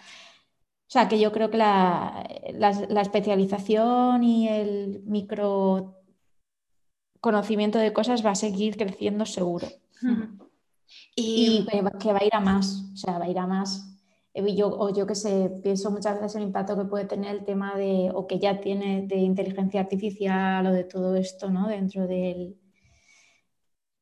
O 0.88 0.92
sea, 0.92 1.08
que 1.08 1.18
yo 1.18 1.32
creo 1.32 1.50
que 1.50 1.56
la, 1.56 2.28
la 2.52 3.00
especialización 3.00 4.22
y 4.22 4.48
el 4.48 5.02
micro 5.06 6.01
conocimiento 7.22 7.78
de 7.78 7.92
cosas 7.92 8.26
va 8.26 8.32
a 8.32 8.34
seguir 8.34 8.76
creciendo 8.76 9.24
seguro. 9.24 9.68
Y, 11.16 11.66
que 12.00 12.12
va 12.12 12.18
a 12.18 12.24
ir 12.24 12.34
a 12.34 12.40
más, 12.40 12.90
o 12.92 12.96
sea, 12.96 13.18
va 13.18 13.26
a 13.26 13.30
ir 13.30 13.38
a 13.38 13.46
más. 13.46 13.88
Eh, 14.34 14.54
yo, 14.56 14.68
o 14.68 14.92
yo 14.92 15.06
que 15.06 15.14
sé, 15.14 15.50
pienso 15.62 15.90
muchas 15.90 16.20
veces 16.20 16.34
el 16.36 16.42
impacto 16.42 16.76
que 16.76 16.84
puede 16.84 17.04
tener 17.04 17.36
el 17.36 17.44
tema 17.44 17.76
de, 17.76 18.10
o 18.12 18.26
que 18.26 18.38
ya 18.40 18.60
tiene 18.60 19.06
de 19.06 19.16
inteligencia 19.16 19.80
artificial 19.80 20.66
o 20.66 20.72
de 20.72 20.84
todo 20.84 21.14
esto, 21.14 21.48
¿no? 21.50 21.68
Dentro 21.68 22.08
del, 22.08 22.58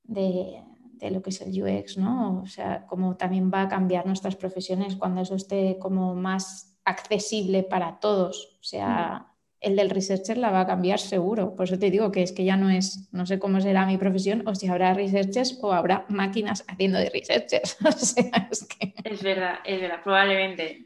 de, 0.04 0.64
de 0.94 1.10
lo 1.10 1.20
que 1.20 1.30
es 1.30 1.42
el 1.42 1.62
UX, 1.62 1.98
¿no? 1.98 2.40
O 2.40 2.46
sea, 2.46 2.86
como 2.86 3.16
también 3.16 3.50
va 3.52 3.62
a 3.62 3.68
cambiar 3.68 4.06
nuestras 4.06 4.34
profesiones 4.34 4.96
cuando 4.96 5.20
eso 5.20 5.34
esté 5.34 5.78
como 5.78 6.14
más 6.14 6.78
accesible 6.84 7.64
para 7.64 8.00
todos. 8.00 8.56
O 8.60 8.64
sea, 8.64 9.29
el 9.60 9.76
del 9.76 9.90
researcher 9.90 10.38
la 10.38 10.50
va 10.50 10.60
a 10.60 10.66
cambiar 10.66 10.98
seguro. 10.98 11.54
Por 11.54 11.66
eso 11.66 11.78
te 11.78 11.90
digo 11.90 12.10
que 12.10 12.22
es 12.22 12.32
que 12.32 12.44
ya 12.44 12.56
no 12.56 12.70
es, 12.70 13.08
no 13.12 13.26
sé 13.26 13.38
cómo 13.38 13.60
será 13.60 13.86
mi 13.86 13.98
profesión 13.98 14.42
o 14.46 14.54
si 14.54 14.68
habrá 14.68 14.94
researchers 14.94 15.58
o 15.62 15.72
habrá 15.72 16.06
máquinas 16.08 16.64
haciendo 16.66 16.98
de 16.98 17.10
researchers. 17.10 17.76
es, 19.04 19.22
verdad, 19.22 19.60
es 19.64 19.80
verdad, 19.80 20.02
probablemente. 20.02 20.84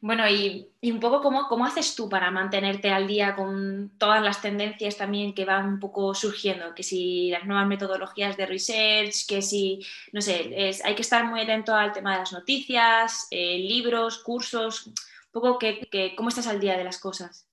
Bueno, 0.00 0.28
y, 0.28 0.68
un 0.82 0.98
poco 0.98 1.20
cómo, 1.20 1.46
cómo 1.48 1.64
haces 1.64 1.94
tú 1.94 2.08
para 2.08 2.32
mantenerte 2.32 2.90
al 2.90 3.06
día 3.06 3.36
con 3.36 3.92
todas 3.98 4.20
las 4.20 4.42
tendencias 4.42 4.96
también 4.96 5.32
que 5.32 5.44
van 5.44 5.68
un 5.68 5.78
poco 5.78 6.12
surgiendo, 6.12 6.74
que 6.74 6.82
si 6.82 7.30
las 7.30 7.44
nuevas 7.44 7.68
metodologías 7.68 8.36
de 8.36 8.46
research, 8.46 9.26
que 9.28 9.42
si, 9.42 9.78
no 10.12 10.20
sé, 10.20 10.72
hay 10.82 10.94
que 10.96 11.02
estar 11.02 11.24
muy 11.24 11.40
atento 11.40 11.72
al 11.72 11.92
tema 11.92 12.14
de 12.14 12.18
las 12.18 12.32
noticias, 12.32 13.28
eh, 13.30 13.58
libros, 13.58 14.18
cursos, 14.18 14.88
un 14.88 14.94
poco 15.30 15.56
que, 15.58 16.14
cómo 16.16 16.30
estás 16.30 16.48
al 16.48 16.58
día 16.58 16.76
de 16.76 16.84
las 16.84 16.98
cosas. 16.98 17.46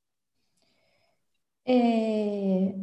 Eh, 1.71 2.73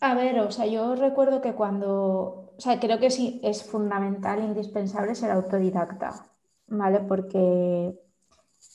a 0.00 0.14
ver, 0.14 0.38
o 0.38 0.50
sea, 0.52 0.64
yo 0.66 0.94
recuerdo 0.94 1.40
que 1.40 1.54
cuando, 1.54 2.52
o 2.56 2.60
sea, 2.60 2.78
creo 2.78 3.00
que 3.00 3.10
sí 3.10 3.40
es 3.42 3.64
fundamental, 3.64 4.44
indispensable 4.44 5.16
ser 5.16 5.32
autodidacta, 5.32 6.24
¿vale? 6.68 7.00
Porque 7.00 7.98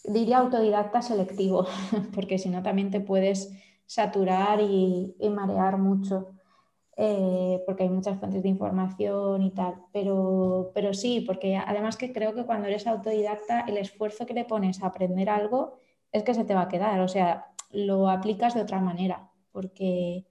diría 0.05 0.39
autodidacta 0.39 1.01
selectivo, 1.01 1.65
porque 2.13 2.37
si 2.39 2.49
no 2.49 2.61
también 2.61 2.91
te 2.91 2.99
puedes 2.99 3.53
saturar 3.85 4.59
y, 4.61 5.15
marear 5.29 5.77
mucho, 5.77 6.31
eh, 6.97 7.63
porque 7.65 7.83
hay 7.83 7.89
muchas 7.89 8.19
fuentes 8.19 8.43
de 8.43 8.49
información 8.49 9.43
y 9.43 9.51
tal, 9.51 9.75
pero, 9.93 10.71
pero 10.75 10.93
sí, 10.93 11.21
porque 11.21 11.55
además 11.57 11.97
que 11.97 12.13
creo 12.13 12.35
que 12.35 12.45
cuando 12.45 12.67
eres 12.67 12.87
autodidacta, 12.87 13.61
el 13.61 13.77
esfuerzo 13.77 14.25
que 14.25 14.33
le 14.33 14.45
pones 14.45 14.83
a 14.83 14.87
aprender 14.87 15.29
algo 15.29 15.75
es 16.11 16.23
que 16.23 16.33
se 16.33 16.45
te 16.45 16.55
va 16.55 16.63
a 16.63 16.69
quedar, 16.69 16.99
o 17.01 17.07
sea, 17.07 17.47
lo 17.71 18.09
aplicas 18.09 18.53
de 18.55 18.61
otra 18.61 18.79
manera 18.81 19.29
porque, 19.53 20.25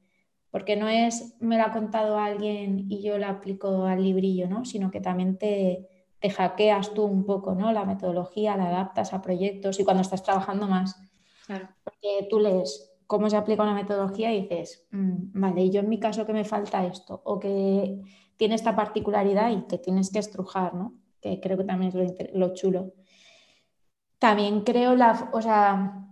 porque 0.50 0.76
no 0.76 0.88
es 0.88 1.36
me 1.40 1.56
lo 1.56 1.62
ha 1.62 1.72
contado 1.72 2.18
alguien 2.18 2.86
y 2.90 3.00
yo 3.02 3.16
la 3.16 3.30
aplico 3.30 3.86
al 3.86 4.02
librillo, 4.02 4.48
¿no? 4.48 4.66
sino 4.66 4.90
que 4.90 5.00
también 5.00 5.38
te, 5.38 5.88
te 6.20 6.28
hackeas 6.28 6.92
tú 6.92 7.04
un 7.04 7.24
poco 7.24 7.54
¿no? 7.54 7.72
la 7.72 7.86
metodología, 7.86 8.56
la 8.56 8.68
adaptas 8.68 9.14
a 9.14 9.22
proyectos 9.22 9.80
y 9.80 9.84
cuando 9.84 10.02
estás 10.02 10.22
trabajando 10.22 10.68
más. 10.68 11.00
Porque 11.46 12.28
tú 12.30 12.38
lees 12.38 12.92
cómo 13.06 13.28
se 13.28 13.36
aplica 13.36 13.62
una 13.62 13.74
metodología 13.74 14.32
y 14.32 14.42
dices, 14.42 14.86
mm, 14.90 15.38
vale, 15.40 15.70
yo 15.70 15.80
en 15.80 15.88
mi 15.88 15.98
caso 15.98 16.24
que 16.24 16.32
me 16.32 16.44
falta 16.44 16.86
esto, 16.86 17.20
o 17.24 17.38
que 17.38 18.00
tiene 18.36 18.54
esta 18.54 18.74
particularidad 18.74 19.50
y 19.50 19.66
que 19.66 19.78
tienes 19.78 20.10
que 20.10 20.18
estrujar, 20.18 20.74
¿no? 20.74 20.94
que 21.20 21.40
creo 21.40 21.58
que 21.58 21.64
también 21.64 21.94
es 21.94 21.94
lo, 21.94 22.46
lo 22.46 22.54
chulo. 22.54 22.94
También 24.18 24.62
creo 24.62 24.94
la, 24.94 25.30
o 25.32 25.42
sea, 25.42 26.08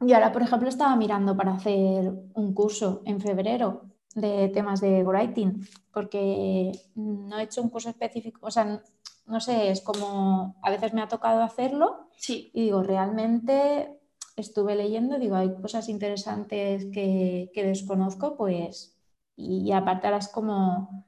y 0.00 0.12
ahora, 0.12 0.32
por 0.32 0.42
ejemplo, 0.42 0.68
estaba 0.68 0.96
mirando 0.96 1.36
para 1.36 1.54
hacer 1.54 2.12
un 2.34 2.54
curso 2.54 3.02
en 3.04 3.20
febrero 3.20 3.82
de 4.14 4.48
temas 4.48 4.80
de 4.80 5.02
writing, 5.02 5.66
porque 5.92 6.72
no 6.94 7.38
he 7.38 7.44
hecho 7.44 7.62
un 7.62 7.68
curso 7.68 7.90
específico, 7.90 8.46
o 8.46 8.50
sea, 8.50 8.82
no 9.26 9.40
sé, 9.40 9.70
es 9.70 9.80
como 9.80 10.56
a 10.62 10.70
veces 10.70 10.92
me 10.92 11.02
ha 11.02 11.08
tocado 11.08 11.42
hacerlo 11.42 12.08
sí. 12.16 12.50
y 12.54 12.64
digo, 12.64 12.82
realmente 12.82 13.98
estuve 14.36 14.74
leyendo, 14.74 15.18
digo, 15.18 15.36
hay 15.36 15.54
cosas 15.54 15.88
interesantes 15.88 16.86
que, 16.92 17.50
desconozco, 17.54 18.36
pues, 18.36 18.96
y, 19.36 19.72
aparte 19.72 20.06
ahora 20.06 20.18
es 20.18 20.28
como, 20.28 21.06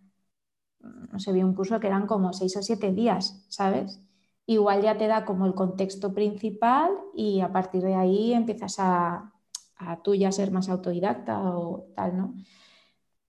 no 0.80 1.18
sé, 1.18 1.32
vi 1.32 1.42
un 1.42 1.54
curso 1.54 1.80
que 1.80 1.88
eran 1.88 2.06
como 2.06 2.32
seis 2.32 2.56
o 2.56 2.62
siete 2.62 2.92
días, 2.92 3.44
¿sabes? 3.48 4.00
Igual 4.46 4.82
ya 4.82 4.96
te 4.96 5.06
da 5.06 5.24
como 5.24 5.46
el 5.46 5.54
contexto 5.54 6.14
principal 6.14 6.90
y 7.14 7.40
a 7.40 7.52
partir 7.52 7.82
de 7.82 7.94
ahí 7.94 8.32
empiezas 8.32 8.76
a, 8.78 9.32
a 9.76 10.02
tú 10.02 10.14
ya 10.14 10.32
ser 10.32 10.50
más 10.50 10.68
autodidacta 10.68 11.40
o 11.56 11.88
tal, 11.94 12.16
¿no? 12.16 12.34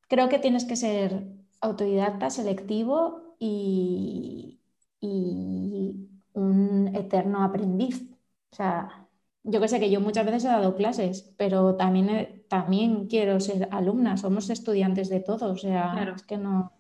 Creo 0.07 0.29
que 0.29 0.39
tienes 0.39 0.65
que 0.65 0.75
ser 0.75 1.27
autodidacta, 1.59 2.29
selectivo 2.29 3.35
y, 3.39 4.59
y 5.01 6.07
un 6.33 6.91
eterno 6.95 7.43
aprendiz. 7.43 8.09
O 8.51 8.55
sea, 8.55 9.07
yo 9.43 9.59
que 9.59 9.67
sé 9.67 9.79
que 9.79 9.89
yo 9.89 9.99
muchas 9.99 10.25
veces 10.25 10.45
he 10.45 10.49
dado 10.49 10.75
clases, 10.75 11.33
pero 11.37 11.75
también, 11.75 12.43
también 12.47 13.07
quiero 13.07 13.39
ser 13.39 13.67
alumna, 13.71 14.17
somos 14.17 14.49
estudiantes 14.49 15.09
de 15.09 15.19
todo, 15.19 15.51
o 15.51 15.57
sea, 15.57 16.13
es 16.15 16.23
que 16.23 16.37
no. 16.37 16.73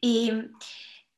Y 0.00 0.32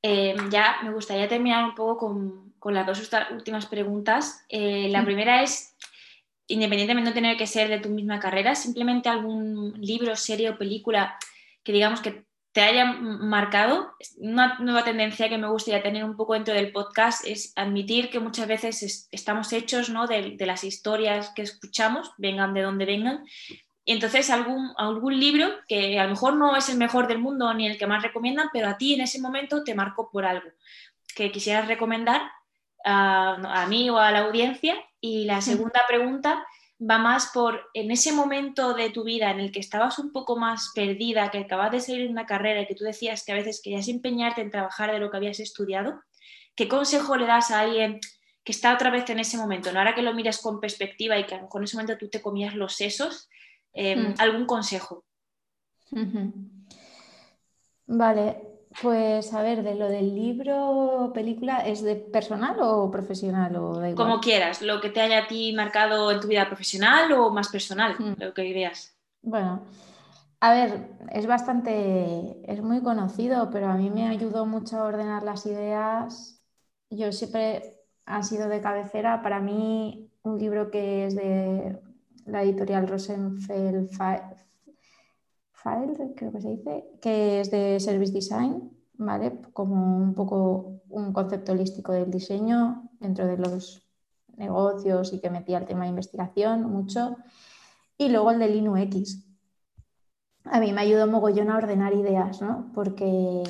Em, 0.07 0.51
ya 0.51 0.81
me 0.83 0.93
gustaría 0.93 1.27
terminar 1.27 1.65
un 1.65 1.75
poco 1.75 1.97
con, 1.97 2.75
las 2.75 2.87
dos 2.87 3.11
últimas 3.31 3.65
preguntas. 3.65 4.45
Eh, 4.51 4.89
la 4.91 5.03
primera 5.03 5.43
es, 5.43 5.75
independientemente 6.47 7.09
de 7.09 7.11
no 7.11 7.15
tener 7.15 7.37
que 7.39 7.47
ser 7.47 7.71
de 7.71 7.79
tu 7.79 7.89
misma 7.89 8.21
carrera, 8.21 8.55
simplemente 8.55 9.09
algún 9.09 9.73
libro, 9.81 10.15
serie 10.15 10.51
o 10.51 10.59
película 10.59 11.17
que 11.63 11.73
digamos 11.73 12.03
que 12.03 12.27
te 12.53 12.61
haya 12.61 12.85
marcado. 12.85 13.95
Una 14.19 14.59
nueva 14.59 14.85
tendencia 14.85 15.31
que 15.31 15.39
me 15.39 15.49
gustaría 15.49 15.83
tener 15.83 16.05
un 16.05 16.17
poco 16.17 16.35
dentro 16.35 16.53
del 16.53 16.71
podcast 16.71 17.27
es 17.27 17.55
admitir 17.57 18.11
que 18.11 18.21
muchas 18.21 18.47
veces 18.47 19.09
estamos 19.11 19.55
hechos 19.55 19.89
¿no? 19.89 20.07
de, 20.07 20.37
de, 20.37 20.47
las 20.47 20.65
historias 20.65 21.33
que 21.35 21.41
escuchamos, 21.41 22.13
vengan 22.19 22.53
de 22.53 22.61
donde 22.61 22.85
vengan, 22.85 23.25
Y 23.85 23.93
entonces 23.93 24.31
algún, 24.31 24.73
algún 24.77 25.19
libro 25.19 25.49
que 25.69 25.99
a 25.99 26.05
lo 26.05 26.11
mejor 26.11 26.37
no 26.37 26.57
es 26.57 26.69
el 26.69 26.79
mejor 26.79 27.07
del 27.07 27.19
mundo 27.19 27.53
ni 27.53 27.67
el 27.67 27.79
que 27.79 27.87
más 27.87 28.03
recomiendan, 28.03 28.49
pero 28.53 28.69
a 28.69 28.79
ti 28.79 28.95
en 28.95 29.03
ese 29.03 29.21
momento 29.21 29.63
te 29.63 29.75
marcó 29.75 30.11
por 30.11 30.25
algo 30.25 30.49
que 31.15 31.31
quisieras 31.31 31.69
recomendar 31.69 32.23
a, 32.85 33.63
a 33.63 33.67
mí 33.67 33.91
o 33.91 33.99
a 33.99 34.11
la 34.11 34.21
audiencia. 34.21 34.75
Y 35.01 35.27
la 35.27 35.43
segunda 35.43 35.83
pregunta 35.87 36.45
va 36.81 36.99
más 36.99 37.31
por 37.33 37.71
en 37.73 37.91
ese 37.91 38.13
momento 38.13 38.75
de 38.75 38.91
tu 38.91 39.05
vida 39.05 39.31
en 39.31 39.41
el 39.41 39.53
que 39.53 39.61
estabas 39.61 39.99
un 39.99 40.13
poco 40.13 40.37
más 40.37 40.73
perdida, 40.75 41.31
que 41.31 41.39
acabas 41.39 41.71
de 41.71 41.81
salir 41.81 42.07
de 42.07 42.13
una 42.13 42.27
carrera 42.27 42.63
y 42.63 42.67
que 42.67 42.75
tú 42.75 42.85
decías 42.85 43.25
que 43.25 43.33
a 43.33 43.37
veces 43.37 43.61
querías 43.63 43.89
empeñarte 43.89 44.41
en 44.41 44.51
trabajar 44.51 44.93
de 44.93 44.99
lo 44.99 45.11
que 45.11 45.17
habías 45.17 45.41
estudiado, 45.41 46.03
¿qué 46.55 46.69
consejo 46.69 47.17
le 47.17 47.27
das 47.27 47.51
a 47.51 47.61
alguien 47.61 48.01
que 48.45 48.53
está 48.53 48.75
otra 48.75 48.91
vez 48.91 49.09
en 49.09 49.21
ese 49.21 49.37
momento? 49.37 49.73
¿no? 49.73 49.79
Ahora 49.79 49.95
que 49.95 50.03
lo 50.03 50.15
miras 50.15 50.41
con 50.41 50.61
perspectiva 50.61 51.19
y 51.19 51.25
que 51.25 51.35
a 51.35 51.39
lo 51.39 51.45
mejor 51.45 51.61
en 51.61 51.65
ese 51.65 51.77
momento 51.77 51.99
tú 51.99 52.09
te 52.09 52.21
comías 52.21 52.55
los 52.55 52.75
sesos, 52.75 53.29
em, 53.75 54.09
hmm. 54.09 54.15
¿algún 54.19 54.47
consejo? 54.47 55.05
Vale, 57.87 58.55
pues 58.81 59.33
a 59.35 59.43
ver, 59.43 59.63
de 59.63 59.75
lo 59.75 59.89
del 59.89 60.15
libro 60.15 61.11
película, 61.15 61.59
¿es 61.67 61.83
de 61.83 61.97
personal 61.97 62.57
o 62.61 62.91
profesional? 62.91 63.55
O 63.57 63.95
Como 63.95 64.21
quieras, 64.21 64.63
lo 64.63 64.81
que 64.81 64.91
te 64.91 65.01
haya 65.01 65.25
a 65.25 65.27
ti 65.27 65.53
marcado 65.53 66.11
en 66.11 66.21
tu 66.21 66.29
vida 66.29 66.47
profesional 66.47 67.13
o 67.13 67.31
más 67.31 67.49
personal, 67.49 67.97
hmm. 67.99 68.15
lo 68.19 68.33
que 68.33 68.47
ideas. 68.47 68.97
Bueno, 69.23 69.63
a 70.41 70.53
ver, 70.53 70.89
es 71.11 71.27
bastante, 71.27 72.43
es 72.51 72.61
muy 72.61 72.83
conocido, 72.83 73.51
pero 73.51 73.69
a 73.69 73.77
mí 73.77 73.91
me 73.91 74.09
ayudó 74.09 74.45
mucho 74.45 74.79
a 74.79 74.85
ordenar 74.85 75.23
las 75.23 75.47
ideas. 75.47 76.43
Yo 76.91 77.13
siempre 77.13 77.81
han 78.05 78.25
sido 78.25 78.49
de 78.49 78.61
cabecera. 78.61 79.23
Para 79.23 79.41
mí, 79.41 80.11
un 80.23 80.39
libro 80.39 80.71
que 80.71 81.07
es 81.07 81.17
de 81.17 81.81
la 82.35 82.43
editorial 82.43 82.89
Rosenfeld 82.89 83.91
creo 86.17 86.33
que 86.33 86.41
se 86.41 86.49
dice, 86.49 86.85
que 87.01 87.41
es 87.41 87.51
de 87.51 87.79
Service 87.81 88.13
Design, 88.13 88.71
¿vale? 88.95 89.41
Como 89.53 89.97
un 89.97 90.15
poco 90.15 90.83
un 90.89 91.13
concepto 91.13 91.53
holístico 91.53 91.93
del 91.93 92.11
diseño 92.11 92.91
dentro 92.99 93.27
de 93.27 93.39
los 93.39 93.87
negocios 94.37 95.13
y 95.13 95.21
que 95.21 95.31
metía 95.31 95.59
el 95.59 95.67
tema 95.67 95.85
de 95.85 95.91
investigación 95.91 96.65
mucho. 96.65 97.17
Y 97.97 98.09
luego 98.09 98.33
el 98.33 98.41
de 98.41 98.49
Linux. 98.49 99.25
A 100.45 100.61
mí 100.61 100.73
me 100.73 100.83
ayudó 100.83 101.07
mogollón 101.07 101.51
a 101.51 101.57
ordenar 101.57 101.95
ideas, 101.95 102.43
¿no? 102.43 102.73
Porque 102.75 103.45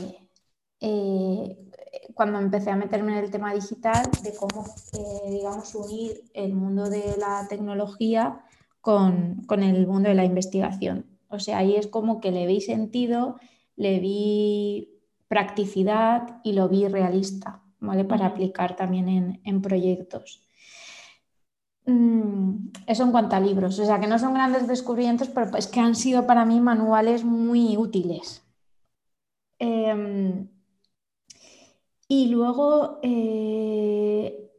eh, 0.80 1.70
cuando 2.14 2.38
empecé 2.38 2.70
a 2.70 2.76
meterme 2.76 3.18
en 3.18 3.24
el 3.24 3.30
tema 3.30 3.54
digital, 3.54 4.08
de 4.22 4.34
cómo, 4.36 4.64
eh, 4.92 5.30
digamos, 5.30 5.74
unir 5.74 6.30
el 6.34 6.54
mundo 6.54 6.88
de 6.88 7.16
la 7.18 7.48
tecnología 7.48 8.44
con, 8.84 9.42
con 9.46 9.62
el 9.62 9.86
mundo 9.86 10.10
de 10.10 10.14
la 10.14 10.26
investigación. 10.26 11.06
O 11.28 11.38
sea, 11.40 11.56
ahí 11.58 11.74
es 11.74 11.86
como 11.86 12.20
que 12.20 12.30
le 12.30 12.46
vi 12.46 12.60
sentido, 12.60 13.36
le 13.76 13.98
vi 13.98 15.00
practicidad 15.26 16.40
y 16.44 16.52
lo 16.52 16.68
vi 16.68 16.86
realista, 16.86 17.62
¿vale? 17.80 18.04
Para 18.04 18.26
aplicar 18.26 18.76
también 18.76 19.40
en, 19.42 19.62
proyectos. 19.62 20.42
Mm, 21.86 22.68
eso 22.86 23.04
en 23.04 23.10
cuanto 23.10 23.36
a 23.36 23.40
libros, 23.40 23.78
o 23.78 23.86
sea, 23.86 23.98
que 24.00 24.06
no 24.06 24.18
son 24.18 24.34
grandes 24.34 24.68
descubrimientos, 24.68 25.28
pero 25.28 25.56
es 25.56 25.66
que 25.66 25.80
han 25.80 25.94
sido 25.94 26.26
para 26.26 26.44
mí 26.44 26.60
manuales 26.60 27.24
muy 27.24 27.78
útiles. 27.78 28.42
Em, 29.58 30.48
y 32.08 32.28
luego, 32.28 32.98
eh, 33.02 34.50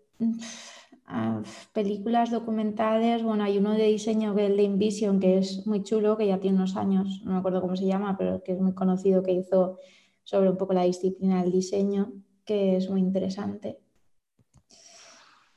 películas 1.73 2.31
documentales, 2.31 3.23
bueno, 3.23 3.43
hay 3.43 3.57
uno 3.57 3.73
de 3.73 3.85
diseño 3.85 4.35
que 4.35 4.47
el 4.47 4.57
de 4.57 4.63
Invision, 4.63 5.19
que 5.19 5.37
es 5.37 5.65
muy 5.67 5.83
chulo, 5.83 6.17
que 6.17 6.27
ya 6.27 6.39
tiene 6.39 6.57
unos 6.57 6.75
años, 6.75 7.21
no 7.23 7.33
me 7.33 7.37
acuerdo 7.37 7.61
cómo 7.61 7.75
se 7.75 7.85
llama, 7.85 8.17
pero 8.17 8.43
que 8.43 8.53
es 8.53 8.59
muy 8.59 8.73
conocido, 8.73 9.21
que 9.21 9.33
hizo 9.33 9.77
sobre 10.23 10.49
un 10.49 10.57
poco 10.57 10.73
la 10.73 10.83
disciplina 10.83 11.43
del 11.43 11.51
diseño, 11.51 12.11
que 12.43 12.77
es 12.77 12.89
muy 12.89 13.01
interesante. 13.01 13.79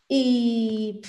Y 0.07 1.01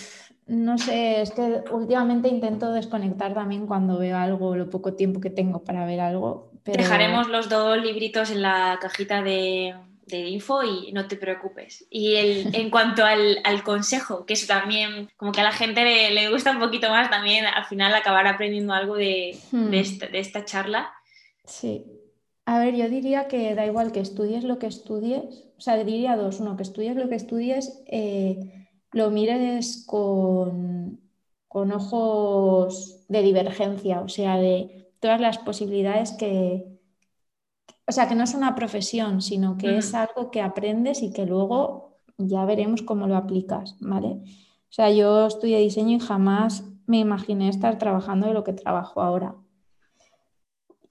no 0.48 0.78
sé, 0.78 1.22
es 1.22 1.32
que 1.32 1.64
últimamente 1.72 2.30
intento 2.30 2.72
desconectar 2.72 3.34
también 3.34 3.68
cuando 3.68 3.98
veo 3.98 4.18
algo, 4.18 4.56
lo 4.56 4.70
poco 4.70 4.94
tiempo 4.94 5.20
que 5.20 5.30
tengo 5.30 5.64
para 5.64 5.86
ver 5.86 6.00
algo. 6.00 6.52
Dejaremos 6.66 7.30
los 7.30 7.50
dos 7.50 7.78
libritos 7.82 8.32
en 8.32 8.42
la 8.42 8.78
cajita 8.82 9.22
de, 9.22 9.76
de 10.10 10.28
info 10.28 10.64
y 10.64 10.92
no 10.92 11.08
te 11.08 11.16
preocupes. 11.16 11.86
Y 11.90 12.16
el, 12.16 12.56
en 12.56 12.70
cuanto 12.70 13.06
al, 13.06 13.40
al, 13.44 13.64
consejo, 13.64 14.26
que 14.26 14.34
eso 14.34 14.48
también, 14.48 15.10
como 15.18 15.32
que 15.32 15.42
a 15.42 15.44
la 15.44 15.52
gente 15.52 15.82
le, 16.12 16.30
gusta 16.30 16.52
un 16.52 16.60
poquito 16.60 16.90
más 16.90 17.10
también, 17.10 17.46
al 17.46 17.66
final 17.66 17.94
acabar 17.94 18.28
aprendiendo 18.28 18.74
algo 18.74 18.96
de, 18.96 19.38
hmm. 19.52 19.70
de, 19.70 19.80
esta, 19.80 20.08
de, 20.08 20.20
esta, 20.20 20.46
charla. 20.46 20.92
Sí. 21.46 21.86
A 22.46 22.60
ver, 22.60 22.76
yo 22.76 22.90
diría 22.90 23.28
que 23.28 23.56
da 23.56 23.66
igual 23.66 23.92
que 23.92 24.00
estudies 24.00 24.44
lo 24.44 24.60
que 24.60 24.68
estudies, 24.68 25.46
o 25.58 25.62
sea, 25.62 25.82
diría 25.84 26.16
dos, 26.16 26.40
uno, 26.40 26.58
que 26.58 26.64
estudies 26.64 26.96
lo 26.96 27.08
que 27.10 27.16
estudies, 27.16 27.82
eh, 27.86 28.68
lo 28.92 29.12
mires 29.12 29.84
con, 29.86 31.00
con 31.48 31.72
ojos 31.72 33.06
de 33.08 33.22
divergencia, 33.22 34.02
o 34.02 34.10
sea, 34.10 34.38
de 34.38 34.88
todas 35.00 35.22
las 35.22 35.38
posibilidades 35.38 36.12
que, 36.14 36.66
o 37.90 37.92
sea, 37.92 38.08
que 38.08 38.14
no 38.14 38.24
es 38.24 38.36
una 38.36 38.54
profesión, 38.54 39.20
sino 39.20 39.58
que 39.58 39.78
es 39.78 39.96
algo 39.96 40.30
que 40.30 40.42
aprendes 40.42 41.02
y 41.02 41.12
que 41.12 41.26
luego 41.26 41.98
ya 42.20 42.46
veremos 42.46 42.84
cómo 42.84 43.08
lo 43.08 43.18
aplicas, 43.18 43.78
¿vale? 43.80 44.10
O 44.10 44.72
sea, 44.72 44.92
yo 44.92 45.26
estudié 45.26 45.58
diseño 45.58 45.98
y 45.98 46.00
jamás 46.00 46.64
me 46.86 47.00
imaginé 47.00 47.50
estar 47.50 47.80
trabajando 47.80 48.28
de 48.28 48.36
lo 48.36 48.44
que 48.44 48.54
trabajo 48.54 49.02
ahora. 49.02 49.36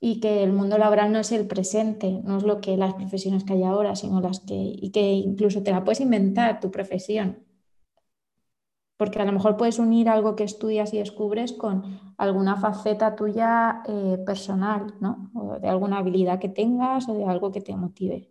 Y 0.00 0.18
que 0.18 0.42
el 0.42 0.52
mundo 0.52 0.76
laboral 0.76 1.12
no 1.12 1.20
es 1.20 1.30
el 1.30 1.46
presente, 1.46 2.20
no 2.24 2.38
es 2.38 2.42
lo 2.42 2.60
que 2.60 2.76
las 2.76 2.94
profesiones 2.94 3.44
que 3.44 3.52
hay 3.52 3.62
ahora, 3.62 3.94
sino 3.94 4.20
las 4.20 4.40
que, 4.40 4.56
y 4.56 4.90
que 4.90 5.12
incluso 5.12 5.62
te 5.62 5.70
la 5.70 5.84
puedes 5.84 6.00
inventar 6.00 6.58
tu 6.58 6.72
profesión 6.72 7.47
porque 8.98 9.20
a 9.20 9.24
lo 9.24 9.32
mejor 9.32 9.56
puedes 9.56 9.78
unir 9.78 10.08
algo 10.08 10.34
que 10.34 10.42
estudias 10.42 10.92
y 10.92 10.98
descubres 10.98 11.52
con 11.52 12.00
alguna 12.18 12.56
faceta 12.56 13.14
tuya 13.14 13.82
eh, 13.86 14.18
personal, 14.26 14.92
¿no? 15.00 15.30
O 15.34 15.58
de 15.60 15.68
alguna 15.68 15.98
habilidad 15.98 16.40
que 16.40 16.48
tengas 16.48 17.08
o 17.08 17.14
de 17.14 17.24
algo 17.24 17.52
que 17.52 17.60
te 17.60 17.76
motive. 17.76 18.28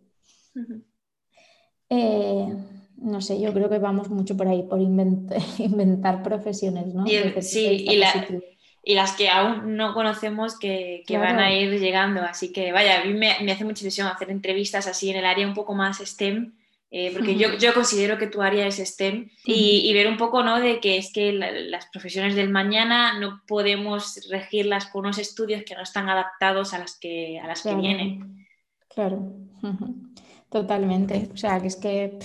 Eh, 1.90 2.54
no 2.98 3.22
sé, 3.22 3.40
yo 3.40 3.54
creo 3.54 3.70
que 3.70 3.80
vamos 3.80 4.10
mucho 4.10 4.36
por 4.36 4.50
ahí, 4.50 4.64
por 4.64 4.82
inventar 5.58 6.22
profesiones, 6.22 6.94
¿no? 6.94 7.06
sí, 7.40 7.86
y, 8.84 8.94
las 8.94 9.14
que 9.14 9.30
aún 9.30 9.78
no 9.78 9.94
conocemos 9.94 10.60
que, 10.60 11.04
van 11.10 11.40
a 11.40 11.54
ir 11.54 11.80
llegando. 11.80 12.22
Así 12.24 12.52
que, 12.52 12.74
vaya, 12.74 13.02
a 13.02 13.06
mí 13.06 13.14
me, 13.14 13.36
me 13.42 13.54
hace 13.54 13.64
mucha 13.64 13.84
ilusión 13.84 14.08
hacer 14.08 14.32
entrevistas 14.32 14.86
así 14.88 15.10
en 15.10 15.18
el 15.18 15.26
área 15.26 15.48
un 15.48 15.54
poco 15.54 15.74
más 15.74 16.00
STEM 16.00 16.54
eh, 16.90 17.12
porque 17.14 17.36
yo, 17.36 17.58
yo, 17.58 17.74
considero 17.74 18.18
que 18.18 18.28
tu 18.28 18.42
área 18.42 18.66
es 18.66 18.78
STEM 18.78 19.30
y, 19.44 19.94
ver 19.94 20.08
un 20.08 20.16
poco 20.16 20.42
¿no? 20.42 20.60
de 20.62 20.80
que 20.80 20.98
es 20.98 21.12
que 21.12 21.34
las 21.34 21.86
profesiones 21.88 22.36
del 22.36 22.50
mañana 22.50 23.20
no 23.20 23.42
podemos 23.46 24.26
regirlas 24.30 24.86
con 24.86 25.02
unos 25.02 25.18
estudios 25.18 25.64
que 25.64 25.76
no 25.76 25.82
están 25.82 26.08
adaptados 26.08 26.74
a 26.74 26.80
las 26.80 26.98
que, 26.98 27.40
a 27.40 27.48
las 27.48 27.62
que 27.62 27.76
vienen. 27.76 28.48
Claro, 28.88 29.34
totalmente. 30.50 31.30
O 31.34 31.38
sea, 31.38 31.60
que 31.60 31.68
es 31.68 31.76
que, 31.76 32.20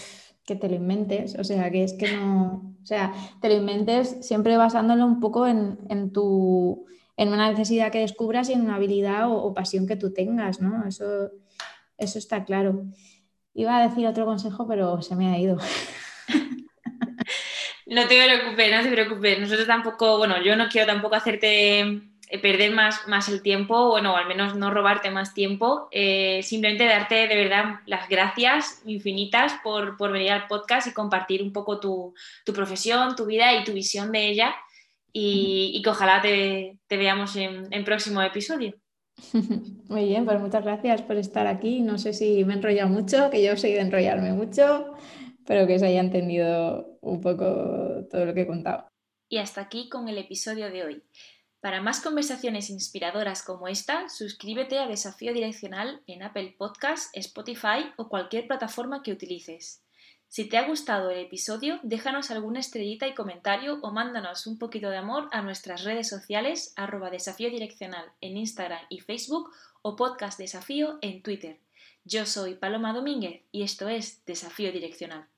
que 0.47 0.55
te 0.55 0.69
lo 0.69 0.77
inventes, 0.77 1.37
o 1.37 1.43
sea, 1.43 1.69
que 1.73 1.83
es 1.83 1.95
que 1.95 2.13
no, 2.13 2.77
o 2.81 2.87
sea, 2.87 3.13
te 3.41 3.49
lo 3.49 3.57
inventes 3.57 4.25
siempre 4.25 4.57
basándolo 4.57 5.05
un 5.05 5.19
poco 5.19 5.49
en, 5.49 5.79
en 5.89 6.13
tu 6.13 6.87
en 7.17 7.29
una 7.29 7.51
necesidad 7.51 7.93
que 7.93 7.99
descubras 7.99 8.49
y 8.49 8.53
en 8.53 8.63
una 8.63 8.77
habilidad 8.77 9.29
o, 9.29 9.35
o 9.43 9.55
pasión 9.55 9.87
que 9.87 9.97
tú 9.97 10.13
tengas, 10.13 10.61
¿no? 10.61 10.87
Eso, 10.87 11.31
eso 11.99 12.19
está 12.19 12.45
claro. 12.45 12.87
Iba 13.55 13.79
a 13.79 13.89
decir 13.89 14.07
otro 14.07 14.25
consejo, 14.25 14.67
pero 14.67 15.03
se 15.03 15.15
me 15.15 15.33
ha 15.33 15.39
ido. 15.39 15.57
no 17.87 18.09
te 18.09 18.25
preocupes, 18.25 18.73
no 18.73 18.83
te 18.83 18.91
preocupes. 18.91 19.41
Nosotros 19.41 19.67
tampoco, 19.67 20.19
bueno, 20.19 20.43
yo 20.43 20.57
no 20.57 20.69
quiero 20.69 20.87
tampoco 20.87 21.17
hacerte 21.17 22.13
eh, 22.33 22.39
perder 22.39 22.73
más, 22.73 23.07
más 23.09 23.29
el 23.29 23.43
tiempo, 23.43 23.91
bueno, 23.91 24.15
o 24.15 24.17
al 24.17 24.27
menos 24.27 24.57
no 24.57 24.71
robarte 24.71 25.11
más 25.11 25.35
tiempo, 25.35 25.89
eh, 25.91 26.41
simplemente 26.43 26.87
darte 26.87 27.29
de 27.29 27.37
verdad 27.37 27.81
las 27.85 28.09
gracias 28.09 28.81
infinitas 28.87 29.53
por, 29.63 29.99
venir 30.11 30.33
al 30.33 30.47
podcast 30.47 30.87
y 30.87 30.95
compartir 30.95 31.43
un 31.43 31.53
poco 31.53 31.79
tu, 31.79 32.15
profesión, 32.55 33.17
tu 33.17 33.27
vida 33.27 33.55
y 33.55 33.65
tu 33.65 33.75
visión 33.75 34.13
de 34.13 34.29
ella 34.29 34.55
y, 35.13 35.79
que 35.85 35.91
ojalá 35.91 36.23
te, 36.23 36.79
veamos 36.89 37.37
en 37.37 37.69
el 37.71 37.85
próximo 37.85 38.23
episodio. 38.23 38.82
Muy 39.89 40.05
bien, 40.05 40.25
pues 40.25 40.41
muchas 40.41 40.65
gracias 40.65 41.03
por 41.03 41.17
estar 41.17 41.47
aquí. 41.47 41.81
No 41.81 41.99
sé 41.99 42.13
si 42.13 42.45
me 42.45 42.55
he 42.55 42.57
enrollado 42.57 42.89
mucho, 42.89 43.31
que 43.31 43.43
yo 43.43 43.57
soy 43.57 43.73
de 43.73 43.81
enrollarme 43.81 44.33
mucho, 44.33 44.95
pero 45.47 45.67
que 45.67 45.79
se 45.79 45.87
haya 45.87 46.01
entendido 46.01 46.99
un 47.01 47.21
poco 47.21 48.07
todo 48.11 48.25
lo 48.25 48.35
que 48.35 48.43
he 48.43 48.47
contado. 48.47 48.89
Y 49.29 49.39
hasta 49.39 49.61
aquí 49.61 49.89
con 49.89 50.09
el 50.09 50.19
episodio 50.19 50.71
de 50.71 50.85
hoy. 50.85 51.03
Para 51.61 51.81
más 51.81 52.01
conversaciones 52.01 52.71
inspiradoras 52.71 53.45
como 53.45 53.69
esta, 53.69 54.09
suscríbete 54.09 54.79
a 54.79 54.89
Desafío 54.89 55.33
Direccional 55.33 56.03
en 56.09 56.25
Apple 56.25 56.57
Podcasts, 56.59 57.11
Spotify 57.15 57.93
o 57.97 58.09
cualquier 58.09 58.49
plataforma 58.49 59.03
que 59.03 59.13
utilices. 59.13 59.85
Si 60.33 60.47
te 60.47 60.57
ha 60.57 60.67
gustado 60.67 61.11
el 61.11 61.19
episodio, 61.19 61.79
déjanos 61.83 62.31
alguna 62.31 62.61
estrellita 62.61 63.07
y 63.07 63.13
comentario 63.13 63.79
o 63.83 63.93
mándanos 63.93 64.47
un 64.47 64.59
poquito 64.59 64.89
de 64.89 64.97
amor 64.97 65.29
a 65.31 65.43
nuestras 65.43 65.85
redes 65.85 66.09
sociales 66.09 66.73
arroba 66.75 67.11
desafío 67.11 67.51
direccional 67.51 68.11
en 68.23 68.39
Instagram 68.39 68.81
y 68.89 69.01
Facebook 69.01 69.51
o 69.83 69.95
podcast 69.95 70.39
desafío 70.39 70.97
en 71.03 71.23
Twitter. 71.23 71.59
Yo 72.07 72.25
soy 72.25 72.55
Paloma 72.55 72.95
Domínguez 72.95 73.43
y 73.53 73.63
esto 73.63 73.91
es 73.91 74.25
Desafío 74.25 74.73
Direccional. 74.73 75.29